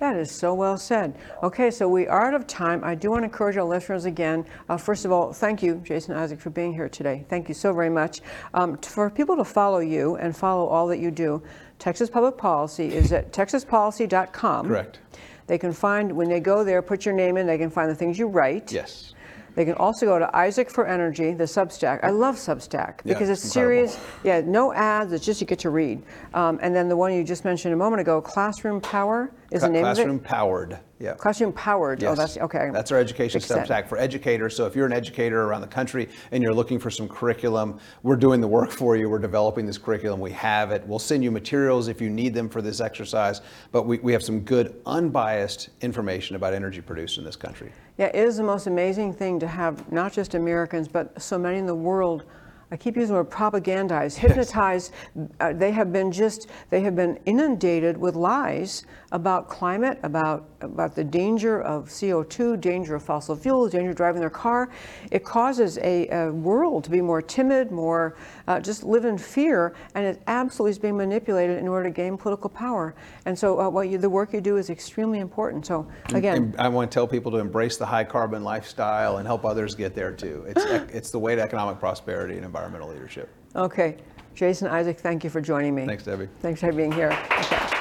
That 0.02 0.16
is 0.16 0.32
so 0.32 0.56
well 0.56 0.78
said. 0.78 1.16
Okay, 1.44 1.70
so 1.70 1.88
we 1.88 2.08
are 2.08 2.26
out 2.26 2.34
of 2.34 2.48
time. 2.48 2.84
I 2.84 2.96
do 2.96 3.12
want 3.12 3.22
to 3.22 3.26
encourage 3.26 3.56
our 3.56 3.64
listeners 3.64 4.06
again. 4.06 4.44
Uh, 4.68 4.76
first 4.76 5.06
of 5.06 5.12
all, 5.12 5.32
thank 5.32 5.62
you, 5.62 5.76
Jason 5.84 6.16
Isaac, 6.16 6.42
for 6.42 6.50
being 6.50 6.74
here 6.74 6.90
today. 6.90 7.24
Thank 7.30 7.48
you 7.48 7.54
so 7.54 7.72
very 7.72 7.92
much. 7.92 8.22
Um, 8.56 8.78
for 8.78 9.12
people 9.12 9.38
to 9.38 9.46
follow 9.46 9.78
you 9.78 10.16
and 10.16 10.36
follow 10.36 10.66
all 10.66 10.88
that 10.88 10.98
you 10.98 11.12
do, 11.12 11.44
Texas 11.78 12.10
Public 12.10 12.36
Policy 12.36 12.92
is 12.92 13.14
at 13.14 13.32
texaspolicy.com. 13.32 14.68
Correct. 14.68 15.02
They 15.48 15.58
can 15.58 15.74
find, 15.74 16.12
when 16.12 16.30
they 16.30 16.40
go 16.40 16.64
there, 16.64 16.82
put 16.82 17.06
your 17.06 17.14
name 17.14 17.38
in, 17.38 17.46
they 17.48 17.58
can 17.58 17.70
find 17.70 17.90
the 17.90 17.96
things 17.96 18.18
you 18.18 18.28
write. 18.28 18.72
Yes. 18.72 19.14
They 19.56 19.66
can 19.66 19.74
also 19.76 20.06
go 20.06 20.18
to 20.18 20.34
Isaac 20.36 20.70
for 20.70 20.88
Energy, 20.88 21.34
the 21.34 21.44
Substack. 21.44 22.00
I 22.04 22.10
love 22.10 22.36
Substack 22.36 23.04
because 23.04 23.30
it's, 23.30 23.44
it's 23.44 23.52
serious. 23.52 24.00
Yeah, 24.24 24.42
no 24.46 24.72
ads. 24.72 25.12
It's 25.12 25.26
just 25.26 25.42
you 25.42 25.48
get 25.48 25.60
to 25.60 25.70
read. 25.70 26.04
Um, 26.34 26.58
and 26.62 26.74
then 26.74 26.88
the 26.88 26.96
one 26.96 27.14
you 27.14 27.24
just 27.24 27.44
mentioned 27.44 27.74
a 27.74 27.78
moment 27.78 28.00
ago, 28.00 28.22
Classroom 28.22 28.80
Power 28.80 29.30
is 29.52 29.62
Ca- 29.62 29.68
the 29.68 29.74
name 29.74 29.86
of 29.86 29.92
it. 29.92 29.96
Classroom 29.96 30.20
Powered. 30.20 30.80
Yeah. 31.00 31.14
Classroom 31.14 31.52
powered. 31.52 32.02
Yes. 32.02 32.12
Oh, 32.12 32.16
that's 32.16 32.38
okay. 32.38 32.70
That's 32.72 32.92
our 32.92 33.00
education 33.00 33.42
substack 33.42 33.88
for 33.88 33.98
educators. 33.98 34.56
So 34.56 34.68
if 34.68 34.76
you're 34.76 34.86
an 34.86 34.94
educator 34.94 35.44
around 35.44 35.62
the 35.62 35.68
country 35.68 36.08
and 36.32 36.44
you're 36.44 36.54
looking 36.54 36.78
for 36.78 36.92
some 36.92 37.10
curriculum, 37.10 37.80
we're 38.04 38.16
doing 38.16 38.40
the 38.40 38.48
work 38.48 38.70
for 38.70 38.96
you. 38.96 39.10
We're 39.10 39.18
developing 39.18 39.66
this 39.66 39.80
curriculum. 39.80 40.20
We 40.20 40.32
have 40.32 40.72
it. 40.72 40.86
We'll 40.86 41.00
send 41.00 41.24
you 41.24 41.32
materials 41.32 41.88
if 41.88 42.00
you 42.00 42.10
need 42.10 42.36
them 42.36 42.50
for 42.50 42.62
this 42.62 42.80
exercise. 42.80 43.42
But 43.72 43.88
we, 43.88 43.98
we 43.98 44.12
have 44.14 44.22
some 44.22 44.42
good, 44.42 44.80
unbiased 44.86 45.70
information 45.82 46.36
about 46.36 46.54
energy 46.54 46.82
produced 46.82 47.18
in 47.18 47.24
this 47.24 47.36
country. 47.36 47.72
Yeah, 47.98 48.08
it 48.08 48.16
is 48.16 48.38
the 48.38 48.44
most 48.44 48.68
amazing 48.68 49.14
thing 49.14 49.40
to 49.40 49.48
have 49.48 49.92
not 49.92 50.14
just 50.14 50.36
Americans, 50.36 50.88
but 50.88 51.20
so 51.20 51.40
many 51.40 51.58
in 51.58 51.66
the 51.66 51.76
world 51.76 52.26
I 52.74 52.78
keep 52.78 52.96
using 52.96 53.16
the 53.16 53.22
word 53.22 53.30
propagandized, 53.30 54.16
hypnotized. 54.16 54.94
Uh, 55.42 55.52
they 55.52 55.72
have 55.72 55.92
been 55.92 56.10
just, 56.10 56.48
they 56.70 56.80
have 56.82 56.96
been 56.96 57.20
inundated 57.26 57.98
with 57.98 58.16
lies 58.16 58.86
about 59.12 59.50
climate, 59.50 60.00
about, 60.04 60.50
about 60.62 60.96
the 60.96 61.04
danger 61.04 61.62
of 61.62 61.90
CO2, 61.90 62.60
danger 62.62 62.96
of 62.96 63.04
fossil 63.04 63.36
fuels, 63.36 63.72
danger 63.72 63.90
of 63.90 63.96
driving 63.96 64.22
their 64.22 64.30
car. 64.30 64.70
It 65.12 65.26
causes 65.26 65.78
a, 65.80 66.08
a 66.10 66.32
world 66.32 66.86
to 66.86 66.90
be 66.90 67.02
more 67.02 67.22
timid, 67.22 67.72
more 67.72 68.16
uh, 68.48 68.60
just 68.62 68.84
live 68.84 69.04
in 69.04 69.18
fear, 69.18 69.76
and 69.96 70.06
it 70.06 70.22
absolutely 70.28 70.72
is 70.72 70.80
being 70.80 70.96
manipulated 70.96 71.58
in 71.58 71.68
order 71.68 71.90
to 71.90 71.94
gain 71.94 72.18
political 72.18 72.50
power. 72.50 72.96
And 73.26 73.38
so 73.38 73.60
uh, 73.60 73.70
what 73.70 73.90
you, 73.90 73.98
the 73.98 74.10
work 74.10 74.34
you 74.34 74.40
do 74.40 74.58
is 74.58 74.70
extremely 74.70 75.20
important. 75.20 75.66
So 75.66 75.88
again. 76.14 76.38
And 76.38 76.56
I 76.58 76.70
want 76.70 76.90
to 76.90 76.94
tell 76.94 77.08
people 77.08 77.32
to 77.34 77.38
embrace 77.38 77.76
the 77.76 77.86
high 77.86 78.06
carbon 78.06 78.44
lifestyle 78.44 79.18
and 79.18 79.28
help 79.28 79.44
others 79.44 79.76
get 79.76 79.94
there 79.94 80.14
too. 80.14 80.46
It's, 80.48 80.64
it's 80.94 81.12
the 81.12 81.20
way 81.20 81.36
to 81.36 81.42
economic 81.42 81.80
prosperity 81.80 82.36
and 82.36 82.46
environmental 82.46 82.90
leadership. 82.90 83.30
Okay. 83.56 83.98
Jason 84.34 84.70
Isaac, 84.70 84.98
thank 84.98 85.26
you 85.26 85.30
for 85.30 85.42
joining 85.42 85.76
me. 85.76 85.86
Thanks, 85.86 86.04
Debbie. 86.04 86.30
Thanks 86.40 86.62
for 86.62 86.72
being 86.72 86.94
here. 86.94 87.12
Okay. 87.40 87.81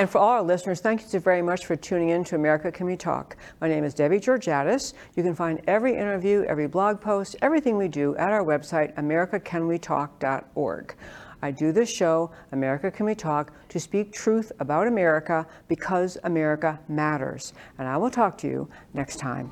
And 0.00 0.08
for 0.08 0.16
all 0.16 0.30
our 0.30 0.42
listeners, 0.42 0.80
thank 0.80 1.02
you 1.02 1.08
so 1.08 1.18
very 1.18 1.42
much 1.42 1.66
for 1.66 1.76
tuning 1.76 2.08
in 2.08 2.24
to 2.24 2.34
America 2.34 2.72
Can 2.72 2.86
We 2.86 2.96
Talk. 2.96 3.36
My 3.60 3.68
name 3.68 3.84
is 3.84 3.92
Debbie 3.92 4.18
Georgatos. 4.18 4.94
You 5.14 5.22
can 5.22 5.34
find 5.34 5.60
every 5.66 5.94
interview, 5.94 6.42
every 6.44 6.68
blog 6.68 7.02
post, 7.02 7.36
everything 7.42 7.76
we 7.76 7.86
do 7.86 8.16
at 8.16 8.30
our 8.30 8.42
website, 8.42 8.94
americacanwetalk.org. 8.94 10.94
I 11.42 11.50
do 11.50 11.70
this 11.70 11.90
show, 11.90 12.30
America 12.52 12.90
Can 12.90 13.04
We 13.04 13.14
Talk, 13.14 13.52
to 13.68 13.78
speak 13.78 14.14
truth 14.14 14.50
about 14.58 14.86
America 14.86 15.46
because 15.68 16.16
America 16.24 16.80
matters. 16.88 17.52
And 17.76 17.86
I 17.86 17.98
will 17.98 18.10
talk 18.10 18.38
to 18.38 18.48
you 18.48 18.70
next 18.94 19.18
time. 19.18 19.50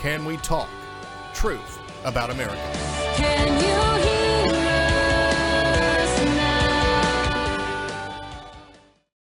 Can 0.00 0.24
We 0.24 0.38
Talk? 0.38 0.70
Truth 1.34 1.78
about 2.06 2.30
America. 2.30 3.89